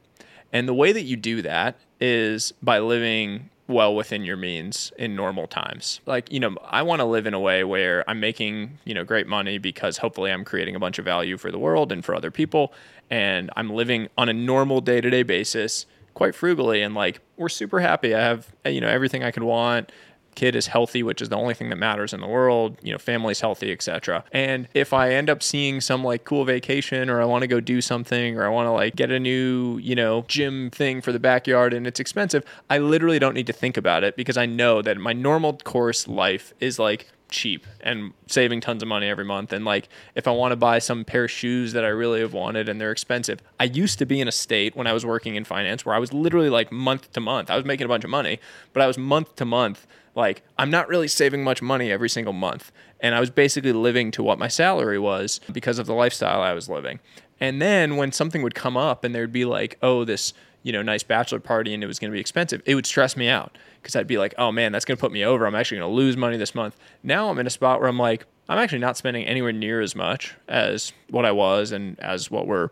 [0.53, 5.15] And the way that you do that is by living well within your means in
[5.15, 6.01] normal times.
[6.05, 9.03] Like, you know, I want to live in a way where I'm making, you know,
[9.03, 12.15] great money because hopefully I'm creating a bunch of value for the world and for
[12.15, 12.73] other people.
[13.11, 15.85] And I'm living on a normal day to day basis
[16.15, 16.81] quite frugally.
[16.81, 18.15] And like, we're super happy.
[18.15, 19.91] I have, you know, everything I could want
[20.35, 22.97] kid is healthy, which is the only thing that matters in the world, you know,
[22.97, 24.23] family's healthy, etc.
[24.31, 27.59] And if I end up seeing some like cool vacation or I want to go
[27.59, 31.11] do something or I want to like get a new, you know, gym thing for
[31.11, 34.45] the backyard and it's expensive, I literally don't need to think about it because I
[34.45, 39.25] know that my normal course life is like cheap and saving tons of money every
[39.25, 39.53] month.
[39.53, 42.33] And like, if I want to buy some pair of shoes that I really have
[42.33, 45.35] wanted and they're expensive, I used to be in a state when I was working
[45.35, 47.49] in finance where I was literally like month to month.
[47.49, 48.39] I was making a bunch of money,
[48.73, 52.33] but I was month to month like I'm not really saving much money every single
[52.33, 52.71] month.
[52.99, 56.53] And I was basically living to what my salary was because of the lifestyle I
[56.53, 56.99] was living.
[57.39, 60.33] And then when something would come up and there'd be like, oh, this,
[60.63, 63.15] you know, nice bachelor party and it was going to be expensive, it would stress
[63.15, 65.45] me out because I'd be like, oh man, that's going to put me over.
[65.45, 66.75] I'm actually going to lose money this month.
[67.03, 69.95] Now I'm in a spot where I'm like, I'm actually not spending anywhere near as
[69.95, 72.69] much as what I was and as what we're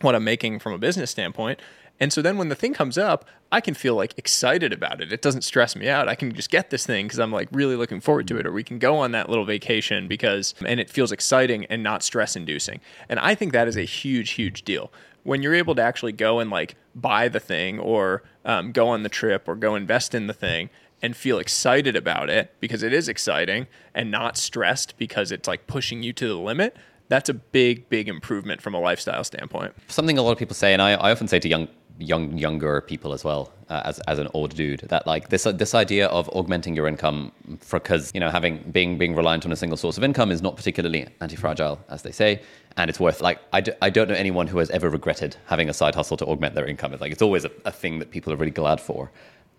[0.00, 1.60] what I'm making from a business standpoint.
[2.00, 5.12] And so then when the thing comes up, I can feel like excited about it.
[5.12, 6.08] It doesn't stress me out.
[6.08, 8.46] I can just get this thing because I'm like really looking forward to it.
[8.46, 12.02] Or we can go on that little vacation because, and it feels exciting and not
[12.02, 12.80] stress inducing.
[13.08, 14.90] And I think that is a huge, huge deal.
[15.24, 19.02] When you're able to actually go and like buy the thing or um, go on
[19.02, 20.70] the trip or go invest in the thing
[21.00, 25.66] and feel excited about it because it is exciting and not stressed because it's like
[25.66, 26.76] pushing you to the limit
[27.12, 29.74] that's a big, big improvement from a lifestyle standpoint.
[29.88, 32.80] Something a lot of people say, and I, I often say to young young younger
[32.80, 36.06] people as well uh, as as an old dude that like this uh, this idea
[36.08, 37.32] of augmenting your income
[37.70, 40.56] because you know having being being reliant on a single source of income is not
[40.56, 42.40] particularly anti-fragile as they say
[42.76, 45.68] and it's worth like I d- I don't know anyone who has ever regretted having
[45.68, 46.92] a side hustle to augment their income.
[46.92, 49.10] It's like it's always a, a thing that people are really glad for.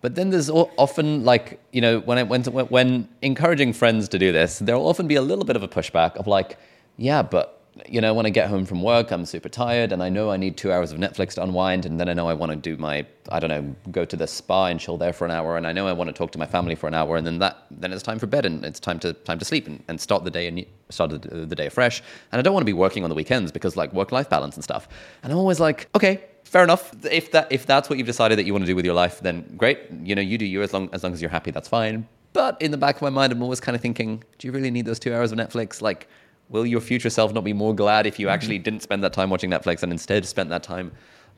[0.02, 4.32] But then there's often like you know when I, when when encouraging friends to do
[4.32, 6.58] this there'll often be a little bit of a pushback of like
[6.98, 10.10] yeah, but you know, when I get home from work, I'm super tired and I
[10.10, 11.86] know I need two hours of Netflix to unwind.
[11.86, 14.28] And then I know I want to do my, I don't know, go to the
[14.28, 15.58] spa and chill there for an hour.
[15.58, 17.18] And I know I want to talk to my family for an hour.
[17.18, 19.68] And then that, then it's time for bed and it's time to, time to sleep
[19.68, 22.04] and, and start the day and start the, day fresh.
[22.32, 24.56] And I don't want to be working on the weekends because like work life balance
[24.56, 24.88] and stuff.
[25.24, 26.94] And I'm always like, okay, fair enough.
[27.06, 29.20] If that, if that's what you've decided that you want to do with your life,
[29.22, 29.80] then great.
[30.04, 32.08] You know, you do you as long, as long as you're happy, that's fine.
[32.34, 34.72] But in the back of my mind, I'm always kind of thinking, do you really
[34.72, 35.82] need those two hours of Netflix?
[35.82, 36.08] Like,
[36.50, 38.34] will your future self not be more glad if you mm-hmm.
[38.34, 40.92] actually didn't spend that time watching Netflix and instead spent that time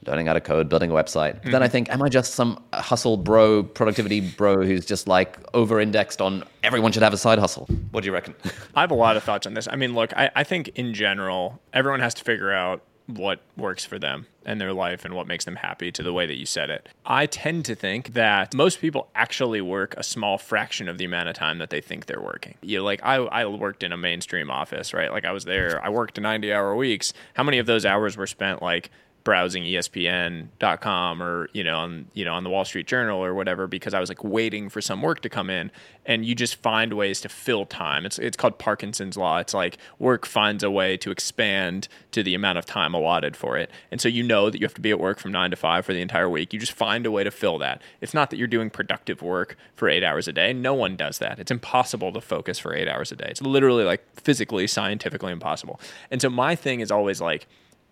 [0.05, 1.35] learning how to code, building a website?
[1.37, 1.51] Mm-hmm.
[1.51, 5.79] Then I think, am I just some hustle bro, productivity bro who's just like over
[5.79, 7.67] indexed on everyone should have a side hustle?
[7.91, 8.35] What do you reckon?
[8.75, 9.67] I have a lot of thoughts on this.
[9.69, 13.85] I mean, look, I, I think in general, everyone has to figure out what works
[13.85, 16.45] for them and their life and what makes them happy to the way that you
[16.45, 16.89] said it.
[17.05, 21.29] I tend to think that most people actually work a small fraction of the amount
[21.29, 22.55] of time that they think they're working.
[22.61, 25.11] You know, like I, I worked in a mainstream office, right?
[25.11, 27.13] Like I was there, I worked 90 hour weeks.
[27.33, 28.91] How many of those hours were spent like
[29.25, 33.67] browsing ESPN.com or you know on you know on the Wall Street Journal or whatever
[33.67, 35.71] because I was like waiting for some work to come in
[36.05, 38.05] and you just find ways to fill time.
[38.05, 39.39] It's it's called Parkinson's law.
[39.39, 43.57] It's like work finds a way to expand to the amount of time allotted for
[43.57, 43.71] it.
[43.91, 45.85] And so you know that you have to be at work from 9 to 5
[45.85, 46.53] for the entire week.
[46.53, 47.81] You just find a way to fill that.
[48.01, 50.53] It's not that you're doing productive work for 8 hours a day.
[50.53, 51.39] No one does that.
[51.39, 53.27] It's impossible to focus for 8 hours a day.
[53.29, 55.79] It's literally like physically scientifically impossible.
[56.11, 57.47] And so my thing is always like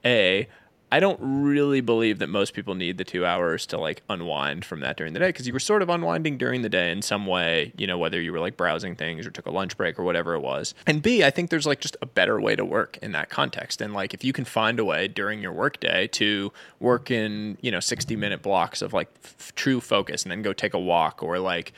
[0.06, 0.48] a
[0.94, 4.82] I don't really believe that most people need the two hours to like unwind from
[4.82, 7.26] that during the day because you were sort of unwinding during the day in some
[7.26, 10.04] way, you know, whether you were like browsing things or took a lunch break or
[10.04, 10.76] whatever it was.
[10.86, 13.82] And B, I think there's like just a better way to work in that context.
[13.82, 17.72] And like if you can find a way during your workday to work in, you
[17.72, 21.24] know, 60 minute blocks of like f- true focus and then go take a walk
[21.24, 21.74] or like,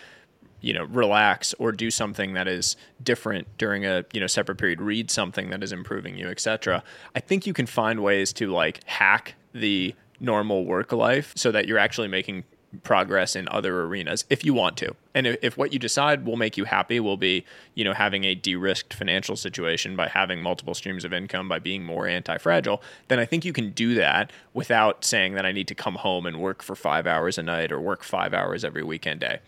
[0.65, 4.81] you know relax or do something that is different during a you know separate period
[4.81, 6.83] read something that is improving you etc
[7.13, 11.67] i think you can find ways to like hack the normal work life so that
[11.67, 12.43] you're actually making
[12.83, 14.95] progress in other arenas if you want to.
[15.13, 18.23] And if, if what you decide will make you happy will be you know having
[18.25, 23.19] a de-risked financial situation by having multiple streams of income by being more anti-fragile then
[23.19, 26.39] i think you can do that without saying that i need to come home and
[26.39, 29.39] work for five hours a night or work five hours every weekend day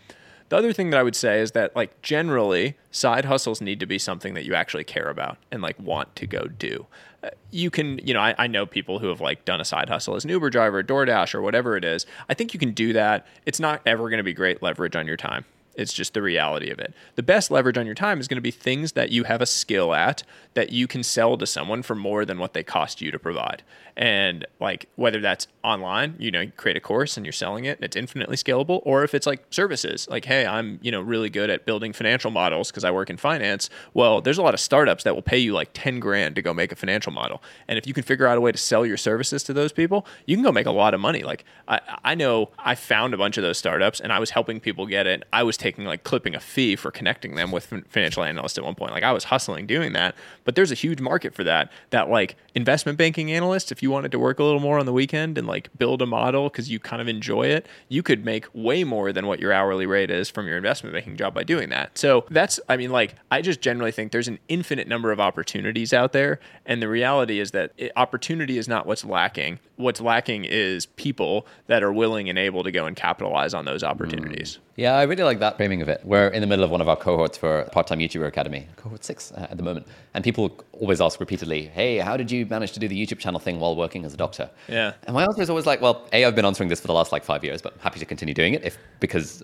[0.48, 3.86] the other thing that I would say is that like generally side hustles need to
[3.86, 6.86] be something that you actually care about and like want to go do.
[7.22, 9.88] Uh, you can, you know, I, I know people who have like done a side
[9.88, 12.06] hustle as an Uber driver, DoorDash, or whatever it is.
[12.28, 13.26] I think you can do that.
[13.44, 15.44] It's not ever going to be great leverage on your time.
[15.74, 16.92] It's just the reality of it.
[17.14, 19.46] The best leverage on your time is going to be things that you have a
[19.46, 23.12] skill at that you can sell to someone for more than what they cost you
[23.12, 23.62] to provide.
[23.96, 27.76] And like whether that's online, you know, you create a course and you're selling it,
[27.78, 31.30] and it's infinitely scalable, or if it's like services, like hey, I'm you know really
[31.30, 33.68] good at building financial models because I work in finance.
[33.94, 36.54] Well, there's a lot of startups that will pay you like ten grand to go
[36.54, 38.96] make a financial model, and if you can figure out a way to sell your
[38.96, 41.22] services to those people, you can go make a lot of money.
[41.22, 44.60] Like I, I know I found a bunch of those startups, and I was helping
[44.60, 45.24] people get it.
[45.32, 48.74] I was taking like clipping a fee for connecting them with financial analysts at one
[48.74, 48.92] point.
[48.92, 50.14] Like I was hustling doing that,
[50.44, 51.70] but there's a huge market for that.
[51.90, 54.92] That like investment banking analysts, if you wanted to work a little more on the
[54.92, 58.46] weekend and like build a model because you kind of enjoy it, you could make
[58.54, 61.68] way more than what your hourly rate is from your investment banking job by doing
[61.70, 61.96] that.
[61.96, 65.92] So that's, I mean, like, I just generally think there's an infinite number of opportunities
[65.92, 66.40] out there.
[66.66, 69.58] And the reality is that it, opportunity is not what's lacking.
[69.76, 73.82] What's lacking is people that are willing and able to go and capitalize on those
[73.82, 74.58] opportunities.
[74.58, 74.67] Mm.
[74.78, 76.02] Yeah, I really like that framing of it.
[76.04, 79.04] We're in the middle of one of our cohorts for Part Time YouTuber Academy, cohort
[79.04, 79.88] six uh, at the moment.
[80.14, 83.40] And people always ask repeatedly, hey, how did you manage to do the YouTube channel
[83.40, 84.48] thing while working as a doctor?
[84.68, 84.92] Yeah.
[85.08, 87.10] And my answer is always like, well, A, I've been answering this for the last
[87.10, 89.42] like five years, but happy to continue doing it if because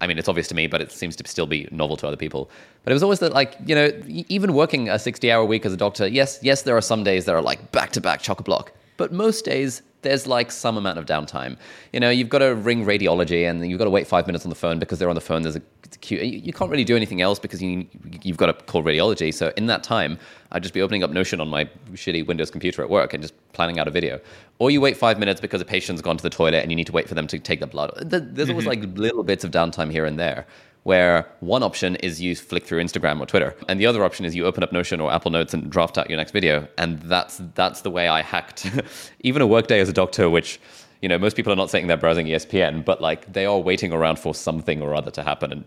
[0.00, 2.16] I mean, it's obvious to me, but it seems to still be novel to other
[2.16, 2.48] people.
[2.84, 5.72] But it was always that, like, you know, even working a 60 hour week as
[5.72, 8.38] a doctor, yes, yes, there are some days that are like back to back chock
[8.38, 8.70] a block.
[8.98, 11.56] But most days, there's like some amount of downtime.
[11.92, 14.48] You know, you've got to ring radiology and you've got to wait five minutes on
[14.48, 15.42] the phone because they're on the phone.
[15.42, 15.62] There's a
[16.00, 16.18] queue.
[16.18, 17.86] You can't really do anything else because you,
[18.22, 19.32] you've got to call radiology.
[19.32, 20.18] So in that time,
[20.52, 23.34] I'd just be opening up Notion on my shitty Windows computer at work and just
[23.52, 24.20] planning out a video.
[24.58, 26.86] Or you wait five minutes because a patient's gone to the toilet and you need
[26.86, 27.92] to wait for them to take the blood.
[27.96, 28.50] There's mm-hmm.
[28.50, 30.46] always like little bits of downtime here and there
[30.90, 34.34] where one option is you flick through Instagram or Twitter, and the other option is
[34.34, 36.66] you open up Notion or Apple Notes and draft out your next video.
[36.78, 38.68] And that's that's the way I hacked
[39.20, 40.60] even a workday as a doctor, which
[41.00, 43.92] you know most people are not saying they're browsing ESPN, but like they are waiting
[43.92, 45.64] around for something or other to happen and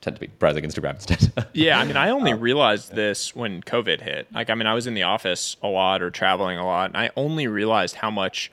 [0.00, 1.46] tend to be browsing Instagram instead.
[1.52, 4.26] yeah, I mean, I only um, realized this when COVID hit.
[4.32, 6.96] Like, I mean, I was in the office a lot or traveling a lot, and
[6.96, 8.50] I only realized how much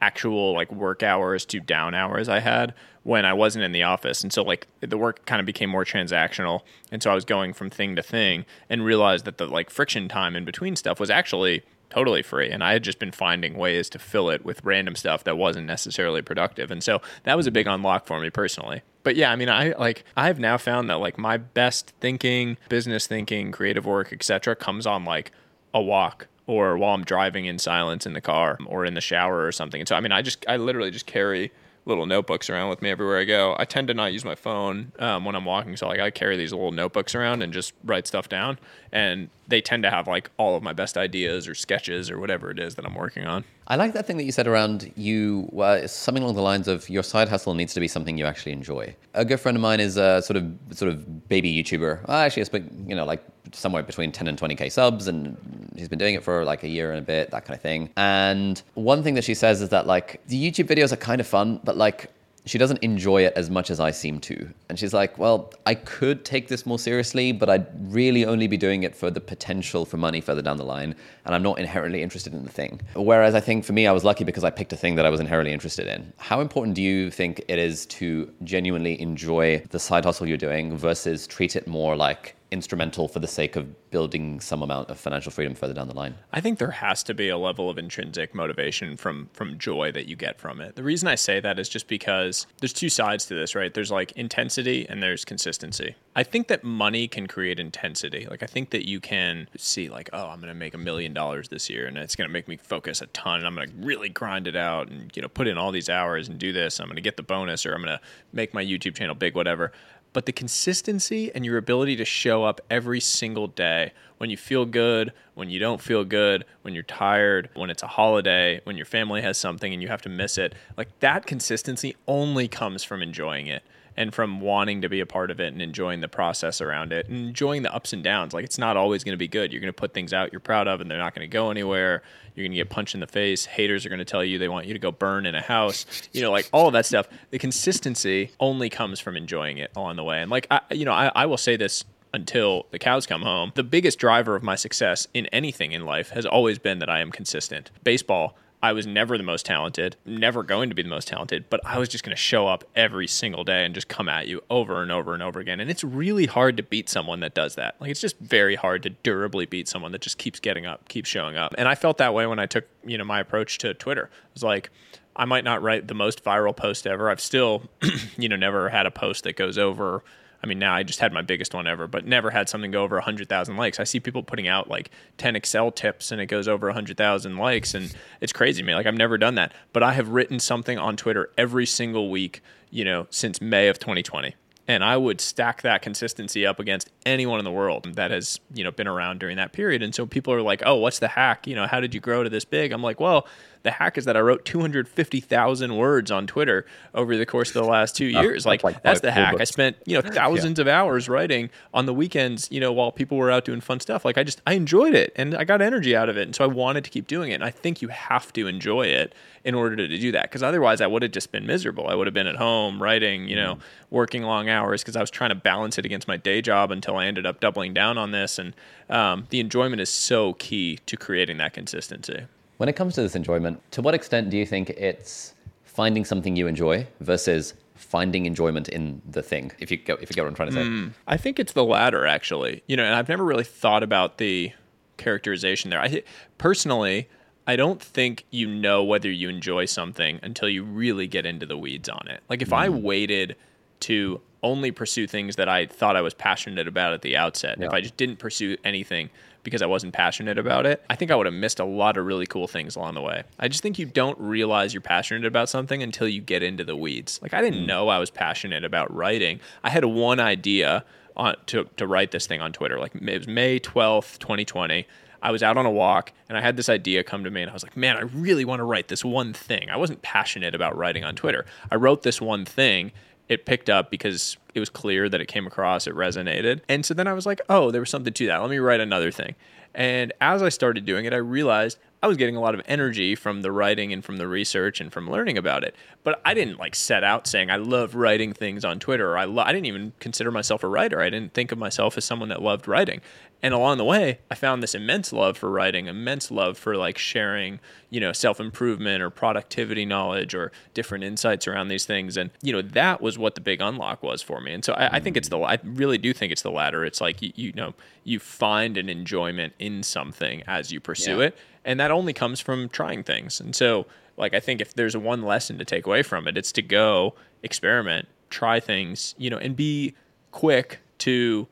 [0.00, 2.72] actual like work hours to down hours I had
[3.06, 4.24] when I wasn't in the office.
[4.24, 6.62] And so like the work kind of became more transactional.
[6.90, 10.08] And so I was going from thing to thing and realized that the like friction
[10.08, 12.50] time in between stuff was actually totally free.
[12.50, 15.68] And I had just been finding ways to fill it with random stuff that wasn't
[15.68, 16.72] necessarily productive.
[16.72, 18.82] And so that was a big unlock for me personally.
[19.04, 23.06] But yeah, I mean, I like I've now found that like my best thinking, business
[23.06, 25.30] thinking, creative work, etc., comes on like
[25.72, 29.46] a walk or while I'm driving in silence in the car or in the shower
[29.46, 29.80] or something.
[29.80, 31.52] And so, I mean, I just, I literally just carry
[31.86, 33.56] little notebooks around with me everywhere I go.
[33.58, 36.36] I tend to not use my phone um, when I'm walking, so like I carry
[36.36, 38.58] these little notebooks around and just write stuff down.
[38.92, 42.50] And they tend to have like all of my best ideas or sketches or whatever
[42.50, 43.44] it is that I'm working on.
[43.68, 46.88] I like that thing that you said around you, well, something along the lines of
[46.88, 48.94] your side hustle needs to be something you actually enjoy.
[49.14, 52.06] A good friend of mine is a sort of sort of baby YouTuber.
[52.06, 52.50] Well, actually, it's
[52.88, 55.36] you know like somewhere between 10 and 20k subs, and
[55.76, 57.90] he's been doing it for like a year and a bit, that kind of thing.
[57.96, 61.26] And one thing that she says is that like the YouTube videos are kind of
[61.26, 62.10] fun, but like
[62.46, 64.48] she doesn't enjoy it as much as I seem to.
[64.68, 68.56] And she's like, well, I could take this more seriously, but I'd really only be
[68.56, 70.94] doing it for the potential for money further down the line.
[71.24, 72.80] And I'm not inherently interested in the thing.
[72.94, 75.10] Whereas I think for me, I was lucky because I picked a thing that I
[75.10, 76.12] was inherently interested in.
[76.18, 80.76] How important do you think it is to genuinely enjoy the side hustle you're doing
[80.76, 85.32] versus treat it more like instrumental for the sake of building some amount of financial
[85.32, 86.14] freedom further down the line?
[86.32, 90.06] I think there has to be a level of intrinsic motivation from from joy that
[90.06, 90.76] you get from it.
[90.76, 93.72] The reason I say that is just because there's two sides to this, right?
[93.72, 95.96] There's like intensity and there's consistency.
[96.14, 98.26] I think that money can create intensity.
[98.28, 101.12] Like I think that you can see like, oh, I'm going to make a million
[101.12, 103.68] dollars this year and it's going to make me focus a ton and I'm going
[103.68, 106.52] to really grind it out and you know, put in all these hours and do
[106.52, 106.80] this.
[106.80, 108.00] I'm going to get the bonus or I'm going to
[108.32, 109.72] make my YouTube channel big whatever
[110.16, 114.64] but the consistency and your ability to show up every single day when you feel
[114.64, 118.86] good, when you don't feel good, when you're tired, when it's a holiday, when your
[118.86, 123.02] family has something and you have to miss it, like that consistency only comes from
[123.02, 123.62] enjoying it
[123.96, 127.08] and from wanting to be a part of it and enjoying the process around it
[127.08, 128.34] and enjoying the ups and downs.
[128.34, 129.52] Like it's not always going to be good.
[129.52, 131.50] You're going to put things out you're proud of and they're not going to go
[131.50, 132.02] anywhere.
[132.34, 133.46] You're going to get punched in the face.
[133.46, 135.86] Haters are going to tell you they want you to go burn in a house.
[136.12, 137.08] You know, like all of that stuff.
[137.30, 140.20] The consistency only comes from enjoying it along the way.
[140.20, 143.52] And like, I, you know, I, I will say this until the cows come home.
[143.54, 147.00] The biggest driver of my success in anything in life has always been that I
[147.00, 147.70] am consistent.
[147.84, 151.60] Baseball, I was never the most talented, never going to be the most talented, but
[151.64, 154.42] I was just going to show up every single day and just come at you
[154.48, 155.60] over and over and over again.
[155.60, 157.76] And it's really hard to beat someone that does that.
[157.80, 161.08] Like it's just very hard to durably beat someone that just keeps getting up, keeps
[161.08, 161.54] showing up.
[161.58, 164.04] And I felt that way when I took, you know, my approach to Twitter.
[164.04, 164.70] It was like
[165.14, 167.10] I might not write the most viral post ever.
[167.10, 167.62] I've still,
[168.16, 170.02] you know, never had a post that goes over
[170.42, 172.82] I mean, now I just had my biggest one ever, but never had something go
[172.82, 173.80] over 100,000 likes.
[173.80, 177.74] I see people putting out like 10 Excel tips and it goes over 100,000 likes,
[177.74, 178.74] and it's crazy to me.
[178.74, 182.42] Like, I've never done that, but I have written something on Twitter every single week,
[182.70, 184.34] you know, since May of 2020.
[184.68, 188.64] And I would stack that consistency up against anyone in the world that has, you
[188.64, 189.80] know, been around during that period.
[189.80, 191.46] And so people are like, oh, what's the hack?
[191.46, 192.72] You know, how did you grow to this big?
[192.72, 193.28] I'm like, well,
[193.66, 196.64] the hack is that I wrote 250,000 words on Twitter
[196.94, 198.46] over the course of the last two years.
[198.46, 199.32] like, like, that's the hack.
[199.32, 199.40] Books.
[199.40, 200.62] I spent, you know, thousands yeah.
[200.62, 204.04] of hours writing on the weekends, you know, while people were out doing fun stuff.
[204.04, 206.22] Like I just, I enjoyed it and I got energy out of it.
[206.22, 207.34] And so I wanted to keep doing it.
[207.34, 209.14] And I think you have to enjoy it
[209.44, 210.22] in order to, to do that.
[210.22, 211.88] Because otherwise I would have just been miserable.
[211.88, 213.60] I would have been at home writing, you know, mm.
[213.90, 216.96] working long hours because I was trying to balance it against my day job until
[216.96, 218.38] I ended up doubling down on this.
[218.38, 218.54] And
[218.88, 222.26] um, the enjoyment is so key to creating that consistency.
[222.56, 225.34] When it comes to this enjoyment, to what extent do you think it's
[225.64, 229.52] finding something you enjoy versus finding enjoyment in the thing?
[229.58, 231.52] If you get, if you get what I'm trying to say, mm, I think it's
[231.52, 232.62] the latter actually.
[232.66, 234.52] You know, and I've never really thought about the
[234.96, 235.80] characterization there.
[235.80, 236.02] I
[236.38, 237.08] personally,
[237.46, 241.58] I don't think you know whether you enjoy something until you really get into the
[241.58, 242.22] weeds on it.
[242.28, 242.56] Like if mm.
[242.56, 243.36] I waited
[243.80, 247.66] to only pursue things that I thought I was passionate about at the outset, yeah.
[247.66, 249.10] if I just didn't pursue anything
[249.46, 252.04] because I wasn't passionate about it, I think I would have missed a lot of
[252.04, 253.22] really cool things along the way.
[253.38, 256.76] I just think you don't realize you're passionate about something until you get into the
[256.76, 257.20] weeds.
[257.22, 257.66] Like I didn't mm.
[257.66, 259.38] know I was passionate about writing.
[259.62, 260.84] I had one idea
[261.16, 262.80] on to to write this thing on Twitter.
[262.80, 264.84] Like it was May 12th, 2020.
[265.22, 267.50] I was out on a walk and I had this idea come to me and
[267.50, 269.70] I was like, man, I really want to write this one thing.
[269.70, 271.46] I wasn't passionate about writing on Twitter.
[271.70, 272.90] I wrote this one thing
[273.28, 276.60] it picked up because it was clear that it came across, it resonated.
[276.68, 278.38] And so then I was like, oh, there was something to that.
[278.38, 279.34] Let me write another thing.
[279.74, 283.14] And as I started doing it, I realized I was getting a lot of energy
[283.14, 285.74] from the writing and from the research and from learning about it.
[286.02, 289.10] But I didn't like set out saying I love writing things on Twitter.
[289.12, 291.00] Or I lo- I didn't even consider myself a writer.
[291.00, 293.00] I didn't think of myself as someone that loved writing.
[293.42, 296.96] And along the way, I found this immense love for writing, immense love for like
[296.98, 297.60] sharing,
[297.90, 302.16] you know, self improvement or productivity knowledge or different insights around these things.
[302.16, 304.52] And, you know, that was what the big unlock was for me.
[304.54, 306.84] And so I, I think it's the, I really do think it's the latter.
[306.84, 311.26] It's like, you, you know, you find an enjoyment in something as you pursue Yeah.
[311.26, 311.38] it.
[311.64, 313.38] And that only comes from trying things.
[313.40, 313.86] And so,
[314.16, 317.14] like, I think if there's one lesson to take away from it, it's to go
[317.42, 319.94] experiment, try things, you know, and be
[320.30, 321.46] quick to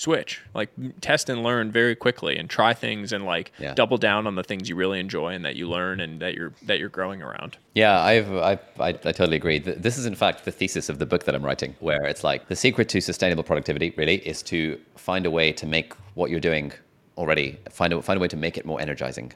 [0.00, 0.70] switch like
[1.02, 3.74] test and learn very quickly and try things and like Yeah.
[3.74, 6.52] double down on the things you really enjoy and that you learn and that you're
[6.68, 9.60] that you're growing around Yeah, I've, I've, I, I totally agree.
[9.60, 12.24] Th- This is, in fact, the thesis of the book that I'm writing, where it's
[12.24, 16.30] like the secret to sustainable productivity really is to find a way to make what
[16.30, 16.72] you're doing
[17.18, 19.32] already, find a, find a way to make it more energizing.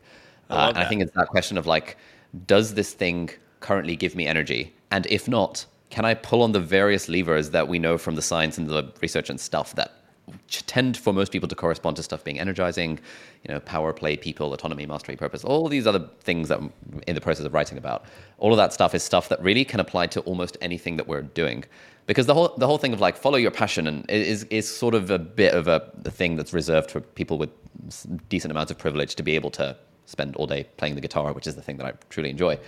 [0.49, 1.97] Uh, and I think it's that question of like,
[2.47, 3.31] does this thing
[3.61, 4.73] currently give me energy?
[4.91, 8.23] And if not, can I pull on the various levers that we know from the
[8.23, 9.91] science and the research and stuff that
[10.49, 12.99] tend for most people to correspond to stuff being energizing,
[13.43, 16.73] you know, power play, people, autonomy, mastery, purpose, all these other things that I'm
[17.07, 18.05] in the process of writing about.
[18.39, 21.23] All of that stuff is stuff that really can apply to almost anything that we're
[21.23, 21.65] doing.
[22.07, 24.95] Because the whole the whole thing of like follow your passion and is is sort
[24.95, 27.51] of a bit of a, a thing that's reserved for people with
[28.29, 29.77] decent amounts of privilege to be able to
[30.07, 32.59] spend all day playing the guitar, which is the thing that I truly enjoy.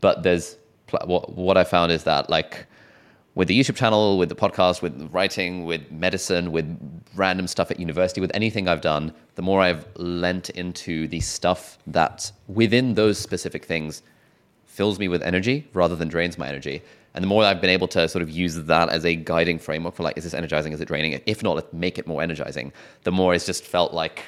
[0.00, 0.56] But there's
[0.90, 2.66] what what I found is that like
[3.34, 6.66] with the YouTube channel, with the podcast, with writing, with medicine, with
[7.14, 11.78] random stuff at university, with anything I've done, the more I've lent into the stuff
[11.86, 14.02] that within those specific things
[14.66, 16.82] fills me with energy rather than drains my energy.
[17.14, 19.94] And the more I've been able to sort of use that as a guiding framework
[19.94, 20.72] for like, is this energizing?
[20.72, 21.20] Is it draining?
[21.26, 22.72] If not, let's make it more energizing.
[23.02, 24.22] The more it's just felt like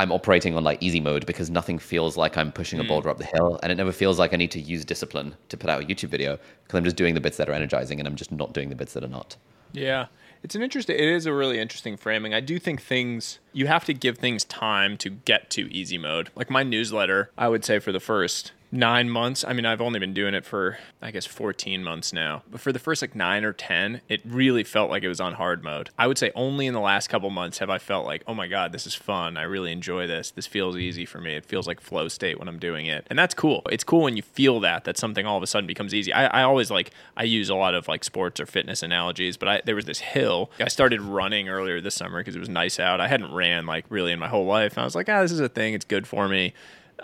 [0.00, 2.88] I'm operating on like easy mode because nothing feels like I'm pushing a hmm.
[2.88, 5.58] boulder up the hill, and it never feels like I need to use discipline to
[5.58, 8.08] put out a YouTube video because I'm just doing the bits that are energizing and
[8.08, 9.36] I'm just not doing the bits that are not.
[9.72, 10.06] Yeah.
[10.42, 12.32] It's an interesting it is a really interesting framing.
[12.32, 16.30] I do think things you have to give things time to get to easy mode.
[16.34, 19.98] Like my newsletter, I would say for the first 9 months, I mean I've only
[19.98, 22.42] been doing it for I guess 14 months now.
[22.50, 25.34] But for the first like 9 or 10, it really felt like it was on
[25.34, 25.90] hard mode.
[25.98, 28.46] I would say only in the last couple months have I felt like, "Oh my
[28.46, 29.36] god, this is fun.
[29.36, 30.30] I really enjoy this.
[30.30, 31.34] This feels easy for me.
[31.34, 33.62] It feels like flow state when I'm doing it." And that's cool.
[33.70, 36.12] It's cool when you feel that that something all of a sudden becomes easy.
[36.12, 39.48] I, I always like I use a lot of like sports or fitness analogies, but
[39.48, 40.50] I there was this hill.
[40.60, 43.00] I started running earlier this summer because it was nice out.
[43.00, 44.74] I hadn't ran like really in my whole life.
[44.74, 45.74] And I was like, ah, this is a thing.
[45.74, 46.54] It's good for me.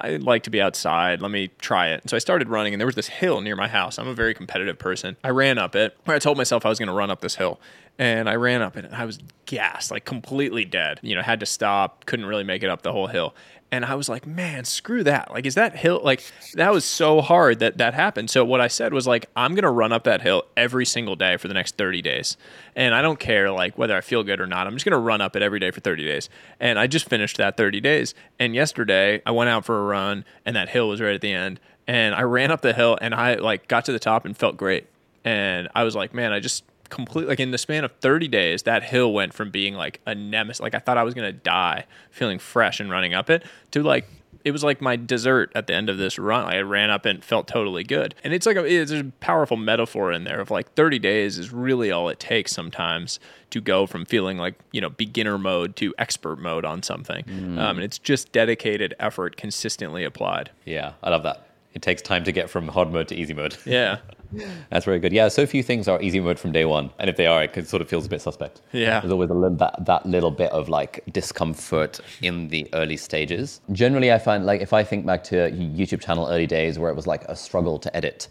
[0.01, 1.20] I like to be outside.
[1.20, 2.09] Let me try it.
[2.09, 3.98] So I started running, and there was this hill near my house.
[3.98, 5.16] I'm a very competitive person.
[5.24, 5.97] I ran up it.
[6.06, 7.60] I told myself I was going to run up this hill,
[7.98, 11.01] and I ran up it, and I was gassed, like completely dead.
[11.02, 12.05] You know, had to stop.
[12.06, 13.35] Couldn't really make it up the whole hill.
[13.72, 15.32] And I was like, man, screw that.
[15.32, 16.22] Like, is that hill, like,
[16.55, 18.30] that was so hard that that happened.
[18.30, 21.16] So, what I said was, like, I'm going to run up that hill every single
[21.16, 22.36] day for the next 30 days.
[22.76, 24.68] And I don't care, like, whether I feel good or not.
[24.68, 26.28] I'm just going to run up it every day for 30 days.
[26.60, 28.14] And I just finished that 30 days.
[28.38, 31.32] And yesterday, I went out for a run, and that hill was right at the
[31.32, 31.59] end.
[31.88, 34.56] And I ran up the hill, and I, like, got to the top and felt
[34.56, 34.86] great.
[35.24, 38.63] And I was like, man, I just, completely like in the span of 30 days
[38.65, 41.39] that hill went from being like a nemesis like i thought i was going to
[41.39, 44.09] die feeling fresh and running up it to like
[44.47, 46.45] it was like my dessert at the end of this run.
[46.45, 48.15] I ran up and felt totally good.
[48.23, 51.53] And it's like a, it's a powerful metaphor in there of like 30 days is
[51.53, 53.19] really all it takes sometimes
[53.51, 57.25] to go from feeling like you know beginner mode to expert mode on something.
[57.29, 60.53] Um, and it's just dedicated effort consistently applied.
[60.65, 61.49] Yeah, I love that.
[61.75, 63.57] It takes time to get from hard mode to easy mode.
[63.67, 63.99] yeah
[64.71, 65.13] That's very good.
[65.13, 67.69] Yeah, so few things are easy mode from day one, and if they are, it
[67.69, 68.63] sort of feels a bit suspect.
[68.73, 69.01] Yeah.
[69.01, 73.61] there's always a little, that that little bit of like discomfort in the early stages.
[73.73, 76.95] Generally, I find like if I think back to YouTube channel early days where it
[76.95, 78.29] was like a struggle to edit,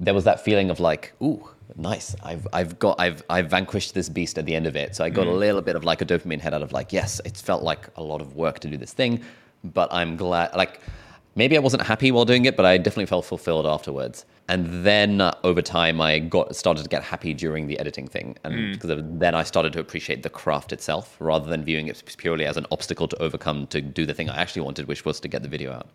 [0.00, 2.14] there was that feeling of like, ooh, nice.
[2.22, 4.96] I've I've got I've I've vanquished this beast at the end of it.
[4.96, 5.38] So I got a mm.
[5.38, 8.02] little bit of like a dopamine head out of like, yes, it's felt like a
[8.02, 9.22] lot of work to do this thing,
[9.62, 10.80] but I'm glad like
[11.34, 14.24] maybe I wasn't happy while doing it, but I definitely felt fulfilled afterwards.
[14.48, 18.36] And then uh, over time, I got started to get happy during the editing thing,
[18.44, 22.02] and because of, then I started to appreciate the craft itself rather than viewing it
[22.18, 25.18] purely as an obstacle to overcome to do the thing I actually wanted, which was
[25.20, 25.88] to get the video out.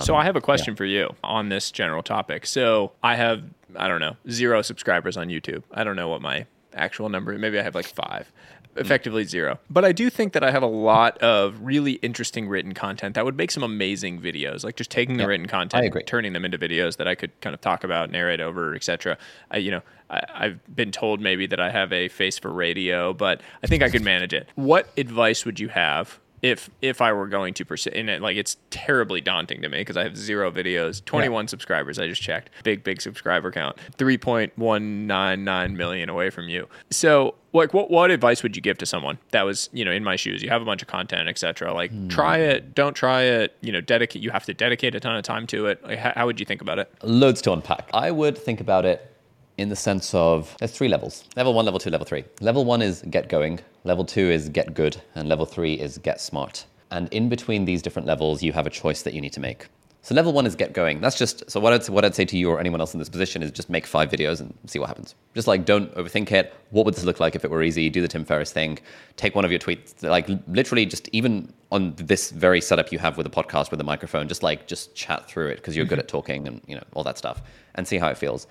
[0.00, 2.46] so I have a question for you on this general topic.
[2.46, 3.42] So I have
[3.76, 5.62] I don't know zero subscribers on YouTube.
[5.72, 7.36] I don't know what my actual number.
[7.38, 8.30] Maybe I have like five.
[8.76, 9.58] Effectively zero.
[9.68, 13.24] But I do think that I have a lot of really interesting written content that
[13.24, 14.64] would make some amazing videos.
[14.64, 16.02] Like just taking the Yeah, written content, agree.
[16.04, 19.18] turning them into videos that I could kind of talk about, narrate over, etc.
[19.50, 23.12] I, you know, I, I've been told maybe that I have a face for radio,
[23.12, 24.48] but I think I could manage it.
[24.54, 28.36] What advice would you have if if I were going to pursue, and it, like
[28.36, 31.98] it's terribly daunting to me because I have zero videos, 21 subscribers.
[31.98, 36.68] I just checked, big big subscriber count, 3.199 million away from you.
[36.90, 40.02] So like what what advice would you give to someone that was you know in
[40.02, 42.08] my shoes you have a bunch of content etc like Hmm.
[42.08, 45.22] try it don't try it you know dedicate you have to dedicate a ton of
[45.22, 47.90] time to it like, how, how would you think about it Loads to unpack.
[47.92, 49.11] I would think about it
[49.58, 52.24] in the sense of there's three levels level one, level two, level three.
[52.40, 56.20] Level one is get going, level two is get good, and level three is get
[56.20, 56.66] smart.
[56.90, 59.66] And in between these different levels, you have a choice that you need to make.
[60.04, 61.00] So level one is get going.
[61.00, 63.08] That's just so what I'd what I'd say to you or anyone else in this
[63.08, 65.14] position is just make five videos and see what happens.
[65.32, 66.52] Just like don't overthink it.
[66.70, 67.88] What would this look like if it were easy?
[67.88, 68.80] Do the Tim Ferriss thing.
[69.16, 70.02] Take one of your tweets.
[70.02, 73.84] Like literally, just even on this very setup you have with a podcast with a
[73.84, 76.82] microphone, just like just chat through it because you're good at talking and you know
[76.94, 77.40] all that stuff,
[77.74, 78.46] and see how it feels.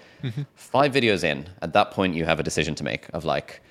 [0.56, 3.62] Five videos in, at that point you have a decision to make of like,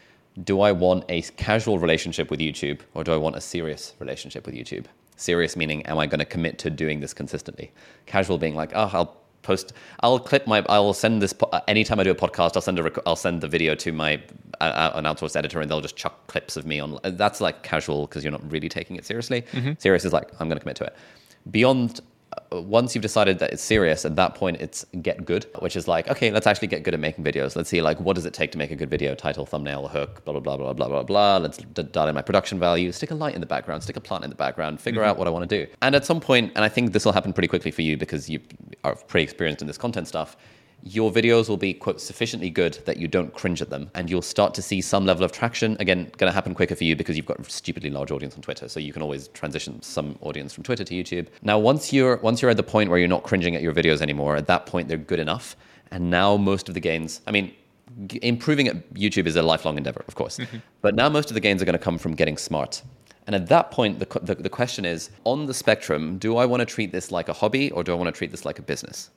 [0.44, 4.47] do I want a casual relationship with YouTube or do I want a serious relationship
[4.47, 4.86] with YouTube?
[5.16, 7.72] Serious meaning, am I going to commit to doing this consistently?
[8.06, 11.98] Casual being like, oh, I'll post, I'll clip my, I'll send this po- uh, anytime
[12.01, 14.22] I do a podcast, I'll send a, rec- I'll send the video to my
[14.60, 16.98] uh, uh, an outsourced editor, and they'll just chuck clips of me on.
[17.02, 19.44] That's like casual because you're not really taking it seriously.
[19.78, 20.97] Serious is like I'm going to commit to it.
[21.51, 22.02] Beyond uh,
[22.32, 25.89] Uh, once you've decided that it's serious, at that point it's get good, which is
[25.89, 27.57] like, okay, let's actually get good at making videos.
[27.57, 29.15] Let's see, like, what does it take to make a good video?
[29.15, 31.36] Title, thumbnail, hook, blah blah blah blah blah blah blah.
[31.39, 34.01] Let's d- dial in my production value, stick a light in the background, stick a
[34.01, 35.11] plant in the background, figure mm-hmm.
[35.11, 35.70] out what I want to do.
[35.82, 38.28] And at some point, and I think this will happen pretty quickly for you because
[38.31, 38.40] you
[38.85, 40.36] are pretty experienced in this content stuff
[40.82, 44.23] your videos will be quote sufficiently good that you don't cringe at them and you'll
[44.23, 45.77] start to see some level of traction.
[45.81, 48.43] Again going to happen quicker for you because you've got a stupidly large audience on
[48.43, 51.28] twitter so you can always transition some audience from twitter to youtube.
[51.43, 54.01] Now once you're once you're at the point where you're not cringing at your videos
[54.01, 55.57] anymore at that point they're good enough.
[55.90, 57.52] And now most of the gains i mean
[58.07, 60.39] g- improving at youtube is a lifelong endeavor of course.
[60.82, 62.82] But now most of the gains are going to come from getting smart.
[63.27, 66.62] And at that point, the, the, the question is on the spectrum, do I want
[66.62, 68.62] to treat this like a hobby or do I want to treat this like a
[68.62, 69.11] business?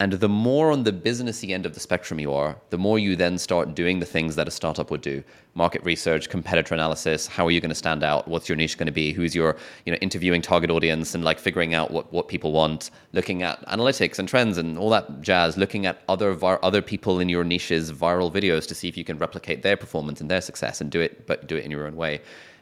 [0.00, 3.16] And the more on the businessy end of the spectrum you are, the more you
[3.16, 7.26] then start doing the things that a startup would do: market research, competitor analysis.
[7.26, 8.28] How are you going to stand out?
[8.28, 9.12] What's your niche going to be?
[9.12, 9.56] Who's your,
[9.86, 13.60] you know, interviewing target audience and like figuring out what, what people want, looking at
[13.66, 15.56] analytics and trends and all that jazz.
[15.56, 19.18] Looking at other other people in your niche's viral videos to see if you can
[19.18, 21.96] replicate their performance and their success and do it, but do it in your own
[21.96, 22.20] way.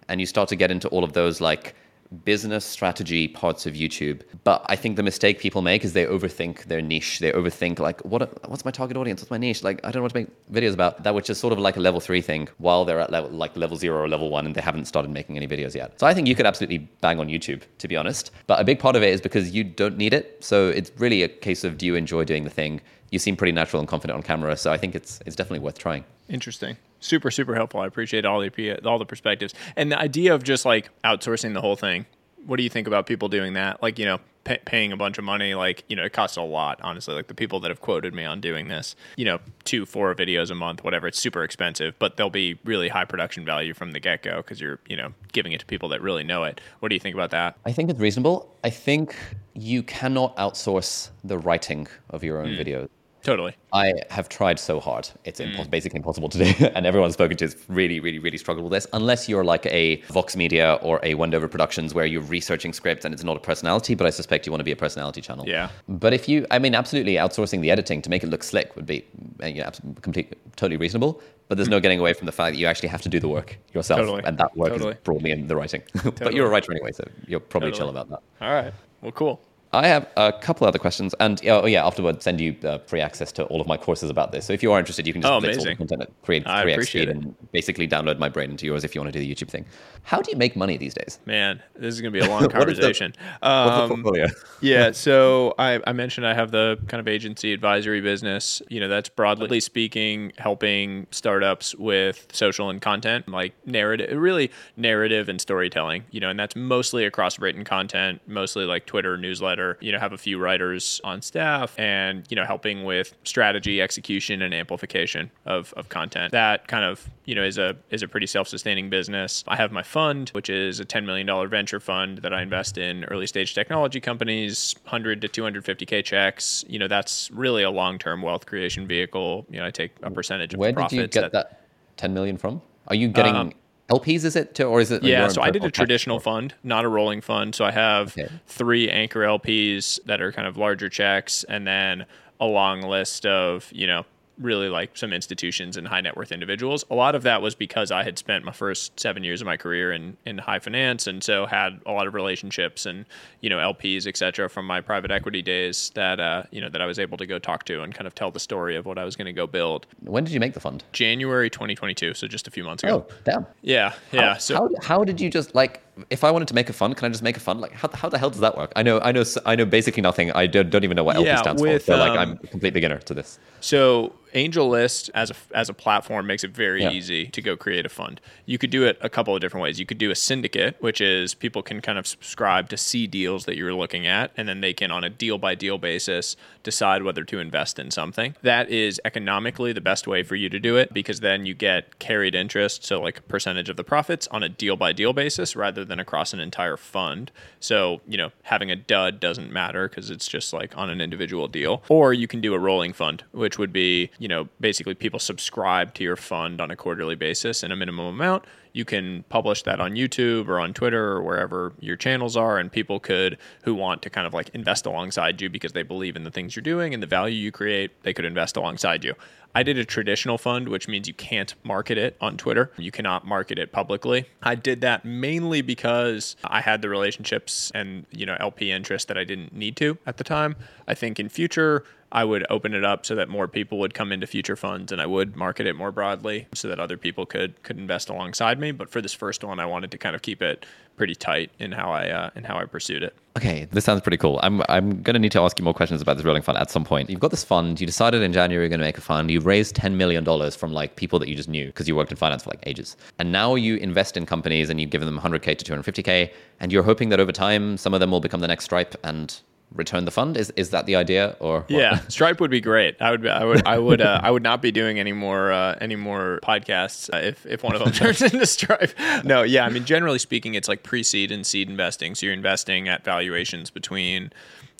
[0.09, 1.75] And you start to get into all of those like
[2.25, 4.23] business strategy parts of YouTube.
[4.45, 7.19] But I think the mistake people make is they overthink their niche.
[7.19, 9.21] They overthink like what what's my target audience?
[9.21, 9.63] What's my niche?
[9.63, 11.03] Like I don't what to make videos about.
[11.03, 13.57] That which is sort of like a level three thing while they're at level like
[13.57, 15.99] level zero or level one and they haven't started making any videos yet.
[16.01, 18.31] So I think you could absolutely bang on YouTube, to be honest.
[18.47, 20.45] But a big part of it is because you don't need it.
[20.45, 22.81] So it's really a case of do you enjoy doing the thing?
[23.11, 25.79] You seem pretty natural and confident on camera, so I think it's it's definitely worth
[25.79, 26.05] trying.
[26.29, 26.77] Interesting.
[27.01, 27.81] Super, super helpful.
[27.81, 31.61] I appreciate all the all the perspectives and the idea of just like outsourcing the
[31.61, 32.07] whole thing.
[32.47, 33.83] What do you think about people doing that?
[33.83, 35.55] Like, you know, pay, paying a bunch of money.
[35.55, 37.15] Like, you know, it costs a lot, honestly.
[37.15, 40.51] Like the people that have quoted me on doing this, you know, two, four videos
[40.51, 41.07] a month, whatever.
[41.07, 44.61] It's super expensive, but there'll be really high production value from the get go because
[44.61, 46.61] you're, you know, giving it to people that really know it.
[46.79, 47.59] What do you think about that?
[47.67, 48.55] I think it's reasonable.
[48.65, 49.17] I think
[49.55, 52.61] you cannot outsource the writing of your own hmm.
[52.61, 52.89] videos.
[53.27, 53.57] Totally.
[53.73, 55.09] I have tried so hard.
[55.25, 56.67] It's impos- basically impossible to do.
[56.77, 58.87] and everyone I've spoken to has really, really, really struggled with this.
[58.93, 63.13] Unless you're like a Vox Media or a Wendover Productions where you're researching scripts and
[63.13, 65.45] it's not a personality, but I suspect you want to be a personality channel.
[65.45, 65.71] Yeah.
[65.89, 68.87] But if you, I mean, absolutely outsourcing the editing to make it look slick would
[68.87, 69.05] be
[69.43, 71.21] uh, you know, abs- complete, totally reasonable.
[71.49, 73.29] But there's no getting away from the fact that you actually have to do the
[73.29, 73.99] work yourself.
[73.99, 74.23] Totally.
[74.25, 74.93] And that work Totally.
[74.93, 75.83] is broadly in the writing.
[76.05, 78.21] but you're a writer anyway, so you're probably chill about that.
[78.41, 78.73] All right.
[79.03, 79.41] Well, cool.
[79.73, 83.33] I have a couple other questions, and oh yeah, afterward send you uh, free access
[83.33, 84.47] to all of my courses about this.
[84.47, 86.43] So if you are interested, you can just Oh, blitz all the content at three
[86.47, 89.19] I three x speed and basically download my brain into yours if you want to
[89.19, 89.67] do the YouTube thing.
[90.05, 91.19] How do you make money these days?
[91.27, 93.13] Man, this is going to be a long What is the- conversation.
[93.43, 94.27] The Um, portfolio?
[94.61, 98.63] yeah, so I, I mentioned I have the kind of agency advisory business.
[98.69, 105.29] You know, that's broadly speaking, helping startups with social and content, like narrative, really narrative
[105.29, 106.05] and storytelling.
[106.13, 109.56] You know, and that's mostly across written content, mostly like Twitter, newsletter.
[109.81, 114.43] You know, have a few writers on staff, and you know, helping with strategy, execution,
[114.43, 116.33] and amplification of of content.
[116.33, 119.45] That kind of you know is a is a pretty self sustaining business.
[119.49, 122.79] I have my fund, which is a ten million dollar venture fund that I invest
[122.79, 126.65] in early stage technology companies, hundred to two hundred fifty k checks.
[126.69, 129.47] You know, that's really a long term wealth creation vehicle.
[129.51, 131.15] You know, I take a percentage of Where the did you profits.
[131.17, 131.61] get that
[131.97, 132.61] ten million from?
[132.89, 133.53] Are you getting Um,
[133.89, 134.25] LPs?
[134.25, 135.03] Is it to, or is it?
[135.03, 137.55] Yeah, so I did a traditional fund, not a rolling fund.
[137.55, 138.29] So I have Okay.
[138.47, 142.07] three anchor LPs that are kind of larger checks, and then
[142.41, 144.05] a long list of you know
[144.39, 146.85] really like some institutions and high net worth individuals.
[146.91, 149.57] A lot of that was because I had spent my first seven years of my
[149.57, 153.07] career in, in high finance and so had a lot of relationships and,
[153.41, 156.83] you know, LPs, et cetera, from my private equity days that, uh, you know, that
[156.83, 158.99] I was able to go talk to and kind of tell the story of what
[158.99, 159.87] I was going to go build.
[160.01, 160.85] When did you make the fund?
[160.93, 162.15] January 2022.
[162.15, 163.07] So just a few months ago.
[163.09, 163.47] Oh, damn.
[163.63, 163.95] Yeah.
[164.13, 164.35] Yeah.
[164.35, 166.97] How, so how, how did you just like, if I wanted to make a fund,
[166.97, 167.61] can I just make a fund?
[167.61, 168.73] Like, how, how the hell does that work?
[168.77, 170.31] I know, I know, I know basically nothing.
[170.33, 171.93] I don't, don't even know what LP Yeah, stands with, for.
[171.93, 173.39] So like, um, I'm a complete beginner to this.
[173.61, 176.91] So AngelList as a as a platform makes it very Yeah.
[176.91, 178.21] easy to go create a fund.
[178.45, 179.81] You could do it a couple of different ways.
[179.81, 183.47] You could do a syndicate, which is people can kind of subscribe to see deals
[183.47, 187.03] that you're looking at, and then they can on a deal by deal basis decide
[187.03, 188.35] whether to invest in something.
[188.43, 191.99] That is economically the best way for you to do it because then you get
[191.99, 195.57] carried interest, so like a percentage of the profits on a deal by deal basis
[195.57, 197.31] rather than across an entire fund.
[197.61, 201.49] So, you know, having a dud doesn't matter because it's just like on an individual
[201.49, 201.83] deal.
[201.89, 205.95] Or you can do a rolling fund, which would be, you know, basically people subscribe
[205.95, 208.45] to your fund on a quarterly basis in a minimum amount.
[208.77, 212.71] You can publish that on YouTube or on Twitter or wherever your channels are, and
[212.71, 216.25] people could who want to kind of like invest alongside you because they believe in
[216.25, 219.15] the things you're doing and the value you create, they could invest alongside you.
[219.55, 222.71] I did a traditional fund, which means you can't market it on Twitter.
[222.77, 224.29] You cannot market it publicly.
[224.43, 229.17] I did that mainly because I had the relationships and, you know, LP interest that
[229.17, 230.55] I didn't need to at the time.
[230.87, 231.85] I think in future,
[232.17, 235.03] I would open it up so that more people would come into future funds and
[235.03, 238.73] I would market it more broadly so that other people could could invest alongside me.
[238.73, 240.65] But for this first one, I wanted to kind of keep it
[240.97, 243.15] pretty tight in how I uh, in how I pursued it.
[243.37, 244.41] Okay, this sounds pretty cool.
[244.43, 246.87] I'm I'm gonna need to ask you more questions about this rolling fund at some
[246.87, 247.11] point.
[247.11, 247.79] You've got this fund.
[247.83, 249.31] You decided in January you're gonna make a fund.
[249.31, 252.13] You raised ten million dollars from like people that you just knew because you worked
[252.13, 252.97] in finance for like ages.
[253.19, 256.83] And now you invest in companies and you've given them 100k to 250k, and you're
[256.83, 259.39] hoping that over time some of them will become the next Stripe and
[259.73, 260.37] return the fund.
[260.37, 261.71] Is is that the idea or what?
[261.71, 262.97] Yeah, Stripe would be great.
[263.01, 265.77] I would, I would, I would, uh, I would not be doing any more, uh,
[265.81, 268.93] any more podcasts uh, if if one of them turns into Stripe.
[269.25, 272.15] No, yeah, I mean, generally speaking, it's like pre-seed and seed investing.
[272.15, 274.33] So you're investing at valuations between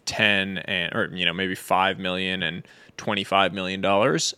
[0.05, 2.67] ten and, or you know, maybe five million and.
[2.97, 3.85] $25 million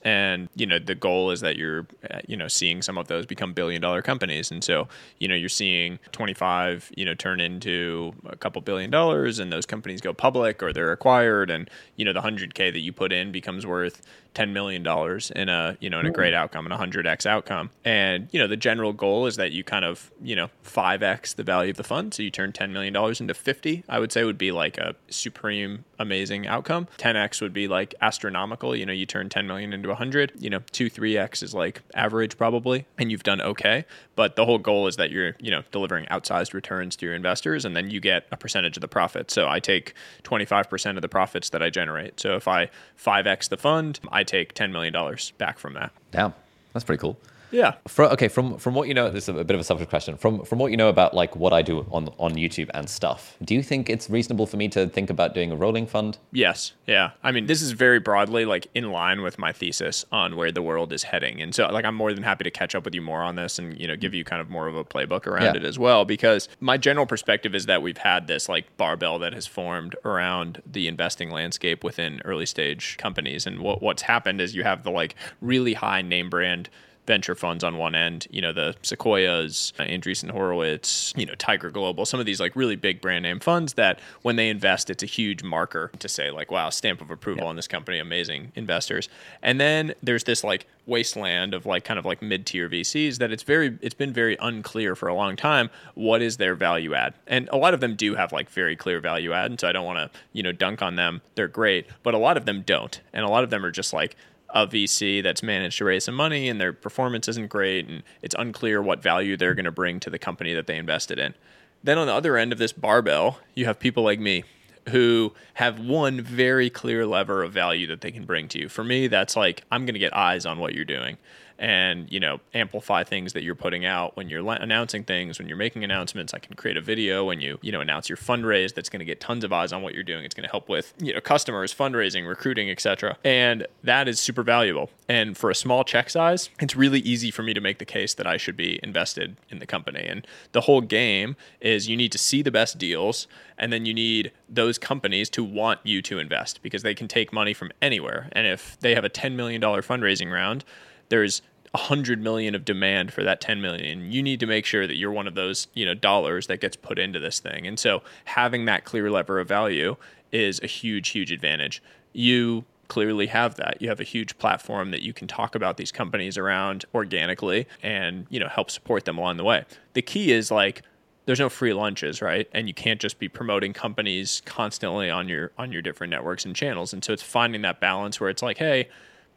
[0.02, 3.26] and you know the goal is that you're uh, you know seeing some of those
[3.26, 4.50] become billion dollar companies.
[4.50, 9.38] And so you know you're seeing 25 you know turn into a couple billion dollars
[9.38, 12.92] and those companies go public or they're acquired and you know the 100k that you
[12.92, 14.02] put in becomes worth
[14.34, 17.70] 10 million dollars in a you know in a great outcome and a 100x outcome.
[17.84, 21.44] And you know the general goal is that you kind of you know 5x the
[21.44, 22.14] value of the fund.
[22.14, 24.94] So you turn 10 million dollars into 50 i would say would be like a
[25.08, 26.86] supreme amazing outcome.
[26.98, 30.60] 10x would be like astronomical you know you turn 10 million into 100 you know
[30.72, 33.84] 2 3x is like average probably and you've done okay.
[34.16, 37.64] But the whole goal is that you're you know delivering outsized returns to your investors
[37.64, 39.94] and then you get a percentage of the profit so i take
[40.24, 42.20] 25% of the profits that i generate.
[42.20, 44.94] So if i 5x the fund i take $10 million
[45.38, 45.92] back from that.
[46.10, 46.34] Damn,
[46.72, 47.16] that's pretty cool.
[47.50, 49.88] Yeah Fro- okay, from from what you know, this is a bit of a selfish
[49.88, 50.16] question.
[50.16, 53.36] From from what you know about like what I do on on YouTube and stuff,
[53.42, 56.18] do you think it's reasonable for me to think about doing a rolling fund?
[56.32, 56.72] Yes.
[56.86, 57.10] Yeah.
[57.22, 60.62] I mean, this is very broadly like in line with my thesis on where the
[60.62, 61.40] world is heading.
[61.40, 63.58] And so like I'm more than happy to catch up with you more on this
[63.58, 65.56] and, you know, give you kind of more of a playbook around Yeah.
[65.56, 69.32] it as well because my general perspective is that we've had this like barbell that
[69.32, 74.54] has formed around the investing landscape within early stage companies and what what's happened is
[74.54, 76.68] you have the like really high name brand
[77.08, 81.70] venture funds on one end, you know, the Sequoias, uh, Andreessen Horowitz, you know, Tiger
[81.70, 85.02] Global, some of these like really big brand name funds that when they invest, it's
[85.02, 89.08] a huge marker to say like, wow, stamp of approval on this company, amazing investors.
[89.42, 93.42] And then there's this like wasteland of like kind of like mid-tier VCs that it's
[93.42, 97.14] very it's been very unclear for a long time what is their value add.
[97.26, 99.72] And a lot of them do have like very clear value add, and so I
[99.72, 101.22] don't want to, you know, dunk on them.
[101.36, 103.00] They're great, but a lot of them don't.
[103.14, 104.14] And a lot of them are just like
[104.50, 108.34] a VC that's managed to raise some money and their performance isn't great and it's
[108.38, 111.34] unclear what value they're going to bring to the company that they invested in.
[111.82, 114.44] Then on the other end of this barbell, you have people like me
[114.88, 118.68] who have one very clear lever of value that they can bring to you.
[118.68, 121.18] For me, that's like I'm going to get eyes on what you're doing
[121.58, 124.16] and you know amplify things that you're putting out.
[124.16, 127.40] When you're la- announcing things when you're making announcements i can create a video when
[127.40, 129.94] you you know announce your fundraise that's going to get tons of eyes on what
[129.94, 130.24] you're doing.
[130.24, 134.42] It's going to help with you know customers fundraising recruiting etc and that is super
[134.42, 134.90] valuable.
[135.08, 138.14] And for a small check size it's really easy for me to make the case
[138.14, 140.06] that i should be invested in the company.
[140.06, 143.26] And the whole game is you need to see the best deals
[143.56, 147.32] and then you need those companies to want you to invest because they can take
[147.32, 148.28] money from anywhere.
[148.32, 150.64] And if they have a $10 million fundraising round
[151.08, 154.96] there's 100 million of demand for that 10 million you need to make sure that
[154.96, 158.02] you're one of those you know dollars that gets put into this thing and so
[158.24, 159.96] having that clear lever of value
[160.32, 161.82] is a huge huge advantage
[162.12, 163.80] you clearly have that.
[163.80, 168.26] You have a huge platform that you can talk about these companies around organically and,
[168.30, 169.64] you know, help support them along the way.
[169.92, 170.82] The key is like
[171.26, 172.48] there's no free lunches, right?
[172.52, 176.56] And you can't just be promoting companies constantly on your on your different networks and
[176.56, 176.94] channels.
[176.94, 178.88] And so it's finding that balance where it's like, hey,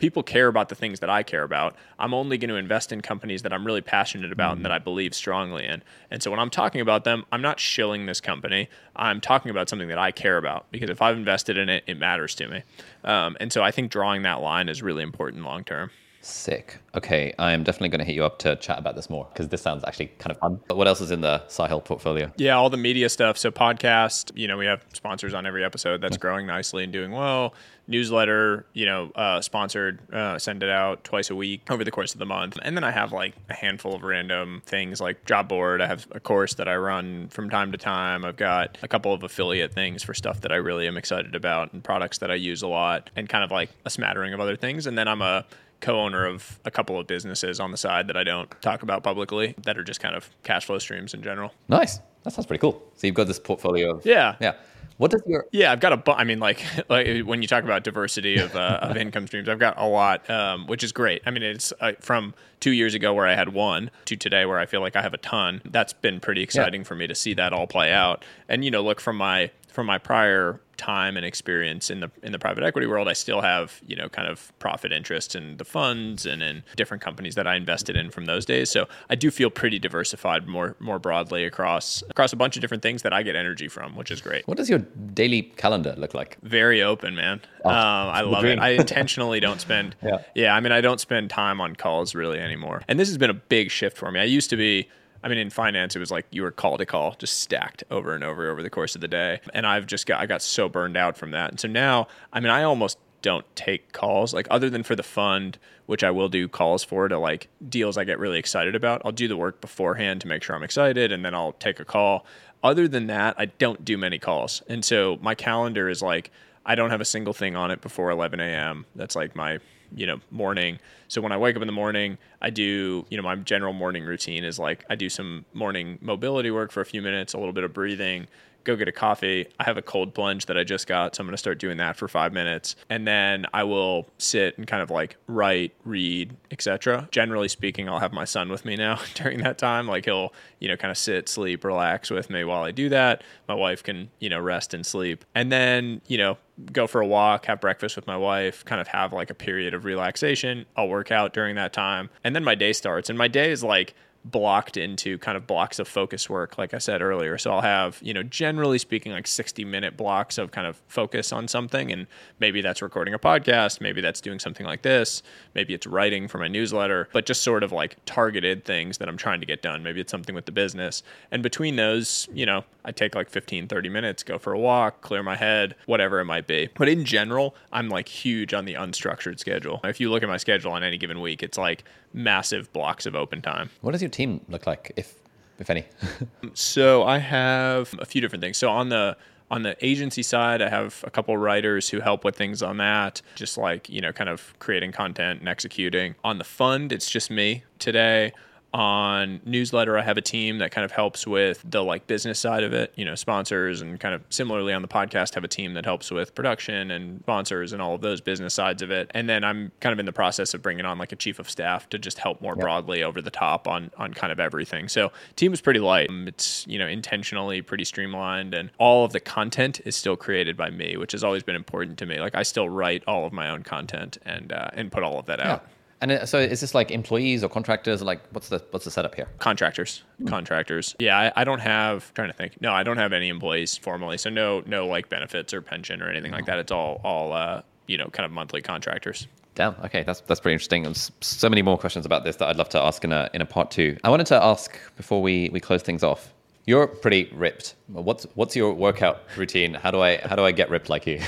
[0.01, 1.75] people care about the things that I care about.
[1.99, 4.57] I'm only going to invest in companies that I'm really passionate about mm-hmm.
[4.57, 5.83] and that I believe strongly in.
[6.09, 8.67] And so when I'm talking about them, I'm not shilling this company.
[8.95, 11.99] I'm talking about something that I care about because if I've invested in it, it
[11.99, 12.63] matters to me.
[13.03, 15.91] Um, and so I think drawing that line is really important long term.
[16.23, 16.77] Sick.
[16.93, 19.47] Okay, I am definitely going to hit you up to chat about this more because
[19.47, 20.59] this sounds actually kind of fun.
[20.67, 22.31] But what else is in the Sahil portfolio?
[22.37, 23.39] Yeah, all the media stuff.
[23.39, 25.99] So podcast, you know, we have sponsors on every episode.
[25.99, 27.55] That's growing nicely and doing well.
[27.91, 29.99] Newsletter, you know, uh, sponsored.
[30.11, 32.57] Uh, send it out twice a week over the course of the month.
[32.63, 35.81] And then I have like a handful of random things like job board.
[35.81, 38.25] I have a course that I run from time to time.
[38.25, 41.73] I've got a couple of affiliate things for stuff that I really am excited about
[41.73, 44.55] and products that I use a lot, and kind of like a smattering of other
[44.55, 44.87] things.
[44.87, 45.45] And then I'm a
[45.81, 49.55] co-owner of a couple of businesses on the side that I don't talk about publicly
[49.63, 51.53] that are just kind of cash flow streams in general.
[51.67, 51.99] Nice.
[52.23, 52.81] That sounds pretty cool.
[52.95, 53.97] So you've got this portfolio.
[53.97, 54.35] Of, yeah.
[54.39, 54.53] Yeah.
[55.01, 55.71] What does your yeah?
[55.71, 55.97] I've got a.
[55.97, 59.49] Bu- I mean, like, like when you talk about diversity of, uh, of income streams,
[59.49, 61.23] I've got a lot, um, which is great.
[61.25, 64.59] I mean, it's uh, from two years ago where I had one to today where
[64.59, 65.63] I feel like I have a ton.
[65.65, 66.85] That's been pretty exciting yeah.
[66.85, 68.23] for me to see that all play out.
[68.47, 72.31] And you know, look from my from my prior time and experience in the in
[72.31, 75.65] the private equity world, I still have you know kind of profit interest in the
[75.65, 78.69] funds and in different companies that I invested in from those days.
[78.69, 82.83] So I do feel pretty diversified more more broadly across across a bunch of different
[82.83, 84.47] things that I get energy from, which is great.
[84.47, 84.79] What does your
[85.13, 86.37] daily calendar look like?
[86.41, 87.41] Very open, man.
[87.63, 88.57] Oh, um, I love dream.
[88.57, 88.61] it.
[88.61, 89.95] I intentionally don't spend.
[90.03, 90.23] yeah.
[90.35, 93.29] yeah, I mean, I don't spend time on calls really anymore, and this has been
[93.29, 94.19] a big shift for me.
[94.19, 94.89] I used to be
[95.23, 98.15] I mean, in finance, it was like you were call to call, just stacked over
[98.15, 99.39] and over over the course of the day.
[99.53, 101.51] And I've just got, I got so burned out from that.
[101.51, 105.03] And so now, I mean, I almost don't take calls, like other than for the
[105.03, 109.01] fund, which I will do calls for to like deals I get really excited about.
[109.05, 111.85] I'll do the work beforehand to make sure I'm excited and then I'll take a
[111.85, 112.25] call.
[112.63, 114.61] Other than that, I don't do many calls.
[114.67, 116.31] And so my calendar is like,
[116.65, 118.85] I don't have a single thing on it before 11 a.m.
[118.95, 119.59] That's like my
[119.95, 120.79] you know morning.
[121.07, 124.05] So when i wake up in the morning i do you know my general morning
[124.05, 127.51] routine is like i do some morning mobility work for a few minutes a little
[127.51, 128.27] bit of breathing
[128.63, 129.47] go get a coffee.
[129.59, 131.77] I have a cold plunge that I just got, so I'm going to start doing
[131.77, 132.75] that for 5 minutes.
[132.89, 137.07] And then I will sit and kind of like write, read, etc.
[137.11, 139.87] Generally speaking, I'll have my son with me now during that time.
[139.87, 143.23] Like he'll, you know, kind of sit, sleep, relax with me while I do that.
[143.47, 145.25] My wife can, you know, rest and sleep.
[145.35, 146.37] And then, you know,
[146.71, 149.73] go for a walk, have breakfast with my wife, kind of have like a period
[149.73, 150.65] of relaxation.
[150.75, 152.09] I'll work out during that time.
[152.23, 153.09] And then my day starts.
[153.09, 156.77] And my day is like blocked into kind of blocks of focus work like i
[156.77, 157.37] said earlier.
[157.37, 161.31] So i'll have you know generally speaking like 60 minute blocks of kind of focus
[161.31, 162.07] on something and
[162.39, 165.23] maybe that's recording a podcast maybe that's doing something like this
[165.55, 169.17] maybe it's writing for my newsletter but just sort of like targeted things that i'm
[169.17, 169.83] trying to get done.
[169.83, 171.03] Maybe it's something with the business.
[171.31, 175.01] And between those you know i take like 15 30 minutes go for a walk
[175.01, 176.69] clear my head whatever it might be.
[176.75, 179.81] But in general i'm like huge on the unstructured schedule.
[179.83, 183.15] If you look at my schedule on any given week it's like massive blocks of
[183.15, 183.69] open time.
[183.81, 185.15] What does your team look like, if
[185.59, 185.85] if any?
[186.53, 188.57] so I have a few different things.
[188.57, 189.17] So on the
[189.49, 193.21] on the agency side, I have a couple writers who help with things on that,
[193.35, 196.15] just like, you know, kind of creating content and executing.
[196.23, 198.31] On the fund, it's just me today
[198.73, 202.63] on newsletter i have a team that kind of helps with the like business side
[202.63, 202.93] of it.
[202.95, 206.11] You know sponsors and kind of similarly on the podcast have a team that helps
[206.11, 209.11] with production and sponsors and all of those business sides of it.
[209.13, 211.49] And then i'm kind of in the process of bringing on like a chief of
[211.49, 212.61] staff to just help more yep.
[212.61, 214.87] broadly over the top on on kind of everything.
[214.87, 216.09] So team is pretty light.
[216.09, 220.55] Um, it's you know intentionally pretty streamlined and all of the content is still created
[220.55, 222.19] by me which has always been important to me.
[222.19, 225.25] Like i still write all of my own content and uh, and put all of
[225.25, 225.53] that yeah.
[225.53, 225.65] out
[226.01, 228.01] and so, is this like employees or contractors?
[228.01, 229.27] Like, what's the what's the setup here?
[229.37, 230.27] Contractors, mm.
[230.27, 230.95] contractors.
[230.99, 232.13] Yeah, I, I, don't have.
[232.15, 232.59] Trying to think.
[232.59, 234.17] No, I don't have any employees formally.
[234.17, 236.57] So no, no like benefits or pension or anything like that.
[236.57, 239.27] It's all all uh, you know, kind of monthly contractors.
[239.53, 239.75] Damn.
[239.83, 240.83] Okay, that's that's pretty interesting.
[240.83, 243.41] There's so many more questions about this that I'd love to ask in a in
[243.41, 243.97] a part two.
[244.03, 246.33] I wanted to ask before we we close things off.
[246.65, 247.75] You're pretty ripped.
[247.87, 249.73] What's what's your workout routine?
[249.73, 251.19] How do I how do I get ripped like you?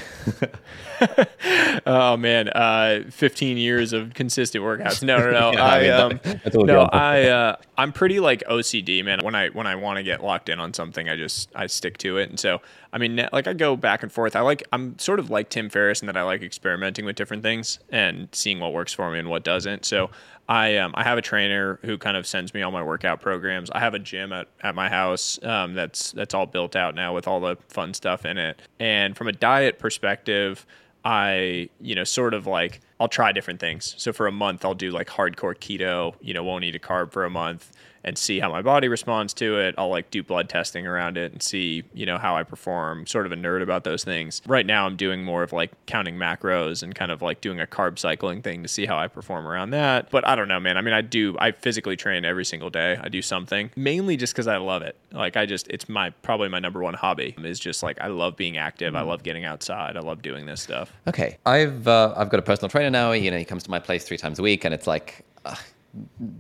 [1.86, 5.02] oh man, uh, 15 years of consistent workouts.
[5.04, 5.52] No, no, no.
[5.54, 6.20] yeah, I, um,
[6.54, 9.20] no, I uh, I'm pretty like OCD, man.
[9.24, 11.98] When I when I want to get locked in on something, I just I stick
[12.00, 12.30] to it.
[12.30, 12.62] And so
[12.94, 14.36] I mean, like I go back and forth.
[14.36, 17.42] I like I'm sort of like Tim Ferriss in that I like experimenting with different
[17.42, 19.84] things and seeing what works for me and what doesn't.
[19.86, 20.12] So
[20.50, 23.70] I um I have a trainer who kind of sends me all my workout programs.
[23.72, 27.14] I have a gym at, at my house um, that's that's all built out now
[27.14, 28.62] with all the fun stuff in it.
[28.80, 30.66] And from a diet perspective,
[31.06, 33.96] I, you know, sort of like I'll try different things.
[33.98, 37.12] So for a month, I'll do like hardcore keto, you know, won't eat a carb
[37.12, 37.72] for a month
[38.04, 39.76] and see how my body responds to it.
[39.78, 43.08] I'll like do blood testing around it and see, you know, how I perform.
[43.08, 44.42] Sort of a nerd about those things.
[44.46, 47.68] Right now I'm doing more of like counting macros and kind of like doing a
[47.68, 50.10] carb cycling thing to see how I perform around that.
[50.12, 50.78] But I don't know, man.
[50.78, 52.98] I mean, I do I physically train every single day.
[53.02, 53.72] I do something.
[53.76, 54.98] Mainly just cuz I love it.
[55.12, 58.36] Like I just it's my probably my number one hobby is just like I love
[58.36, 58.96] being active.
[58.96, 59.08] I mm.
[59.08, 59.96] love getting outside.
[59.96, 60.92] I love doing this stuff.
[61.08, 61.38] Okay.
[61.46, 64.04] I've uh, I've got a personal trainer now, you know, he comes to my place
[64.04, 65.56] 3 times a week and it's like uh,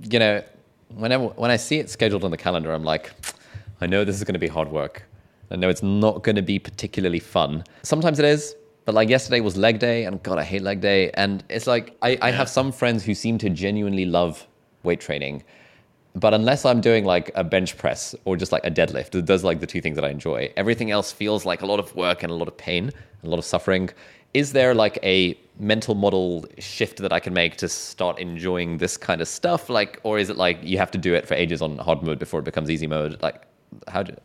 [0.09, 0.41] you know,
[0.95, 3.11] whenever when I see it scheduled on the calendar, I'm like,
[3.81, 5.03] I know this is going to be hard work.
[5.51, 7.63] I know it's not going to be particularly fun.
[7.83, 8.55] Sometimes it is,
[8.85, 11.11] but like yesterday was leg day, and God, I hate leg day.
[11.11, 14.47] And it's like I, I have some friends who seem to genuinely love
[14.83, 15.43] weight training,
[16.15, 19.47] but unless I'm doing like a bench press or just like a deadlift, those are
[19.47, 20.51] like the two things that I enjoy.
[20.57, 22.91] Everything else feels like a lot of work and a lot of pain,
[23.23, 23.89] a lot of suffering.
[24.33, 28.97] Is there like a mental model shift that I can make to start enjoying this
[28.97, 29.69] kind of stuff?
[29.69, 32.19] Like, or is it like you have to do it for ages on hard mode
[32.19, 33.21] before it becomes easy mode?
[33.21, 33.43] Like,
[33.87, 34.15] how do?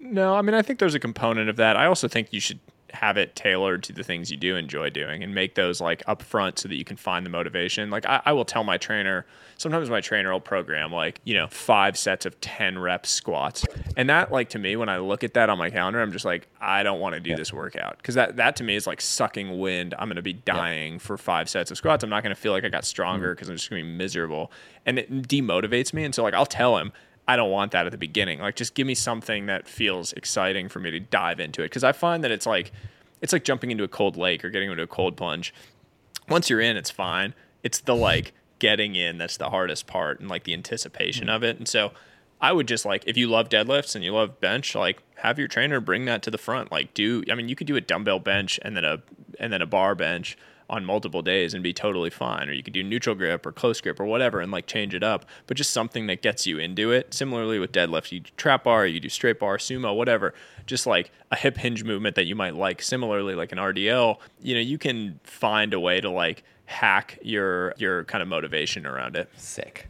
[0.00, 1.76] No, I mean, I think there's a component of that.
[1.76, 2.58] I also think you should
[2.92, 6.58] have it tailored to the things you do enjoy doing and make those like upfront
[6.58, 7.90] so that you can find the motivation.
[7.90, 11.46] Like I, I, will tell my trainer, sometimes my trainer will program like, you know,
[11.48, 13.64] five sets of 10 reps squats.
[13.96, 16.24] And that like to me, when I look at that on my calendar, I'm just
[16.24, 17.36] like, I don't want to do yeah.
[17.36, 18.02] this workout.
[18.02, 19.94] Cause that, that to me is like sucking wind.
[19.98, 20.98] I'm going to be dying yeah.
[20.98, 22.04] for five sets of squats.
[22.04, 23.52] I'm not going to feel like I got stronger because mm-hmm.
[23.52, 24.52] I'm just going to be miserable.
[24.84, 26.04] And it demotivates me.
[26.04, 26.92] And so like, I'll tell him,
[27.28, 28.40] I don't want that at the beginning.
[28.40, 31.84] Like just give me something that feels exciting for me to dive into it because
[31.84, 32.72] I find that it's like
[33.20, 35.54] it's like jumping into a cold lake or getting into a cold plunge.
[36.28, 37.34] Once you're in, it's fine.
[37.62, 41.36] It's the like getting in that's the hardest part and like the anticipation mm-hmm.
[41.36, 41.58] of it.
[41.58, 41.92] And so
[42.40, 45.48] I would just like if you love deadlifts and you love bench, like have your
[45.48, 46.72] trainer bring that to the front.
[46.72, 49.00] Like do I mean you could do a dumbbell bench and then a
[49.38, 50.36] and then a bar bench
[50.68, 52.48] on multiple days and be totally fine.
[52.48, 55.02] Or you could do neutral grip or close grip or whatever and like change it
[55.02, 57.12] up, but just something that gets you into it.
[57.14, 60.34] Similarly with deadlift, you do trap bar, you do straight bar, sumo, whatever.
[60.66, 62.82] Just like a hip hinge movement that you might like.
[62.82, 67.74] Similarly, like an RDL, you know, you can find a way to like hack your
[67.76, 69.28] your kind of motivation around it.
[69.36, 69.88] Sick.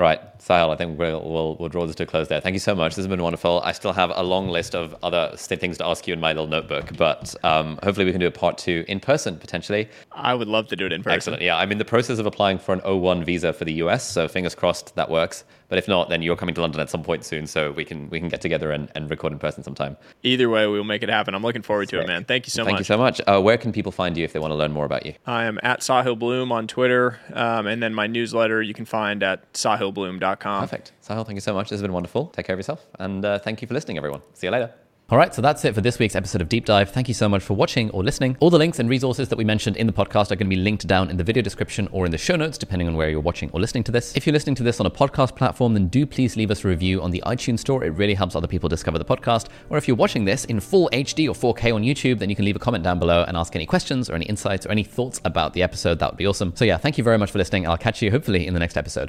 [0.00, 2.40] Right, Sahil, I think we'll, we'll, we'll, draw this to a close there.
[2.40, 2.92] Thank you so much.
[2.92, 3.60] This has been wonderful.
[3.62, 6.46] I still have a long list of other things to ask you in my little
[6.46, 9.90] notebook, but um, hopefully we can do a part two in person potentially.
[10.12, 11.16] I would love to do it in person.
[11.16, 11.42] Excellent.
[11.42, 14.26] Yeah, I'm in the process of applying for an O1 visa for the US, so
[14.26, 15.44] fingers crossed that works.
[15.70, 18.10] But if not, then you're coming to London at some point soon, so we can
[18.10, 19.96] we can get together and, and record in person sometime.
[20.22, 21.34] Either way, we'll make it happen.
[21.34, 22.24] I'm looking forward to it, man.
[22.24, 22.86] Thank you so Thank much.
[22.86, 23.20] Thank you so much.
[23.26, 25.14] Uh, where can people find you if they want to learn more about you?
[25.26, 29.22] I am at Sahil Bloom on Twitter, um, and then my newsletter you can find
[29.22, 30.60] at sahilbloom.com.
[30.60, 30.92] Perfect.
[31.06, 31.70] Sahil, thank you so much.
[31.70, 32.26] This has been wonderful.
[32.26, 34.22] Take care of yourself, and uh, thank you for listening, everyone.
[34.34, 34.74] See you later.
[35.10, 36.90] All right, so that's it for this week's episode of Deep Dive.
[36.90, 38.36] Thank you so much for watching or listening.
[38.38, 40.54] All the links and resources that we mentioned in the podcast are going to be
[40.54, 43.18] linked down in the video description or in the show notes, depending on where you're
[43.18, 44.14] watching or listening to this.
[44.14, 46.68] If you're listening to this on a podcast platform, then do please leave us a
[46.68, 47.82] review on the iTunes store.
[47.82, 49.48] It really helps other people discover the podcast.
[49.68, 52.44] Or if you're watching this in full HD or 4K on YouTube, then you can
[52.44, 55.20] leave a comment down below and ask any questions or any insights or any thoughts
[55.24, 55.98] about the episode.
[55.98, 56.54] That would be awesome.
[56.54, 57.66] So yeah, thank you very much for listening.
[57.66, 58.98] I'll catch you hopefully in the next episode.